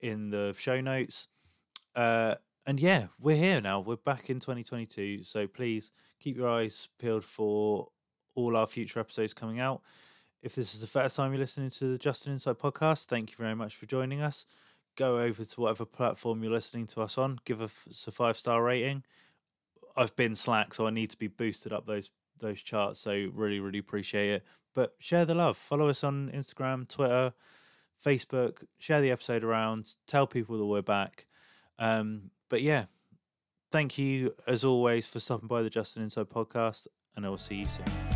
in 0.00 0.30
the 0.30 0.54
show 0.56 0.80
notes. 0.80 1.28
Uh, 1.94 2.34
and 2.66 2.80
yeah, 2.80 3.08
we're 3.20 3.36
here 3.36 3.60
now. 3.60 3.80
We're 3.80 3.96
back 3.96 4.30
in 4.30 4.40
2022. 4.40 5.22
So 5.24 5.46
please 5.46 5.90
keep 6.18 6.36
your 6.36 6.48
eyes 6.48 6.88
peeled 6.98 7.24
for 7.24 7.88
all 8.34 8.56
our 8.56 8.66
future 8.66 9.00
episodes 9.00 9.34
coming 9.34 9.60
out. 9.60 9.82
If 10.42 10.54
this 10.54 10.74
is 10.74 10.80
the 10.80 10.86
first 10.86 11.16
time 11.16 11.32
you're 11.32 11.40
listening 11.40 11.70
to 11.70 11.92
the 11.92 11.98
Justin 11.98 12.32
Insight 12.32 12.58
podcast, 12.58 13.06
thank 13.06 13.30
you 13.30 13.36
very 13.36 13.54
much 13.54 13.76
for 13.76 13.86
joining 13.86 14.20
us. 14.20 14.46
Go 14.96 15.18
over 15.18 15.44
to 15.44 15.60
whatever 15.60 15.84
platform 15.84 16.42
you're 16.42 16.52
listening 16.52 16.86
to 16.88 17.02
us 17.02 17.18
on, 17.18 17.38
give 17.44 17.60
us 17.60 17.72
a 18.06 18.10
five 18.10 18.38
star 18.38 18.62
rating. 18.62 19.02
I've 19.96 20.14
been 20.16 20.34
slack, 20.34 20.74
so 20.74 20.86
I 20.86 20.90
need 20.90 21.10
to 21.10 21.18
be 21.18 21.28
boosted 21.28 21.72
up 21.72 21.86
those 21.86 22.10
those 22.40 22.60
charts. 22.62 23.00
So 23.00 23.30
really, 23.34 23.60
really 23.60 23.78
appreciate 23.78 24.30
it. 24.30 24.44
But 24.74 24.94
share 24.98 25.24
the 25.24 25.34
love. 25.34 25.56
Follow 25.56 25.88
us 25.88 26.04
on 26.04 26.30
Instagram, 26.34 26.88
Twitter, 26.88 27.32
Facebook. 28.04 28.64
Share 28.78 29.00
the 29.00 29.10
episode 29.10 29.44
around. 29.44 29.94
Tell 30.06 30.26
people 30.26 30.58
that 30.58 30.66
we're 30.66 30.82
back. 30.82 31.26
Um, 31.78 32.30
but 32.48 32.62
yeah, 32.62 32.84
thank 33.72 33.98
you 33.98 34.34
as 34.46 34.64
always 34.64 35.06
for 35.06 35.20
stopping 35.20 35.48
by 35.48 35.62
the 35.62 35.70
Justin 35.70 36.02
Inside 36.02 36.28
podcast, 36.30 36.86
and 37.16 37.26
I 37.26 37.28
will 37.28 37.38
see 37.38 37.56
you 37.56 37.66
soon. 37.66 38.13